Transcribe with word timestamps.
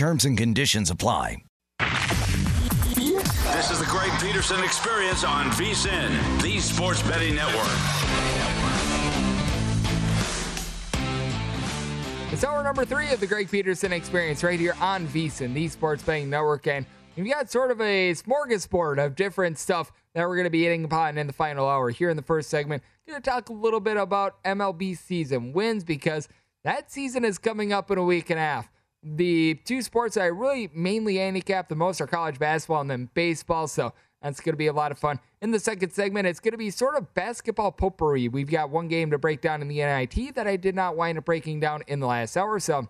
Terms 0.00 0.24
and 0.24 0.34
conditions 0.38 0.88
apply. 0.88 1.44
This 1.78 3.70
is 3.70 3.78
the 3.80 3.86
Greg 3.90 4.10
Peterson 4.18 4.64
Experience 4.64 5.24
on 5.24 5.50
VSIN, 5.50 6.40
the 6.40 6.58
Sports 6.58 7.02
Betting 7.02 7.34
Network. 7.34 7.66
It's 12.32 12.42
hour 12.42 12.64
number 12.64 12.86
three 12.86 13.10
of 13.10 13.20
the 13.20 13.26
Greg 13.26 13.50
Peterson 13.50 13.92
Experience 13.92 14.42
right 14.42 14.58
here 14.58 14.74
on 14.80 15.06
VSIN, 15.06 15.52
the 15.52 15.68
Sports 15.68 16.02
Betting 16.02 16.30
Network. 16.30 16.66
And 16.66 16.86
we've 17.14 17.30
got 17.30 17.50
sort 17.50 17.70
of 17.70 17.82
a 17.82 18.12
smorgasbord 18.12 19.04
of 19.04 19.14
different 19.14 19.58
stuff 19.58 19.92
that 20.14 20.26
we're 20.26 20.36
going 20.36 20.44
to 20.44 20.50
be 20.50 20.62
hitting 20.62 20.86
upon 20.86 21.18
in 21.18 21.26
the 21.26 21.34
final 21.34 21.68
hour. 21.68 21.90
Here 21.90 22.08
in 22.08 22.16
the 22.16 22.22
first 22.22 22.48
segment, 22.48 22.82
going 23.06 23.20
to 23.20 23.30
talk 23.30 23.50
a 23.50 23.52
little 23.52 23.80
bit 23.80 23.98
about 23.98 24.42
MLB 24.44 24.96
season 24.96 25.52
wins 25.52 25.84
because 25.84 26.26
that 26.64 26.90
season 26.90 27.22
is 27.22 27.36
coming 27.36 27.74
up 27.74 27.90
in 27.90 27.98
a 27.98 28.02
week 28.02 28.30
and 28.30 28.40
a 28.40 28.42
half. 28.42 28.70
The 29.02 29.54
two 29.64 29.80
sports 29.82 30.16
I 30.16 30.26
really 30.26 30.68
mainly 30.74 31.16
handicap 31.16 31.68
the 31.68 31.74
most 31.74 32.00
are 32.00 32.06
college 32.06 32.38
basketball 32.38 32.82
and 32.82 32.90
then 32.90 33.10
baseball. 33.14 33.66
So 33.66 33.94
that's 34.22 34.40
going 34.40 34.52
to 34.52 34.58
be 34.58 34.66
a 34.66 34.72
lot 34.72 34.92
of 34.92 34.98
fun. 34.98 35.18
In 35.40 35.50
the 35.50 35.58
second 35.58 35.90
segment, 35.90 36.26
it's 36.26 36.40
going 36.40 36.52
to 36.52 36.58
be 36.58 36.70
sort 36.70 36.96
of 36.96 37.14
basketball 37.14 37.72
potpourri. 37.72 38.28
We've 38.28 38.50
got 38.50 38.68
one 38.68 38.88
game 38.88 39.10
to 39.12 39.18
break 39.18 39.40
down 39.40 39.62
in 39.62 39.68
the 39.68 39.78
NIT 39.78 40.34
that 40.34 40.46
I 40.46 40.56
did 40.56 40.74
not 40.74 40.96
wind 40.96 41.16
up 41.16 41.24
breaking 41.24 41.60
down 41.60 41.82
in 41.86 42.00
the 42.00 42.06
last 42.06 42.36
hour. 42.36 42.60
So 42.60 42.78
I'm 42.78 42.88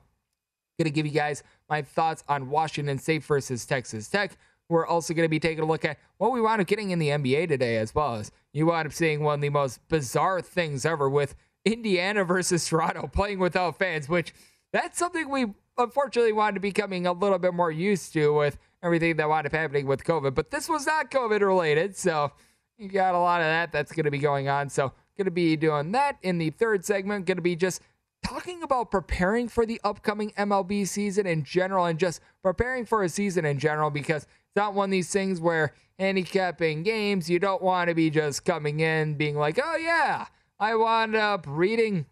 going 0.78 0.86
to 0.86 0.91
give 0.91 1.06
you 1.06 1.12
guys 1.12 1.44
my 1.69 1.83
thoughts 1.83 2.24
on 2.28 2.50
Washington 2.50 2.98
State 2.98 3.22
versus 3.22 3.64
Texas 3.64 4.08
Tech. 4.08 4.36
We're 4.69 4.86
also 4.86 5.14
going 5.14 5.24
to 5.24 5.30
be 5.30 5.41
taking 5.41 5.62
a 5.62 5.67
look 5.67 5.84
at 5.84 5.98
what 6.19 6.33
we 6.33 6.41
wound 6.41 6.61
up 6.61 6.67
getting 6.67 6.91
in 6.91 6.98
the 6.98 7.08
NBA 7.08 7.48
today, 7.48 7.77
as 7.77 7.95
well 7.95 8.17
as 8.17 8.33
you 8.52 8.67
wound 8.67 8.86
up 8.86 8.92
seeing 8.92 9.22
one 9.22 9.34
of 9.34 9.41
the 9.41 9.48
most 9.48 9.86
bizarre 9.89 10.41
things 10.41 10.84
ever 10.84 11.08
with 11.08 11.34
Indiana 11.64 12.24
versus 12.24 12.67
Toronto 12.67 13.08
playing 13.08 13.39
without 13.39 13.78
fans, 13.78 14.08
which 14.08 14.33
that's 14.72 14.98
something 14.98 15.28
we 15.28 15.47
unfortunately 15.81 16.33
wanted 16.33 16.55
to 16.55 16.61
be 16.61 16.70
becoming 16.70 17.06
a 17.06 17.12
little 17.12 17.39
bit 17.39 17.55
more 17.55 17.70
used 17.70 18.12
to 18.12 18.33
with 18.33 18.59
everything 18.83 19.17
that 19.17 19.28
wound 19.28 19.47
up 19.47 19.53
happening 19.53 19.86
with 19.86 20.05
COVID. 20.05 20.34
But 20.34 20.50
this 20.50 20.69
was 20.69 20.86
not 20.86 21.11
COVID 21.11 21.41
related, 21.41 21.97
so 21.97 22.33
you 22.78 22.89
got 22.89 23.14
a 23.14 23.19
lot 23.19 23.41
of 23.41 23.47
that 23.47 23.73
that's 23.73 23.92
going 23.92 24.05
to 24.05 24.11
be 24.11 24.19
going 24.19 24.48
on. 24.48 24.69
So 24.70 24.92
going 25.17 25.27
to 25.27 25.31
be 25.31 25.56
doing 25.56 25.92
that 25.92 26.17
in 26.23 26.39
the 26.39 26.51
third 26.51 26.85
segment. 26.85 27.27
Going 27.27 27.36
to 27.36 27.42
be 27.42 27.57
just 27.57 27.83
talking 28.23 28.63
about 28.63 28.91
preparing 28.91 29.48
for 29.48 29.67
the 29.67 29.80
upcoming 29.85 30.30
MLB 30.33 30.86
season 30.86 31.27
in 31.27 31.45
general 31.45 31.86
and 31.86 31.98
just 31.98 32.20
preparing 32.42 32.86
for 32.86 33.02
a 33.02 33.08
season 33.08 33.45
in 33.45 33.58
general 33.58 33.91
because 33.91 34.24
it's 34.24 34.57
not 34.57 34.74
one 34.74 34.89
of 34.89 34.92
these 34.92 35.11
things 35.11 35.41
where 35.41 35.74
handicapping 35.98 36.83
games, 36.83 37.29
you 37.29 37.39
don't 37.39 37.62
want 37.62 37.89
to 37.89 37.95
be 37.95 38.08
just 38.11 38.45
coming 38.45 38.80
in 38.80 39.14
being 39.14 39.36
like, 39.36 39.61
oh 39.62 39.77
yeah, 39.77 40.27
I 40.58 40.74
wound 40.74 41.14
up 41.14 41.45
reading 41.48 42.07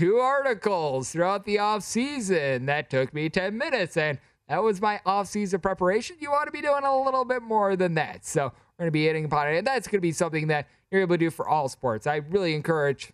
two 0.00 0.16
articles 0.16 1.12
throughout 1.12 1.44
the 1.44 1.58
off 1.58 1.82
season. 1.82 2.64
That 2.64 2.88
took 2.88 3.12
me 3.12 3.28
10 3.28 3.58
minutes 3.58 3.98
and 3.98 4.18
that 4.48 4.62
was 4.62 4.80
my 4.80 4.98
off 5.04 5.28
season 5.28 5.60
preparation. 5.60 6.16
You 6.20 6.30
want 6.30 6.46
to 6.46 6.52
be 6.52 6.62
doing 6.62 6.84
a 6.84 7.02
little 7.02 7.26
bit 7.26 7.42
more 7.42 7.76
than 7.76 7.94
that. 7.94 8.24
So 8.24 8.44
we're 8.44 8.84
going 8.84 8.86
to 8.86 8.92
be 8.92 9.04
hitting 9.04 9.26
upon 9.26 9.48
it. 9.48 9.58
And 9.58 9.66
that's 9.66 9.86
going 9.86 9.98
to 9.98 10.00
be 10.00 10.12
something 10.12 10.46
that 10.46 10.68
you're 10.90 11.02
able 11.02 11.16
to 11.16 11.18
do 11.18 11.30
for 11.30 11.46
all 11.46 11.68
sports. 11.68 12.06
I 12.06 12.16
really 12.16 12.54
encourage 12.54 13.12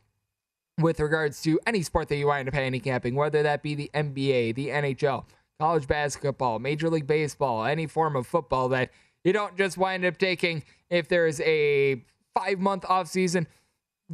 with 0.78 1.00
regards 1.00 1.42
to 1.42 1.58
any 1.66 1.82
sport 1.82 2.08
that 2.08 2.16
you 2.16 2.28
wind 2.28 2.46
up 2.46 2.54
handicapping, 2.54 3.16
whether 3.16 3.42
that 3.42 3.64
be 3.64 3.74
the 3.74 3.90
NBA, 3.92 4.54
the 4.54 4.68
NHL, 4.68 5.24
college 5.58 5.88
basketball, 5.88 6.60
Major 6.60 6.88
League 6.88 7.08
Baseball, 7.08 7.64
any 7.64 7.88
form 7.88 8.14
of 8.14 8.28
football 8.28 8.68
that 8.68 8.90
you 9.24 9.32
don't 9.32 9.56
just 9.58 9.76
wind 9.76 10.04
up 10.04 10.18
taking 10.18 10.62
if 10.88 11.08
there's 11.08 11.40
a 11.40 12.00
five 12.32 12.60
month 12.60 12.84
off 12.88 13.08
season 13.08 13.48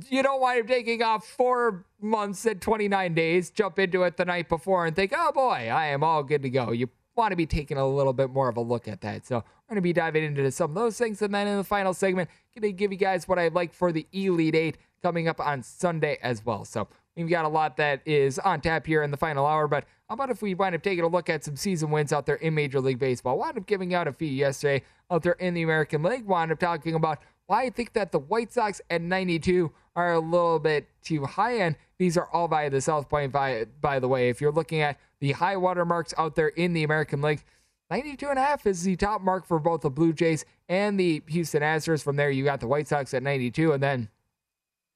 you 0.08 0.22
don't 0.22 0.40
wind 0.40 0.60
up 0.62 0.66
taking 0.66 1.02
off 1.02 1.26
four 1.26 1.84
months 2.00 2.44
and 2.46 2.60
29 2.60 3.14
days, 3.14 3.50
jump 3.50 3.78
into 3.78 4.02
it 4.04 4.16
the 4.16 4.24
night 4.24 4.48
before 4.48 4.86
and 4.86 4.96
think, 4.96 5.12
oh 5.14 5.32
boy, 5.32 5.68
I 5.72 5.86
am 5.86 6.02
all 6.02 6.22
good 6.22 6.42
to 6.42 6.50
go. 6.50 6.72
You 6.72 6.88
want 7.14 7.32
to 7.32 7.36
be 7.36 7.46
taking 7.46 7.76
a 7.76 7.86
little 7.86 8.12
bit 8.14 8.30
more 8.30 8.48
of 8.48 8.56
a 8.56 8.60
look 8.60 8.88
at 8.88 9.02
that. 9.02 9.26
So 9.26 9.36
we're 9.36 9.74
going 9.74 9.76
to 9.76 9.82
be 9.82 9.92
diving 9.92 10.24
into 10.24 10.50
some 10.50 10.70
of 10.70 10.74
those 10.74 10.96
things. 10.96 11.20
And 11.20 11.34
then 11.34 11.46
in 11.46 11.58
the 11.58 11.64
final 11.64 11.92
segment, 11.92 12.30
going 12.54 12.72
to 12.72 12.76
give 12.76 12.92
you 12.92 12.98
guys 12.98 13.26
what 13.26 13.38
I'd 13.38 13.54
like 13.54 13.72
for 13.72 13.92
the 13.92 14.06
Elite 14.12 14.54
Eight 14.54 14.78
coming 15.02 15.28
up 15.28 15.40
on 15.40 15.62
Sunday 15.62 16.18
as 16.22 16.44
well. 16.44 16.64
So 16.64 16.88
we've 17.16 17.28
got 17.28 17.44
a 17.44 17.48
lot 17.48 17.76
that 17.78 18.00
is 18.06 18.38
on 18.38 18.60
tap 18.60 18.86
here 18.86 19.02
in 19.02 19.10
the 19.10 19.16
final 19.16 19.46
hour. 19.46 19.66
But 19.68 19.84
how 20.08 20.14
about 20.14 20.30
if 20.30 20.42
we 20.42 20.54
wind 20.54 20.74
up 20.74 20.82
taking 20.82 21.04
a 21.04 21.08
look 21.08 21.28
at 21.28 21.44
some 21.44 21.56
season 21.56 21.90
wins 21.90 22.12
out 22.12 22.26
there 22.26 22.36
in 22.36 22.54
Major 22.54 22.80
League 22.80 22.98
Baseball? 22.98 23.38
Wound 23.38 23.58
up 23.58 23.66
giving 23.66 23.94
out 23.94 24.06
a 24.06 24.12
few 24.12 24.28
yesterday 24.28 24.84
out 25.10 25.22
there 25.22 25.32
in 25.32 25.54
the 25.54 25.62
American 25.62 26.02
League. 26.02 26.24
Wound 26.24 26.52
up 26.52 26.58
talking 26.58 26.94
about 26.94 27.18
I 27.52 27.70
think 27.70 27.92
that 27.94 28.12
the 28.12 28.18
White 28.18 28.52
Sox 28.52 28.80
at 28.90 29.02
92 29.02 29.72
are 29.94 30.12
a 30.12 30.20
little 30.20 30.58
bit 30.58 30.88
too 31.02 31.24
high 31.24 31.58
end. 31.58 31.76
These 31.98 32.16
are 32.16 32.28
all 32.32 32.48
by 32.48 32.68
the 32.68 32.80
South 32.80 33.08
Point, 33.08 33.32
by, 33.32 33.66
by 33.80 33.98
the 33.98 34.08
way. 34.08 34.28
If 34.28 34.40
you're 34.40 34.52
looking 34.52 34.80
at 34.80 34.98
the 35.20 35.32
high 35.32 35.56
water 35.56 35.84
marks 35.84 36.14
out 36.16 36.34
there 36.34 36.48
in 36.48 36.72
the 36.72 36.82
American 36.82 37.20
League, 37.22 37.44
92 37.90 38.28
and 38.28 38.38
a 38.38 38.42
half 38.42 38.66
is 38.66 38.84
the 38.84 38.96
top 38.96 39.20
mark 39.20 39.46
for 39.46 39.58
both 39.58 39.82
the 39.82 39.90
Blue 39.90 40.12
Jays 40.12 40.44
and 40.68 40.98
the 40.98 41.22
Houston 41.28 41.62
Astros. 41.62 42.02
From 42.02 42.16
there, 42.16 42.30
you 42.30 42.42
got 42.42 42.60
the 42.60 42.66
White 42.66 42.88
Sox 42.88 43.12
at 43.12 43.22
92, 43.22 43.72
and 43.72 43.82
then 43.82 44.08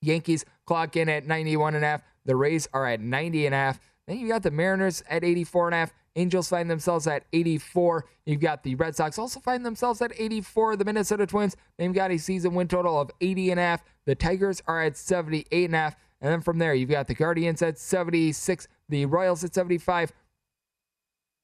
Yankees 0.00 0.44
clock 0.64 0.96
in 0.96 1.08
at 1.08 1.26
91 1.26 1.74
and 1.74 1.84
a 1.84 1.88
half. 1.88 2.02
The 2.24 2.36
Rays 2.36 2.68
are 2.72 2.86
at 2.86 3.00
90 3.00 3.46
and 3.46 3.54
a 3.54 3.58
half. 3.58 3.80
Then 4.06 4.18
you 4.18 4.28
got 4.28 4.42
the 4.42 4.50
Mariners 4.50 5.02
at 5.08 5.24
84 5.24 5.68
and 5.68 5.74
a 5.74 5.78
half. 5.78 5.92
Angels 6.14 6.48
find 6.48 6.70
themselves 6.70 7.06
at 7.06 7.24
84. 7.32 8.06
You've 8.24 8.40
got 8.40 8.62
the 8.62 8.74
Red 8.74 8.96
Sox 8.96 9.18
also 9.18 9.40
find 9.40 9.66
themselves 9.66 10.00
at 10.00 10.12
84. 10.18 10.76
The 10.76 10.84
Minnesota 10.84 11.26
Twins, 11.26 11.56
they've 11.76 11.92
got 11.92 12.10
a 12.10 12.18
season 12.18 12.54
win 12.54 12.68
total 12.68 12.98
of 12.98 13.10
80 13.20 13.50
and 13.50 13.60
a 13.60 13.62
half. 13.62 13.84
The 14.06 14.14
Tigers 14.14 14.62
are 14.66 14.82
at 14.82 14.96
78 14.96 15.64
and 15.66 15.74
a 15.74 15.78
half. 15.78 15.96
And 16.20 16.32
then 16.32 16.40
from 16.40 16.58
there, 16.58 16.72
you've 16.72 16.90
got 16.90 17.08
the 17.08 17.14
Guardians 17.14 17.60
at 17.60 17.78
76, 17.78 18.68
the 18.88 19.04
Royals 19.04 19.44
at 19.44 19.54
75, 19.54 20.12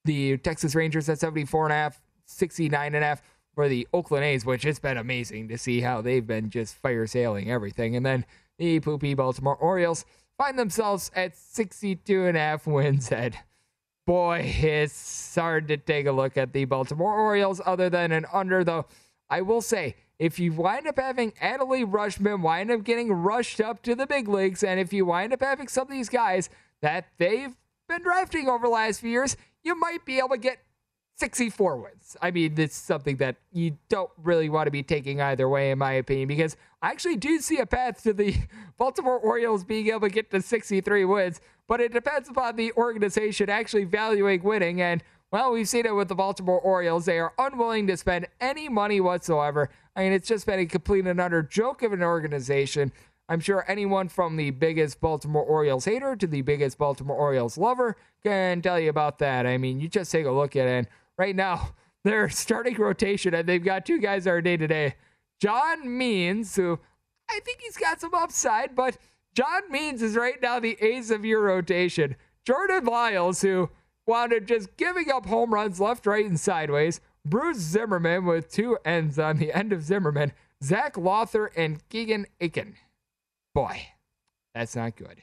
the 0.04 0.38
Texas 0.38 0.74
Rangers 0.74 1.08
at 1.08 1.18
74 1.18 1.66
and 1.66 1.72
a 1.72 1.76
half, 1.76 2.00
69 2.26 2.94
and 2.94 3.04
a 3.04 3.06
half 3.06 3.22
for 3.54 3.68
the 3.68 3.86
Oakland 3.92 4.24
A's, 4.24 4.46
which 4.46 4.64
it's 4.64 4.78
been 4.78 4.96
amazing 4.96 5.48
to 5.48 5.58
see 5.58 5.82
how 5.82 6.00
they've 6.00 6.26
been 6.26 6.48
just 6.48 6.74
fire 6.76 7.06
sailing 7.06 7.50
everything. 7.50 7.94
And 7.94 8.06
then 8.06 8.24
the 8.58 8.80
poopy 8.80 9.14
Baltimore 9.14 9.56
Orioles 9.56 10.06
find 10.42 10.58
themselves 10.58 11.08
at 11.14 11.36
62 11.36 12.26
and 12.26 12.36
a 12.36 12.40
half 12.40 12.66
wins 12.66 13.12
at 13.12 13.36
boy, 14.04 14.40
it's 14.44 15.36
hard 15.36 15.68
to 15.68 15.76
take 15.76 16.06
a 16.06 16.10
look 16.10 16.36
at 16.36 16.52
the 16.52 16.64
Baltimore 16.64 17.14
Orioles 17.16 17.60
other 17.64 17.88
than 17.88 18.10
an 18.10 18.26
under, 18.32 18.64
though. 18.64 18.86
I 19.30 19.42
will 19.42 19.60
say, 19.60 19.94
if 20.18 20.40
you 20.40 20.52
wind 20.52 20.88
up 20.88 20.98
having 20.98 21.30
Adley 21.40 21.88
Rutschman 21.88 22.42
wind 22.42 22.72
up 22.72 22.82
getting 22.82 23.12
rushed 23.12 23.60
up 23.60 23.82
to 23.82 23.94
the 23.94 24.04
big 24.04 24.26
leagues, 24.26 24.64
and 24.64 24.80
if 24.80 24.92
you 24.92 25.06
wind 25.06 25.32
up 25.32 25.42
having 25.42 25.68
some 25.68 25.82
of 25.82 25.92
these 25.92 26.08
guys 26.08 26.50
that 26.80 27.06
they've 27.18 27.56
been 27.88 28.02
drafting 28.02 28.48
over 28.48 28.66
the 28.66 28.72
last 28.72 29.00
few 29.00 29.10
years, 29.10 29.36
you 29.62 29.78
might 29.78 30.04
be 30.04 30.18
able 30.18 30.30
to 30.30 30.38
get 30.38 30.58
64 31.22 31.76
wins. 31.76 32.16
I 32.20 32.32
mean, 32.32 32.54
it's 32.58 32.74
something 32.74 33.14
that 33.18 33.36
you 33.52 33.78
don't 33.88 34.10
really 34.24 34.48
want 34.48 34.66
to 34.66 34.72
be 34.72 34.82
taking 34.82 35.20
either 35.20 35.48
way, 35.48 35.70
in 35.70 35.78
my 35.78 35.92
opinion, 35.92 36.26
because 36.26 36.56
I 36.82 36.90
actually 36.90 37.14
do 37.14 37.38
see 37.38 37.58
a 37.58 37.66
path 37.66 38.02
to 38.02 38.12
the 38.12 38.34
Baltimore 38.76 39.20
Orioles 39.20 39.62
being 39.62 39.86
able 39.86 40.00
to 40.00 40.08
get 40.08 40.32
to 40.32 40.42
63 40.42 41.04
wins, 41.04 41.40
but 41.68 41.80
it 41.80 41.92
depends 41.92 42.28
upon 42.28 42.56
the 42.56 42.72
organization 42.72 43.48
actually 43.50 43.84
valuing 43.84 44.42
winning. 44.42 44.82
And, 44.82 45.04
well, 45.30 45.52
we've 45.52 45.68
seen 45.68 45.86
it 45.86 45.94
with 45.94 46.08
the 46.08 46.16
Baltimore 46.16 46.58
Orioles. 46.58 47.04
They 47.04 47.20
are 47.20 47.32
unwilling 47.38 47.86
to 47.86 47.96
spend 47.96 48.26
any 48.40 48.68
money 48.68 49.00
whatsoever. 49.00 49.70
I 49.94 50.02
mean, 50.02 50.12
it's 50.12 50.26
just 50.26 50.44
been 50.44 50.58
a 50.58 50.66
complete 50.66 51.06
and 51.06 51.20
utter 51.20 51.44
joke 51.44 51.84
of 51.84 51.92
an 51.92 52.02
organization. 52.02 52.90
I'm 53.28 53.38
sure 53.38 53.64
anyone 53.68 54.08
from 54.08 54.36
the 54.36 54.50
biggest 54.50 55.00
Baltimore 55.00 55.44
Orioles 55.44 55.84
hater 55.84 56.16
to 56.16 56.26
the 56.26 56.42
biggest 56.42 56.78
Baltimore 56.78 57.16
Orioles 57.16 57.56
lover 57.56 57.96
can 58.24 58.60
tell 58.60 58.80
you 58.80 58.90
about 58.90 59.20
that. 59.20 59.46
I 59.46 59.56
mean, 59.56 59.78
you 59.78 59.88
just 59.88 60.10
take 60.10 60.26
a 60.26 60.32
look 60.32 60.56
at 60.56 60.66
it. 60.66 60.88
Right 61.18 61.36
now, 61.36 61.74
their 62.04 62.28
starting 62.28 62.76
rotation, 62.76 63.34
and 63.34 63.48
they've 63.48 63.64
got 63.64 63.86
two 63.86 64.00
guys 64.00 64.24
that 64.24 64.30
are 64.30 64.40
day 64.40 64.56
to 64.56 64.66
day. 64.66 64.94
John 65.40 65.96
Means, 65.96 66.54
who 66.56 66.78
I 67.30 67.40
think 67.40 67.60
he's 67.60 67.76
got 67.76 68.00
some 68.00 68.14
upside, 68.14 68.74
but 68.74 68.96
John 69.34 69.62
Means 69.70 70.02
is 70.02 70.16
right 70.16 70.40
now 70.40 70.60
the 70.60 70.76
ace 70.80 71.10
of 71.10 71.24
your 71.24 71.42
rotation. 71.42 72.16
Jordan 72.44 72.84
Lyles, 72.84 73.42
who 73.42 73.70
wound 74.06 74.32
up 74.32 74.44
just 74.44 74.76
giving 74.76 75.10
up 75.10 75.26
home 75.26 75.54
runs 75.54 75.80
left, 75.80 76.06
right, 76.06 76.26
and 76.26 76.38
sideways. 76.38 77.00
Bruce 77.24 77.58
Zimmermann 77.58 78.24
with 78.24 78.50
two 78.50 78.78
ends 78.84 79.18
on 79.18 79.38
the 79.38 79.52
end 79.52 79.72
of 79.72 79.82
Zimmermann. 79.82 80.32
Zach 80.62 80.96
Lowther 80.96 81.46
and 81.56 81.86
Keegan 81.88 82.26
Akin. 82.40 82.74
Boy, 83.54 83.88
that's 84.54 84.76
not 84.76 84.96
good. 84.96 85.22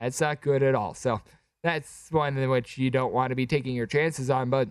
That's 0.00 0.20
not 0.20 0.40
good 0.40 0.62
at 0.62 0.74
all. 0.74 0.94
So 0.94 1.20
that's 1.62 2.08
one 2.10 2.36
in 2.36 2.50
which 2.50 2.78
you 2.78 2.90
don't 2.90 3.12
want 3.12 3.30
to 3.30 3.36
be 3.36 3.46
taking 3.46 3.74
your 3.74 3.86
chances 3.86 4.30
on. 4.30 4.50
But 4.50 4.68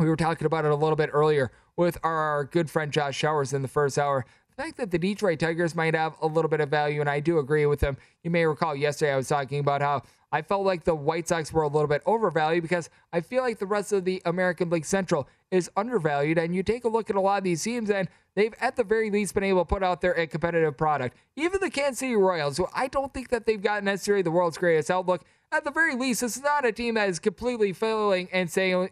we 0.00 0.08
were 0.08 0.16
talking 0.16 0.46
about 0.46 0.64
it 0.64 0.70
a 0.70 0.74
little 0.74 0.96
bit 0.96 1.10
earlier 1.12 1.52
with 1.76 1.98
our 2.02 2.44
good 2.44 2.70
friend 2.70 2.90
Josh 2.90 3.16
Showers 3.16 3.52
in 3.52 3.60
the 3.60 3.68
first 3.68 3.98
hour 3.98 4.24
The 4.56 4.62
fact 4.62 4.78
that 4.78 4.90
the 4.90 4.98
Detroit 4.98 5.38
Tigers 5.38 5.74
might 5.74 5.94
have 5.94 6.14
a 6.22 6.26
little 6.26 6.48
bit 6.48 6.60
of 6.60 6.70
value, 6.70 7.00
and 7.00 7.08
I 7.08 7.20
do 7.20 7.38
agree 7.38 7.66
with 7.66 7.80
them. 7.80 7.98
You 8.24 8.30
may 8.30 8.46
recall 8.46 8.74
yesterday 8.74 9.12
I 9.12 9.16
was 9.16 9.28
talking 9.28 9.60
about 9.60 9.82
how 9.82 10.02
I 10.32 10.42
felt 10.42 10.64
like 10.64 10.84
the 10.84 10.94
White 10.94 11.28
Sox 11.28 11.52
were 11.52 11.62
a 11.62 11.68
little 11.68 11.88
bit 11.88 12.02
overvalued 12.06 12.62
because 12.62 12.88
I 13.12 13.20
feel 13.20 13.42
like 13.42 13.58
the 13.58 13.66
rest 13.66 13.92
of 13.92 14.04
the 14.04 14.22
American 14.24 14.70
League 14.70 14.84
Central 14.84 15.28
is 15.50 15.70
undervalued. 15.76 16.38
And 16.38 16.54
you 16.54 16.62
take 16.62 16.84
a 16.84 16.88
look 16.88 17.10
at 17.10 17.16
a 17.16 17.20
lot 17.20 17.38
of 17.38 17.44
these 17.44 17.62
teams, 17.62 17.90
and 17.90 18.08
they've 18.34 18.54
at 18.60 18.76
the 18.76 18.84
very 18.84 19.10
least 19.10 19.34
been 19.34 19.44
able 19.44 19.62
to 19.62 19.68
put 19.68 19.82
out 19.82 20.00
there 20.00 20.12
a 20.12 20.26
competitive 20.26 20.76
product. 20.76 21.16
Even 21.36 21.60
the 21.60 21.70
Kansas 21.70 21.98
City 21.98 22.16
Royals, 22.16 22.56
who 22.56 22.66
I 22.74 22.88
don't 22.88 23.12
think 23.12 23.28
that 23.30 23.44
they've 23.44 23.62
got 23.62 23.84
necessarily 23.84 24.22
the 24.22 24.30
world's 24.30 24.56
greatest 24.56 24.90
outlook. 24.90 25.24
At 25.52 25.64
the 25.64 25.72
very 25.72 25.96
least, 25.96 26.22
it's 26.22 26.40
not 26.40 26.64
a 26.64 26.70
team 26.70 26.94
that 26.94 27.08
is 27.08 27.18
completely 27.18 27.72
failing 27.72 28.28
and 28.32 28.48
saying 28.48 28.90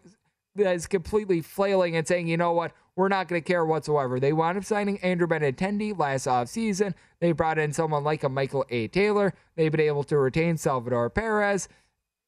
is 0.67 0.87
completely 0.87 1.41
flailing 1.41 1.95
and 1.95 2.07
saying, 2.07 2.27
you 2.27 2.37
know 2.37 2.51
what, 2.51 2.71
we're 2.95 3.07
not 3.07 3.27
going 3.27 3.41
to 3.41 3.47
care 3.47 3.65
whatsoever. 3.65 4.19
They 4.19 4.33
wound 4.33 4.57
up 4.57 4.65
signing 4.65 4.99
Andrew 4.99 5.27
Benintendi 5.27 5.97
last 5.97 6.27
offseason. 6.27 6.93
They 7.19 7.31
brought 7.31 7.57
in 7.57 7.71
someone 7.71 8.03
like 8.03 8.23
a 8.23 8.29
Michael 8.29 8.65
A. 8.69 8.87
Taylor. 8.89 9.33
They've 9.55 9.71
been 9.71 9.81
able 9.81 10.03
to 10.05 10.17
retain 10.17 10.57
Salvador 10.57 11.09
Perez. 11.09 11.69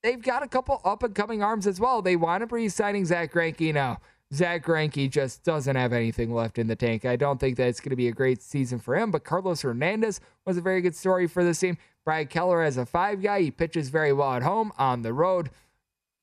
They've 0.04 0.22
got 0.22 0.44
a 0.44 0.48
couple 0.48 0.82
up 0.84 1.04
and 1.04 1.14
coming 1.14 1.44
arms 1.44 1.68
as 1.68 1.80
well. 1.80 2.02
They 2.02 2.16
wound 2.16 2.44
up 2.44 2.52
re 2.52 2.70
signing 2.70 3.06
Zack 3.06 3.34
Greinke 3.34 3.74
now. 3.74 4.00
Zack 4.34 4.66
Greinke 4.66 5.10
just 5.10 5.44
doesn't 5.44 5.76
have 5.76 5.92
anything 5.92 6.34
left 6.34 6.58
in 6.58 6.68
the 6.68 6.76
tank. 6.76 7.04
I 7.04 7.18
don't 7.18 7.40
think 7.40 7.58
that 7.58 7.68
it's 7.68 7.82
going 7.82 7.90
to 7.90 7.98
be 7.98 8.08
a 8.08 8.14
great 8.14 8.42
season 8.42 8.80
for 8.80 8.96
him, 8.96 9.12
but 9.12 9.26
Carlos 9.26 9.62
Hernandez 9.62 10.22
was 10.46 10.58
a 10.58 10.62
very 10.62 10.82
good 10.82 10.96
story 10.96 11.28
for 11.28 11.44
this 11.44 11.60
team. 11.60 11.78
Brad 12.06 12.30
Keller 12.30 12.62
as 12.62 12.78
a 12.78 12.86
five 12.86 13.22
guy, 13.22 13.42
he 13.42 13.52
pitches 13.52 13.90
very 13.90 14.14
well 14.14 14.34
at 14.34 14.42
home. 14.42 14.72
On 14.78 15.02
the 15.02 15.14
road, 15.14 15.50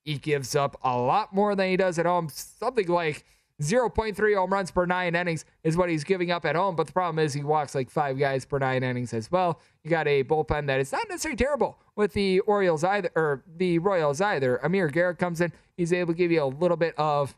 he 0.09 0.17
gives 0.17 0.57
up 0.57 0.75
a 0.83 0.97
lot 0.97 1.35
more 1.35 1.55
than 1.55 1.69
he 1.69 1.77
does 1.77 1.99
at 1.99 2.07
home. 2.07 2.31
Something 2.33 2.89
like 2.89 3.27
0.3 3.61 4.37
home 4.37 4.51
runs 4.51 4.71
per 4.71 4.87
nine 4.87 5.15
innings 5.15 5.45
is 5.63 5.77
what 5.77 5.91
he's 5.91 6.03
giving 6.03 6.31
up 6.31 6.47
at 6.47 6.57
home. 6.57 6.77
But 6.77 6.87
the 6.87 6.95
problem 6.95 7.23
is 7.23 7.35
he 7.35 7.45
walks 7.45 7.75
like 7.75 7.91
five 7.91 8.19
guys 8.19 8.47
per 8.47 8.59
nine 8.59 8.83
innings 8.83 9.13
as 9.13 9.31
well. 9.31 9.61
You 9.85 9.91
got 9.91 10.09
a 10.09 10.25
bullpen 10.25 10.67
that 10.69 10.81
is 10.81 10.93
not 10.93 11.07
necessarily 11.11 11.37
terrible 11.37 11.79
with 11.95 12.15
the 12.15 12.41
Orioles 12.41 12.85
either, 12.85 13.11
or 13.15 13.45
the 13.55 13.81
Royals 13.81 14.23
either. 14.23 14.57
Amir 14.63 14.89
Garrett 14.89 15.19
comes 15.19 15.43
in. 15.43 15.53
He's 15.77 15.93
able 15.93 16.15
to 16.15 16.17
give 16.17 16.33
you 16.33 16.43
a 16.43 16.47
little 16.47 16.79
bit 16.79 16.95
of 16.97 17.37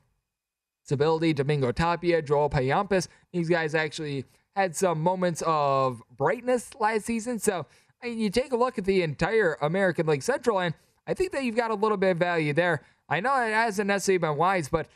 stability. 0.85 1.33
Domingo 1.33 1.73
Tapia, 1.73 2.23
Joel 2.23 2.51
Payamps. 2.51 3.09
These 3.33 3.49
guys 3.49 3.75
actually 3.75 4.27
had 4.55 4.77
some 4.77 5.01
moments 5.01 5.43
of 5.45 6.05
brightness 6.17 6.71
last 6.79 7.07
season. 7.07 7.41
So 7.41 7.67
I 8.01 8.11
mean, 8.11 8.21
you 8.21 8.31
take 8.31 8.53
a 8.53 8.57
look 8.57 8.79
at 8.79 8.85
the 8.85 9.03
entire 9.03 9.59
American 9.61 10.07
League 10.07 10.23
Central, 10.23 10.61
and 10.61 10.73
I 11.07 11.15
think 11.15 11.33
that 11.33 11.45
you've 11.45 11.57
got 11.57 11.71
a 11.71 11.75
little 11.75 11.97
bit 11.97 12.13
of 12.13 12.17
value 12.19 12.53
there. 12.53 12.83
I 13.09 13.21
know 13.21 13.35
it 13.43 13.53
hasn't 13.53 13.89
necessarily 13.89 14.19
been 14.19 14.37
wise, 14.37 14.69
but 14.69 14.87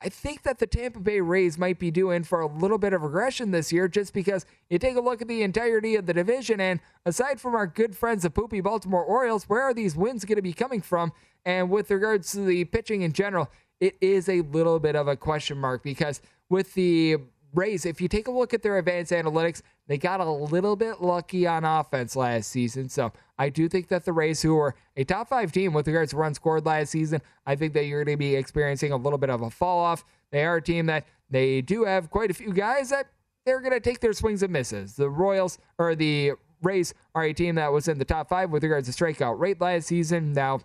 I 0.00 0.08
think 0.08 0.42
that 0.42 0.58
the 0.58 0.66
Tampa 0.66 1.00
Bay 1.00 1.20
Rays 1.20 1.56
might 1.56 1.78
be 1.78 1.90
due 1.90 2.10
in 2.10 2.24
for 2.24 2.40
a 2.40 2.46
little 2.46 2.76
bit 2.76 2.92
of 2.92 3.02
regression 3.02 3.52
this 3.52 3.72
year 3.72 3.88
just 3.88 4.12
because 4.12 4.44
you 4.68 4.78
take 4.78 4.96
a 4.96 5.00
look 5.00 5.22
at 5.22 5.28
the 5.28 5.42
entirety 5.42 5.96
of 5.96 6.04
the 6.04 6.12
division 6.12 6.60
and 6.60 6.80
aside 7.06 7.40
from 7.40 7.54
our 7.54 7.66
good 7.66 7.96
friends 7.96 8.22
the 8.22 8.30
poopy 8.30 8.60
Baltimore 8.60 9.02
Orioles, 9.02 9.44
where 9.44 9.62
are 9.62 9.72
these 9.72 9.96
wins 9.96 10.24
going 10.24 10.36
to 10.36 10.42
be 10.42 10.52
coming 10.52 10.82
from? 10.82 11.12
And 11.46 11.70
with 11.70 11.90
regards 11.90 12.32
to 12.32 12.40
the 12.40 12.64
pitching 12.66 13.02
in 13.02 13.12
general, 13.12 13.50
it 13.80 13.96
is 14.00 14.28
a 14.28 14.42
little 14.42 14.78
bit 14.78 14.94
of 14.94 15.08
a 15.08 15.16
question 15.16 15.58
mark 15.58 15.82
because 15.82 16.20
with 16.50 16.74
the 16.74 17.18
Rays, 17.54 17.86
if 17.86 18.00
you 18.00 18.08
take 18.08 18.26
a 18.26 18.30
look 18.30 18.52
at 18.52 18.62
their 18.62 18.78
advanced 18.78 19.12
analytics, 19.12 19.62
they 19.86 19.96
got 19.96 20.20
a 20.20 20.30
little 20.30 20.76
bit 20.76 21.00
lucky 21.00 21.46
on 21.46 21.64
offense 21.64 22.16
last 22.16 22.50
season. 22.50 22.88
So 22.88 23.12
I 23.38 23.48
do 23.48 23.68
think 23.68 23.88
that 23.88 24.04
the 24.04 24.12
Rays, 24.12 24.42
who 24.42 24.54
were 24.54 24.74
a 24.96 25.04
top 25.04 25.28
five 25.28 25.52
team 25.52 25.72
with 25.72 25.86
regards 25.86 26.10
to 26.10 26.16
runs 26.16 26.36
scored 26.36 26.66
last 26.66 26.90
season, 26.90 27.20
I 27.46 27.54
think 27.56 27.72
that 27.74 27.84
you're 27.84 28.04
going 28.04 28.16
to 28.16 28.18
be 28.18 28.34
experiencing 28.34 28.92
a 28.92 28.96
little 28.96 29.18
bit 29.18 29.30
of 29.30 29.42
a 29.42 29.50
fall 29.50 29.78
off. 29.78 30.04
They 30.30 30.44
are 30.44 30.56
a 30.56 30.62
team 30.62 30.86
that 30.86 31.06
they 31.30 31.60
do 31.60 31.84
have 31.84 32.10
quite 32.10 32.30
a 32.30 32.34
few 32.34 32.52
guys 32.52 32.90
that 32.90 33.06
they're 33.46 33.60
going 33.60 33.72
to 33.72 33.80
take 33.80 34.00
their 34.00 34.12
swings 34.12 34.42
and 34.42 34.52
misses. 34.52 34.96
The 34.96 35.08
Royals 35.08 35.58
or 35.78 35.94
the 35.94 36.32
Rays 36.62 36.94
are 37.14 37.24
a 37.24 37.32
team 37.32 37.56
that 37.56 37.72
was 37.72 37.88
in 37.88 37.98
the 37.98 38.04
top 38.04 38.28
five 38.28 38.50
with 38.50 38.64
regards 38.64 38.92
to 38.92 39.04
strikeout 39.04 39.38
rate 39.38 39.60
last 39.60 39.86
season. 39.86 40.32
Now, 40.32 40.60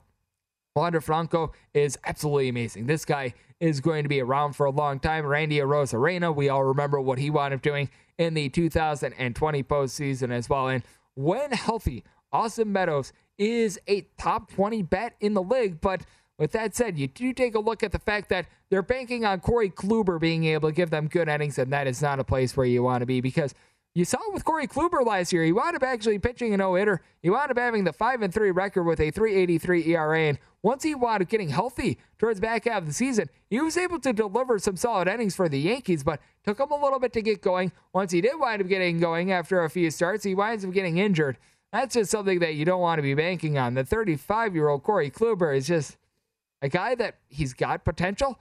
Wander 0.75 1.01
Franco 1.01 1.51
is 1.73 1.97
absolutely 2.05 2.49
amazing. 2.49 2.85
This 2.85 3.05
guy 3.05 3.33
is 3.59 3.81
going 3.81 4.03
to 4.03 4.09
be 4.09 4.21
around 4.21 4.53
for 4.53 4.65
a 4.65 4.71
long 4.71 4.99
time. 4.99 5.25
Randy 5.25 5.57
Arozarena, 5.57 6.33
we 6.33 6.49
all 6.49 6.63
remember 6.63 7.01
what 7.01 7.19
he 7.19 7.29
wound 7.29 7.53
up 7.53 7.61
doing 7.61 7.89
in 8.17 8.33
the 8.33 8.49
2020 8.49 9.63
postseason 9.63 10.31
as 10.31 10.49
well. 10.49 10.67
And 10.67 10.83
when 11.15 11.51
healthy, 11.51 12.03
Austin 12.31 12.71
Meadows 12.71 13.11
is 13.37 13.79
a 13.87 14.01
top 14.17 14.51
20 14.51 14.83
bet 14.83 15.15
in 15.19 15.33
the 15.33 15.41
league. 15.41 15.81
But 15.81 16.01
with 16.37 16.51
that 16.53 16.75
said, 16.75 16.97
you 16.97 17.07
do 17.07 17.33
take 17.33 17.55
a 17.55 17.59
look 17.59 17.83
at 17.83 17.91
the 17.91 17.99
fact 17.99 18.29
that 18.29 18.45
they're 18.69 18.81
banking 18.81 19.25
on 19.25 19.39
Corey 19.39 19.69
Kluber 19.69 20.19
being 20.19 20.45
able 20.45 20.69
to 20.69 20.75
give 20.75 20.89
them 20.89 21.07
good 21.07 21.27
innings, 21.27 21.57
and 21.57 21.73
that 21.73 21.87
is 21.87 22.01
not 22.01 22.19
a 22.19 22.23
place 22.23 22.55
where 22.55 22.65
you 22.65 22.83
want 22.83 23.01
to 23.01 23.05
be 23.05 23.19
because 23.19 23.53
you 23.95 24.05
saw 24.05 24.17
it 24.27 24.33
with 24.33 24.45
Corey 24.45 24.67
Kluber 24.67 25.05
last 25.05 25.33
year. 25.33 25.43
He 25.43 25.51
wound 25.51 25.75
up 25.75 25.83
actually 25.83 26.19
pitching 26.19 26.53
a 26.53 26.57
no 26.57 26.75
hitter. 26.75 27.01
He 27.21 27.29
wound 27.29 27.51
up 27.51 27.57
having 27.57 27.83
the 27.83 27.93
5 27.93 28.21
and 28.21 28.33
3 28.33 28.51
record 28.51 28.83
with 28.83 28.99
a 28.99 29.09
383 29.09 29.93
ERA. 29.93 30.19
And 30.19 30.39
once 30.61 30.83
he 30.83 30.93
wound 30.93 31.23
up 31.23 31.29
getting 31.29 31.49
healthy 31.49 31.97
towards 32.17 32.39
back 32.39 32.65
half 32.65 32.83
of 32.83 32.87
the 32.87 32.93
season, 32.93 33.29
he 33.49 33.59
was 33.59 33.77
able 33.77 33.99
to 33.99 34.13
deliver 34.13 34.59
some 34.59 34.77
solid 34.77 35.07
innings 35.07 35.35
for 35.35 35.49
the 35.49 35.59
Yankees, 35.59 36.03
but 36.03 36.21
took 36.45 36.59
him 36.59 36.71
a 36.71 36.81
little 36.81 36.99
bit 36.99 37.13
to 37.13 37.21
get 37.21 37.41
going. 37.41 37.71
Once 37.91 38.11
he 38.11 38.21
did 38.21 38.39
wind 38.39 38.61
up 38.61 38.67
getting 38.67 38.99
going 38.99 39.31
after 39.31 39.63
a 39.63 39.69
few 39.69 39.89
starts, 39.89 40.23
he 40.23 40.35
winds 40.35 40.63
up 40.63 40.71
getting 40.71 40.97
injured. 40.97 41.37
That's 41.73 41.95
just 41.95 42.11
something 42.11 42.39
that 42.39 42.55
you 42.55 42.65
don't 42.65 42.81
want 42.81 42.99
to 42.99 43.03
be 43.03 43.15
banking 43.15 43.57
on. 43.57 43.73
The 43.73 43.83
35 43.83 44.55
year 44.55 44.69
old 44.69 44.83
Corey 44.83 45.09
Kluber 45.09 45.55
is 45.55 45.67
just 45.67 45.97
a 46.61 46.69
guy 46.69 46.95
that 46.95 47.15
he's 47.27 47.53
got 47.53 47.83
potential. 47.83 48.39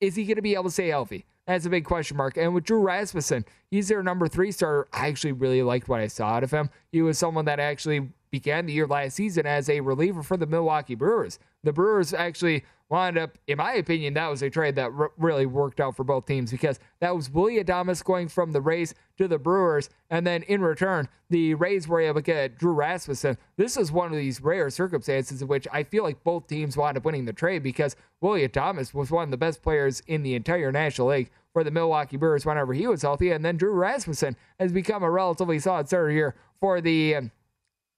Is 0.00 0.16
he 0.16 0.24
going 0.24 0.36
to 0.36 0.42
be 0.42 0.54
able 0.54 0.64
to 0.64 0.70
stay 0.70 0.88
healthy? 0.88 1.24
That's 1.46 1.66
a 1.66 1.70
big 1.70 1.84
question 1.84 2.16
mark. 2.16 2.36
And 2.36 2.54
with 2.54 2.64
Drew 2.64 2.80
Rasmussen, 2.80 3.44
he's 3.70 3.88
their 3.88 4.02
number 4.02 4.26
three 4.26 4.50
starter. 4.50 4.88
I 4.92 5.08
actually 5.08 5.32
really 5.32 5.62
liked 5.62 5.88
what 5.88 6.00
I 6.00 6.08
saw 6.08 6.28
out 6.28 6.44
of 6.44 6.50
him. 6.50 6.70
He 6.90 7.02
was 7.02 7.18
someone 7.18 7.44
that 7.44 7.60
actually 7.60 8.08
began 8.30 8.66
the 8.66 8.72
year 8.72 8.86
last 8.86 9.14
season 9.14 9.46
as 9.46 9.68
a 9.68 9.80
reliever 9.80 10.22
for 10.22 10.36
the 10.36 10.46
Milwaukee 10.46 10.96
Brewers. 10.96 11.38
The 11.62 11.72
Brewers 11.72 12.12
actually 12.12 12.64
wound 12.88 13.18
up, 13.18 13.36
in 13.46 13.58
my 13.58 13.72
opinion, 13.72 14.14
that 14.14 14.28
was 14.28 14.42
a 14.42 14.50
trade 14.50 14.76
that 14.76 14.92
r- 14.96 15.12
really 15.16 15.46
worked 15.46 15.80
out 15.80 15.96
for 15.96 16.04
both 16.04 16.26
teams 16.26 16.50
because 16.50 16.78
that 17.00 17.14
was 17.14 17.30
Willy 17.30 17.62
Adames 17.62 18.04
going 18.04 18.28
from 18.28 18.52
the 18.52 18.60
Rays 18.60 18.94
to 19.18 19.26
the 19.26 19.38
Brewers, 19.38 19.90
and 20.10 20.26
then 20.26 20.42
in 20.44 20.60
return, 20.60 21.08
the 21.30 21.54
Rays 21.54 21.88
were 21.88 22.00
able 22.00 22.16
to 22.16 22.22
get 22.22 22.58
Drew 22.58 22.72
Rasmussen. 22.72 23.38
This 23.56 23.76
is 23.76 23.90
one 23.90 24.12
of 24.12 24.18
these 24.18 24.40
rare 24.40 24.70
circumstances 24.70 25.42
in 25.42 25.48
which 25.48 25.66
I 25.72 25.82
feel 25.82 26.04
like 26.04 26.22
both 26.22 26.46
teams 26.46 26.76
wound 26.76 26.96
up 26.96 27.04
winning 27.04 27.24
the 27.24 27.32
trade 27.32 27.62
because 27.62 27.96
Willy 28.20 28.46
Adames 28.46 28.94
was 28.94 29.10
one 29.10 29.24
of 29.24 29.30
the 29.30 29.36
best 29.36 29.62
players 29.62 30.02
in 30.06 30.22
the 30.22 30.34
entire 30.34 30.70
National 30.70 31.08
League 31.08 31.30
for 31.56 31.64
the 31.64 31.70
Milwaukee 31.70 32.18
Brewers 32.18 32.44
whenever 32.44 32.74
he 32.74 32.86
was 32.86 33.00
healthy, 33.00 33.30
and 33.30 33.42
then 33.42 33.56
Drew 33.56 33.72
Rasmussen 33.72 34.36
has 34.60 34.72
become 34.72 35.02
a 35.02 35.10
relatively 35.10 35.58
solid 35.58 35.86
starter 35.86 36.10
here 36.10 36.34
for 36.60 36.82
the 36.82 37.14
um, 37.14 37.30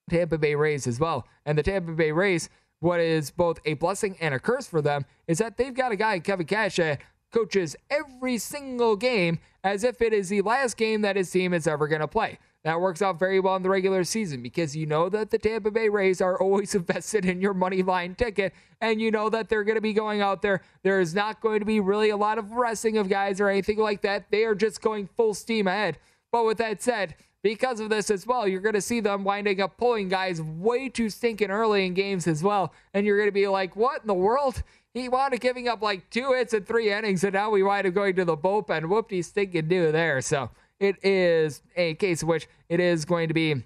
Tampa 0.08 0.38
Bay 0.38 0.54
Rays 0.54 0.86
as 0.86 1.00
well. 1.00 1.26
And 1.44 1.58
the 1.58 1.64
Tampa 1.64 1.90
Bay 1.90 2.12
Rays 2.12 2.48
what 2.78 3.00
is 3.00 3.32
both 3.32 3.58
a 3.64 3.74
blessing 3.74 4.16
and 4.20 4.32
a 4.32 4.38
curse 4.38 4.68
for 4.68 4.80
them 4.80 5.06
is 5.26 5.38
that 5.38 5.56
they've 5.56 5.74
got 5.74 5.90
a 5.90 5.96
guy, 5.96 6.20
Kevin 6.20 6.46
Cash, 6.46 6.76
that 6.76 7.00
coaches 7.32 7.74
every 7.90 8.38
single 8.38 8.94
game 8.94 9.40
as 9.64 9.82
if 9.82 10.00
it 10.00 10.12
is 10.12 10.28
the 10.28 10.42
last 10.42 10.76
game 10.76 11.00
that 11.00 11.16
his 11.16 11.28
team 11.28 11.52
is 11.52 11.66
ever 11.66 11.88
going 11.88 12.00
to 12.00 12.06
play. 12.06 12.38
That 12.68 12.82
works 12.82 13.00
out 13.00 13.18
very 13.18 13.40
well 13.40 13.56
in 13.56 13.62
the 13.62 13.70
regular 13.70 14.04
season 14.04 14.42
because 14.42 14.76
you 14.76 14.84
know 14.84 15.08
that 15.08 15.30
the 15.30 15.38
Tampa 15.38 15.70
Bay 15.70 15.88
Rays 15.88 16.20
are 16.20 16.38
always 16.38 16.75
invested 16.75 17.25
in 17.25 17.40
your 17.40 17.54
money 17.54 17.82
line 17.82 18.14
ticket, 18.14 18.52
and 18.82 19.00
you 19.00 19.10
know 19.10 19.30
that 19.30 19.48
they're 19.48 19.64
going 19.64 19.78
to 19.78 19.80
be 19.80 19.94
going 19.94 20.20
out 20.20 20.42
there. 20.42 20.60
There 20.82 21.00
is 21.00 21.14
not 21.14 21.40
going 21.40 21.60
to 21.60 21.64
be 21.64 21.80
really 21.80 22.10
a 22.10 22.16
lot 22.18 22.37
of 22.37 22.52
resting 22.52 22.98
of 22.98 23.08
guys 23.08 23.40
or 23.40 23.48
anything 23.48 23.78
like 23.78 24.02
that. 24.02 24.30
They 24.30 24.44
are 24.44 24.54
just 24.54 24.82
going 24.82 25.08
full 25.16 25.32
steam 25.32 25.66
ahead. 25.66 25.96
But 26.30 26.44
with 26.44 26.58
that 26.58 26.82
said, 26.82 27.14
because 27.42 27.80
of 27.80 27.88
this 27.88 28.10
as 28.10 28.26
well, 28.26 28.46
you're 28.46 28.60
going 28.60 28.75
to 28.75 28.82
see 28.82 29.00
them 29.00 29.25
winding 29.25 29.62
up 29.62 29.78
pulling 29.78 30.10
guys 30.10 30.42
way 30.42 30.90
too 30.90 31.08
stinking 31.08 31.50
early 31.50 31.87
in 31.87 31.94
games 31.94 32.26
as 32.26 32.42
well. 32.42 32.75
And 32.92 33.06
you're 33.06 33.16
going 33.16 33.30
to 33.30 33.32
be 33.32 33.48
like, 33.48 33.76
what 33.76 34.02
in 34.02 34.08
the 34.08 34.12
world? 34.12 34.62
He 34.92 35.08
wound 35.08 35.32
up 35.32 35.40
giving 35.40 35.68
up 35.68 35.80
like 35.80 36.10
two 36.10 36.34
hits 36.34 36.52
in 36.52 36.64
three 36.64 36.92
innings, 36.92 37.25
and 37.25 37.32
now 37.32 37.48
we 37.48 37.62
wind 37.62 37.87
up 37.87 37.94
going 37.94 38.14
to 38.16 38.26
the 38.26 38.37
bullpen. 38.37 38.82
Whoopty 38.82 39.25
stinking 39.25 39.68
do 39.68 39.90
there. 39.90 40.20
So 40.20 40.50
it 40.80 41.04
is 41.04 41.62
a 41.76 41.94
case 41.94 42.23
in 42.23 42.28
which 42.28 42.49
it 42.68 42.80
is 42.80 43.04
going 43.04 43.28
to 43.28 43.35
be 43.35 43.64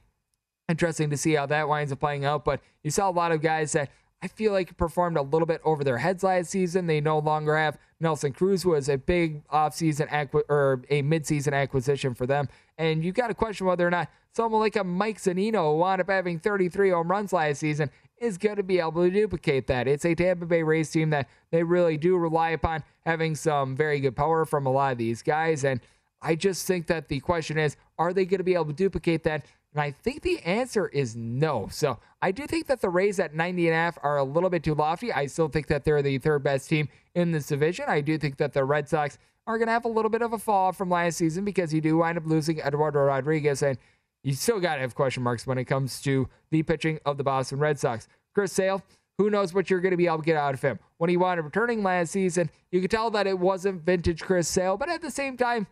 interesting 0.68 1.10
to 1.10 1.16
see 1.16 1.34
how 1.34 1.46
that 1.46 1.68
winds 1.68 1.92
up 1.92 2.00
playing 2.00 2.24
out. 2.24 2.44
But 2.44 2.60
you 2.82 2.90
saw 2.90 3.08
a 3.08 3.12
lot 3.12 3.32
of 3.32 3.40
guys 3.40 3.72
that 3.72 3.90
I 4.22 4.28
feel 4.28 4.52
like 4.52 4.76
performed 4.76 5.16
a 5.16 5.22
little 5.22 5.46
bit 5.46 5.60
over 5.64 5.82
their 5.82 5.98
heads 5.98 6.22
last 6.22 6.50
season. 6.50 6.86
They 6.86 7.00
no 7.00 7.18
longer 7.18 7.56
have 7.56 7.76
Nelson 8.00 8.32
Cruz, 8.32 8.64
was 8.64 8.88
a 8.88 8.96
big 8.96 9.46
offseason 9.48 10.08
or 10.48 10.82
a 10.90 11.02
midseason 11.02 11.52
acquisition 11.52 12.14
for 12.14 12.26
them. 12.26 12.48
And 12.78 13.04
you 13.04 13.12
got 13.12 13.28
to 13.28 13.34
question 13.34 13.66
whether 13.66 13.86
or 13.86 13.90
not 13.90 14.08
someone 14.32 14.60
like 14.60 14.76
a 14.76 14.84
Mike 14.84 15.18
Zunino, 15.18 15.72
who 15.72 15.78
wound 15.78 16.00
up 16.00 16.08
having 16.08 16.38
33 16.38 16.90
home 16.90 17.10
runs 17.10 17.32
last 17.32 17.58
season, 17.58 17.90
is 18.18 18.38
going 18.38 18.56
to 18.56 18.62
be 18.62 18.78
able 18.78 19.02
to 19.02 19.10
duplicate 19.10 19.66
that. 19.66 19.88
It's 19.88 20.04
a 20.04 20.14
Tampa 20.14 20.46
Bay 20.46 20.62
Rays 20.62 20.90
team 20.90 21.10
that 21.10 21.28
they 21.50 21.64
really 21.64 21.96
do 21.96 22.16
rely 22.16 22.50
upon 22.50 22.84
having 23.04 23.34
some 23.34 23.76
very 23.76 23.98
good 23.98 24.14
power 24.14 24.44
from 24.44 24.66
a 24.66 24.70
lot 24.70 24.92
of 24.92 24.98
these 24.98 25.22
guys. 25.22 25.64
And 25.64 25.80
I 26.22 26.34
just 26.34 26.66
think 26.66 26.86
that 26.86 27.08
the 27.08 27.20
question 27.20 27.58
is, 27.58 27.76
are 27.98 28.12
they 28.12 28.24
going 28.24 28.38
to 28.38 28.44
be 28.44 28.54
able 28.54 28.66
to 28.66 28.72
duplicate 28.72 29.24
that? 29.24 29.44
And 29.72 29.80
I 29.80 29.90
think 29.90 30.22
the 30.22 30.38
answer 30.40 30.88
is 30.88 31.16
no. 31.16 31.68
So 31.70 31.98
I 32.20 32.30
do 32.30 32.46
think 32.46 32.66
that 32.66 32.80
the 32.80 32.88
Rays 32.88 33.18
at 33.18 33.34
90 33.34 33.68
and 33.68 33.74
a 33.74 33.76
half 33.76 33.98
are 34.02 34.18
a 34.18 34.24
little 34.24 34.50
bit 34.50 34.62
too 34.62 34.74
lofty. 34.74 35.12
I 35.12 35.26
still 35.26 35.48
think 35.48 35.66
that 35.68 35.84
they're 35.84 36.02
the 36.02 36.18
third 36.18 36.42
best 36.42 36.68
team 36.68 36.88
in 37.14 37.32
this 37.32 37.46
division. 37.46 37.86
I 37.88 38.00
do 38.00 38.18
think 38.18 38.36
that 38.36 38.52
the 38.52 38.64
Red 38.64 38.88
Sox 38.88 39.18
are 39.46 39.58
going 39.58 39.66
to 39.66 39.72
have 39.72 39.84
a 39.84 39.88
little 39.88 40.10
bit 40.10 40.22
of 40.22 40.32
a 40.32 40.38
fall 40.38 40.72
from 40.72 40.90
last 40.90 41.16
season 41.16 41.44
because 41.44 41.72
you 41.74 41.80
do 41.80 41.96
wind 41.96 42.18
up 42.18 42.26
losing 42.26 42.60
Eduardo 42.60 43.00
Rodriguez 43.00 43.62
and 43.62 43.78
you 44.22 44.34
still 44.34 44.60
got 44.60 44.76
to 44.76 44.82
have 44.82 44.94
question 44.94 45.22
marks 45.22 45.46
when 45.46 45.58
it 45.58 45.64
comes 45.64 46.00
to 46.02 46.28
the 46.50 46.62
pitching 46.62 47.00
of 47.04 47.16
the 47.16 47.24
Boston 47.24 47.58
Red 47.58 47.78
Sox. 47.78 48.06
Chris 48.34 48.52
Sale, 48.52 48.82
who 49.18 49.30
knows 49.30 49.52
what 49.52 49.68
you're 49.68 49.80
going 49.80 49.90
to 49.90 49.96
be 49.96 50.06
able 50.06 50.18
to 50.18 50.24
get 50.24 50.36
out 50.36 50.54
of 50.54 50.62
him. 50.62 50.78
When 50.98 51.10
he 51.10 51.16
wound 51.16 51.40
up 51.40 51.46
returning 51.46 51.82
last 51.82 52.12
season, 52.12 52.50
you 52.70 52.80
could 52.80 52.90
tell 52.90 53.10
that 53.10 53.26
it 53.26 53.38
wasn't 53.38 53.82
vintage 53.82 54.22
Chris 54.22 54.48
Sale, 54.48 54.76
but 54.76 54.88
at 54.88 55.02
the 55.02 55.10
same 55.10 55.36
time, 55.36 55.66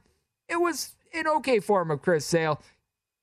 it 0.50 0.60
was 0.60 0.94
an 1.14 1.26
okay 1.26 1.60
form 1.60 1.90
of 1.90 2.02
Chris 2.02 2.26
Sale. 2.26 2.60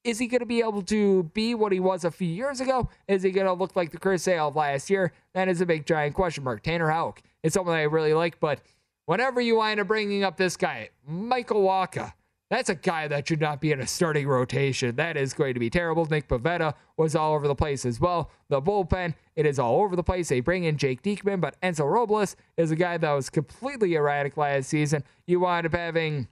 Is 0.03 0.19
he 0.19 0.27
going 0.27 0.39
to 0.39 0.45
be 0.45 0.61
able 0.61 0.81
to 0.83 1.23
be 1.33 1.53
what 1.53 1.73
he 1.73 1.81
was 1.81 2.05
a 2.05 2.11
few 2.11 2.29
years 2.29 2.61
ago? 2.61 2.89
Is 3.07 3.23
he 3.23 3.31
going 3.31 3.47
to 3.47 3.53
look 3.53 3.75
like 3.75 3.91
the 3.91 3.97
Chris 3.97 4.23
Sale 4.23 4.47
of 4.47 4.55
last 4.55 4.89
year? 4.89 5.11
That 5.33 5.49
is 5.49 5.59
a 5.59 5.65
big 5.65 5.85
giant 5.85 6.15
question 6.15 6.43
mark. 6.45 6.63
Tanner 6.63 6.89
Houck 6.89 7.21
is 7.43 7.53
someone 7.53 7.75
that 7.75 7.81
I 7.81 7.83
really 7.83 8.13
like, 8.13 8.39
but 8.39 8.61
whenever 9.05 9.41
you 9.41 9.57
wind 9.57 9.79
up 9.81 9.87
bringing 9.87 10.23
up 10.23 10.37
this 10.37 10.55
guy, 10.55 10.89
Michael 11.05 11.63
Wacha, 11.63 12.13
that's 12.49 12.69
a 12.69 12.75
guy 12.75 13.09
that 13.09 13.27
should 13.27 13.41
not 13.41 13.59
be 13.59 13.73
in 13.73 13.81
a 13.81 13.87
starting 13.87 14.25
rotation. 14.25 14.95
That 14.95 15.17
is 15.17 15.33
going 15.33 15.53
to 15.55 15.59
be 15.59 15.69
terrible. 15.69 16.05
Nick 16.05 16.29
Pivetta 16.29 16.75
was 16.95 17.13
all 17.13 17.33
over 17.33 17.45
the 17.45 17.55
place 17.55 17.85
as 17.85 17.99
well. 17.99 18.31
The 18.47 18.61
bullpen, 18.61 19.15
it 19.35 19.45
is 19.45 19.59
all 19.59 19.81
over 19.81 19.97
the 19.97 20.03
place. 20.03 20.29
They 20.29 20.39
bring 20.39 20.63
in 20.63 20.77
Jake 20.77 21.03
Diekman, 21.03 21.41
but 21.41 21.57
Hansel 21.61 21.89
Robles 21.89 22.37
is 22.55 22.71
a 22.71 22.77
guy 22.77 22.97
that 22.97 23.11
was 23.11 23.29
completely 23.29 23.95
erratic 23.95 24.37
last 24.37 24.69
season. 24.69 25.03
You 25.25 25.41
wind 25.41 25.65
up 25.65 25.73
having 25.73 26.29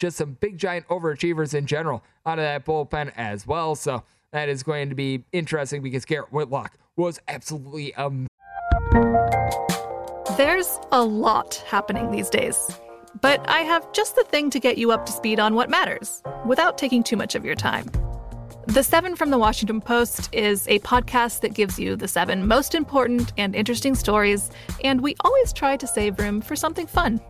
just 0.00 0.16
some 0.16 0.32
big 0.40 0.58
giant 0.58 0.88
overachievers 0.88 1.54
in 1.54 1.66
general 1.66 2.02
out 2.26 2.38
of 2.38 2.44
that 2.44 2.64
bullpen 2.64 3.12
as 3.16 3.46
well. 3.46 3.74
So 3.76 4.02
that 4.32 4.48
is 4.48 4.62
going 4.62 4.88
to 4.88 4.94
be 4.94 5.24
interesting 5.32 5.82
because 5.82 6.04
Garrett 6.04 6.32
Whitlock 6.32 6.76
was 6.96 7.20
absolutely 7.28 7.92
amazing. 7.96 8.26
There's 10.36 10.78
a 10.90 11.02
lot 11.02 11.62
happening 11.66 12.10
these 12.10 12.30
days, 12.30 12.70
but 13.20 13.46
I 13.48 13.60
have 13.60 13.92
just 13.92 14.16
the 14.16 14.24
thing 14.24 14.48
to 14.50 14.60
get 14.60 14.78
you 14.78 14.90
up 14.90 15.04
to 15.06 15.12
speed 15.12 15.38
on 15.38 15.54
what 15.54 15.68
matters 15.68 16.22
without 16.46 16.78
taking 16.78 17.02
too 17.02 17.16
much 17.16 17.34
of 17.34 17.44
your 17.44 17.54
time. 17.54 17.90
The 18.66 18.82
Seven 18.82 19.16
from 19.16 19.30
the 19.30 19.38
Washington 19.38 19.80
Post 19.80 20.32
is 20.32 20.68
a 20.68 20.78
podcast 20.80 21.40
that 21.40 21.54
gives 21.54 21.78
you 21.78 21.96
the 21.96 22.06
seven 22.06 22.46
most 22.46 22.74
important 22.74 23.32
and 23.36 23.56
interesting 23.56 23.94
stories, 23.94 24.50
and 24.84 25.00
we 25.00 25.16
always 25.24 25.52
try 25.52 25.76
to 25.76 25.86
save 25.86 26.18
room 26.18 26.40
for 26.40 26.54
something 26.54 26.86
fun. 26.86 27.20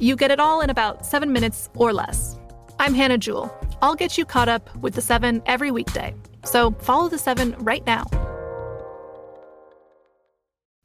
You 0.00 0.14
get 0.14 0.30
it 0.30 0.38
all 0.38 0.60
in 0.60 0.70
about 0.70 1.04
seven 1.04 1.32
minutes 1.32 1.68
or 1.74 1.92
less. 1.92 2.38
I'm 2.78 2.94
Hannah 2.94 3.18
Jewell. 3.18 3.52
I'll 3.82 3.96
get 3.96 4.16
you 4.16 4.24
caught 4.24 4.48
up 4.48 4.74
with 4.76 4.94
the 4.94 5.00
seven 5.00 5.42
every 5.46 5.72
weekday. 5.72 6.14
So 6.44 6.70
follow 6.80 7.08
the 7.08 7.18
seven 7.18 7.56
right 7.58 7.84
now. 7.84 8.04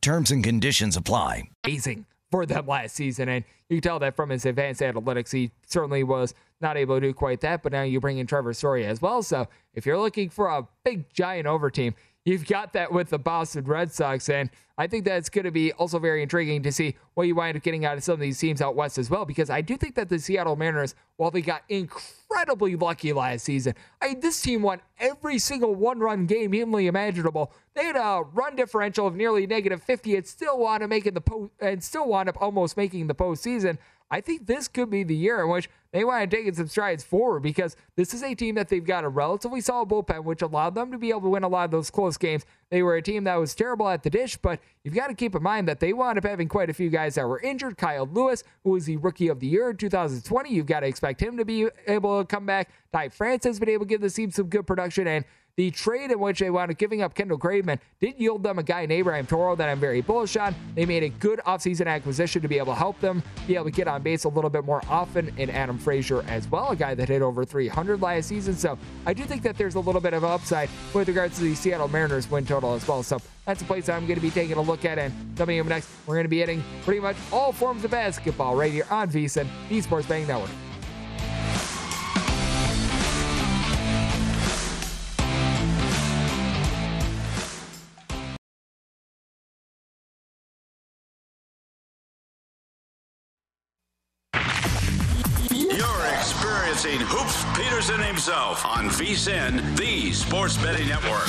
Terms 0.00 0.30
and 0.30 0.42
conditions 0.42 0.96
apply. 0.96 1.50
Amazing 1.64 2.06
for 2.30 2.46
them 2.46 2.66
last 2.66 2.94
season. 2.94 3.28
And 3.28 3.44
you 3.68 3.76
can 3.76 3.82
tell 3.82 3.98
that 4.00 4.16
from 4.16 4.30
his 4.30 4.44
advanced 4.44 4.80
analytics, 4.80 5.32
he 5.32 5.50
certainly 5.66 6.02
was 6.02 6.34
not 6.60 6.76
able 6.76 6.96
to 6.96 7.00
do 7.00 7.12
quite 7.12 7.40
that. 7.40 7.62
But 7.62 7.72
now 7.72 7.82
you 7.82 8.00
bring 8.00 8.18
in 8.18 8.26
Trevor 8.26 8.52
Story 8.52 8.86
as 8.86 9.00
well. 9.00 9.22
So 9.22 9.48
if 9.74 9.86
you're 9.86 9.98
looking 9.98 10.30
for 10.30 10.48
a 10.48 10.66
big, 10.84 11.12
giant 11.12 11.46
over 11.46 11.70
team, 11.70 11.94
you've 12.26 12.44
got 12.44 12.74
that 12.74 12.92
with 12.92 13.08
the 13.08 13.18
Boston 13.18 13.64
Red 13.64 13.90
Sox. 13.90 14.28
And 14.28 14.50
I 14.76 14.86
think 14.86 15.06
that's 15.06 15.30
going 15.30 15.46
to 15.46 15.50
be 15.50 15.72
also 15.72 15.98
very 15.98 16.22
intriguing 16.22 16.62
to 16.64 16.72
see 16.72 16.96
what 17.14 17.26
you 17.26 17.34
wind 17.34 17.56
up 17.56 17.62
getting 17.62 17.86
out 17.86 17.96
of 17.96 18.04
some 18.04 18.14
of 18.14 18.20
these 18.20 18.38
teams 18.38 18.60
out 18.60 18.74
west 18.74 18.98
as 18.98 19.08
well, 19.08 19.24
because 19.24 19.48
I 19.48 19.62
do 19.62 19.78
think 19.78 19.94
that 19.94 20.10
the 20.10 20.18
Seattle 20.18 20.56
Mariners, 20.56 20.94
while 21.16 21.30
they 21.30 21.40
got 21.40 21.62
incredibly 21.70 22.76
lucky 22.76 23.14
last 23.14 23.44
season, 23.46 23.74
I 24.02 24.14
this 24.14 24.42
team 24.42 24.60
won 24.60 24.82
every 24.98 25.38
single 25.38 25.74
one 25.74 26.00
run 26.00 26.26
game 26.26 26.52
humanly 26.52 26.88
imaginable. 26.88 27.52
They 27.74 27.84
had 27.86 27.96
a 27.96 28.22
run 28.34 28.56
differential 28.56 29.06
of 29.06 29.14
nearly 29.14 29.46
negative 29.46 29.82
50 29.82 30.16
and 30.16 30.26
still 30.26 30.58
wound 30.58 30.82
up 30.82 30.90
making 30.90 31.14
the 31.14 31.22
post 31.22 31.52
and 31.60 31.82
still 31.82 32.08
wound 32.08 32.28
up 32.28 32.36
almost 32.42 32.76
making 32.76 33.06
the 33.06 33.14
postseason. 33.14 33.78
I 34.10 34.20
think 34.20 34.46
this 34.46 34.68
could 34.68 34.88
be 34.88 35.02
the 35.02 35.16
year 35.16 35.42
in 35.42 35.48
which 35.48 35.68
they 35.92 36.04
want 36.04 36.30
to 36.30 36.36
take 36.36 36.54
some 36.54 36.68
strides 36.68 37.02
forward 37.02 37.40
because 37.40 37.74
this 37.96 38.14
is 38.14 38.22
a 38.22 38.34
team 38.34 38.54
that 38.54 38.68
they've 38.68 38.84
got 38.84 39.04
a 39.04 39.08
relatively 39.08 39.60
solid 39.60 39.88
bullpen, 39.88 40.24
which 40.24 40.42
allowed 40.42 40.74
them 40.74 40.92
to 40.92 40.98
be 40.98 41.10
able 41.10 41.22
to 41.22 41.28
win 41.28 41.42
a 41.42 41.48
lot 41.48 41.64
of 41.64 41.70
those 41.70 41.90
close 41.90 42.16
games. 42.16 42.44
They 42.70 42.82
were 42.82 42.96
a 42.96 43.02
team 43.02 43.24
that 43.24 43.36
was 43.36 43.54
terrible 43.54 43.88
at 43.88 44.02
the 44.02 44.10
dish, 44.10 44.36
but 44.36 44.60
you've 44.84 44.94
got 44.94 45.08
to 45.08 45.14
keep 45.14 45.34
in 45.34 45.42
mind 45.42 45.66
that 45.68 45.80
they 45.80 45.92
wound 45.92 46.18
up 46.18 46.24
having 46.24 46.48
quite 46.48 46.70
a 46.70 46.74
few 46.74 46.90
guys 46.90 47.16
that 47.16 47.26
were 47.26 47.40
injured. 47.40 47.78
Kyle 47.78 48.06
Lewis, 48.06 48.44
who 48.62 48.70
was 48.70 48.84
the 48.84 48.96
rookie 48.96 49.28
of 49.28 49.40
the 49.40 49.46
year 49.46 49.70
in 49.70 49.76
2020, 49.76 50.50
you've 50.50 50.66
got 50.66 50.80
to 50.80 50.86
expect 50.86 51.20
him 51.20 51.36
to 51.38 51.44
be 51.44 51.68
able 51.88 52.20
to 52.20 52.26
come 52.26 52.46
back. 52.46 52.70
Ty 52.92 53.08
France 53.08 53.44
has 53.44 53.58
been 53.58 53.70
able 53.70 53.86
to 53.86 53.88
give 53.88 54.00
the 54.00 54.10
team 54.10 54.30
some 54.30 54.48
good 54.48 54.66
production, 54.66 55.06
and 55.06 55.24
the 55.56 55.70
trade 55.70 56.10
in 56.10 56.20
which 56.20 56.38
they 56.40 56.50
wound 56.50 56.70
up 56.70 56.78
giving 56.78 57.02
up 57.02 57.14
Kendall 57.14 57.38
Graveman 57.38 57.78
did 58.00 58.14
yield 58.18 58.42
them 58.42 58.58
a 58.58 58.62
guy 58.62 58.82
in 58.82 58.90
Abraham 58.90 59.26
Toro 59.26 59.56
that 59.56 59.68
I'm 59.68 59.80
very 59.80 60.02
bullish 60.02 60.36
on. 60.36 60.54
They 60.74 60.84
made 60.84 61.02
a 61.02 61.08
good 61.08 61.40
offseason 61.40 61.86
acquisition 61.86 62.42
to 62.42 62.48
be 62.48 62.58
able 62.58 62.74
to 62.74 62.78
help 62.78 63.00
them 63.00 63.22
be 63.46 63.54
able 63.54 63.64
to 63.64 63.70
get 63.70 63.88
on 63.88 64.02
base 64.02 64.24
a 64.24 64.28
little 64.28 64.50
bit 64.50 64.64
more 64.64 64.82
often 64.88 65.32
in 65.38 65.48
Adam 65.50 65.78
Frazier 65.78 66.22
as 66.28 66.48
well, 66.50 66.70
a 66.70 66.76
guy 66.76 66.94
that 66.94 67.08
hit 67.08 67.22
over 67.22 67.44
300 67.44 68.02
last 68.02 68.28
season. 68.28 68.54
So 68.54 68.78
I 69.06 69.14
do 69.14 69.24
think 69.24 69.42
that 69.42 69.56
there's 69.56 69.76
a 69.76 69.80
little 69.80 70.00
bit 70.00 70.12
of 70.12 70.24
upside 70.24 70.68
with 70.92 71.08
regards 71.08 71.36
to 71.38 71.44
the 71.44 71.54
Seattle 71.54 71.88
Mariners 71.88 72.30
win 72.30 72.44
total 72.44 72.74
as 72.74 72.86
well. 72.86 73.02
So 73.02 73.18
that's 73.46 73.62
a 73.62 73.64
place 73.64 73.88
I'm 73.88 74.06
going 74.06 74.16
to 74.16 74.22
be 74.22 74.30
taking 74.30 74.56
a 74.56 74.62
look 74.62 74.84
at. 74.84 74.98
And 74.98 75.14
coming 75.36 75.58
up 75.58 75.66
next, 75.66 75.88
we're 76.06 76.16
going 76.16 76.24
to 76.24 76.28
be 76.28 76.40
hitting 76.40 76.62
pretty 76.82 77.00
much 77.00 77.16
all 77.32 77.52
forms 77.52 77.84
of 77.84 77.90
basketball 77.90 78.56
right 78.56 78.72
here 78.72 78.86
on 78.90 79.10
VSIN, 79.10 79.46
the 79.68 79.80
Sports 79.80 80.06
Betting 80.06 80.26
Network. 80.26 80.50
Experiencing 96.76 97.06
Hoops 97.08 97.42
Peterson 97.56 98.02
himself 98.02 98.66
on 98.66 98.90
VSIN, 98.90 99.76
the 99.78 100.12
Sports 100.12 100.58
Betting 100.58 100.88
Network. 100.88 101.26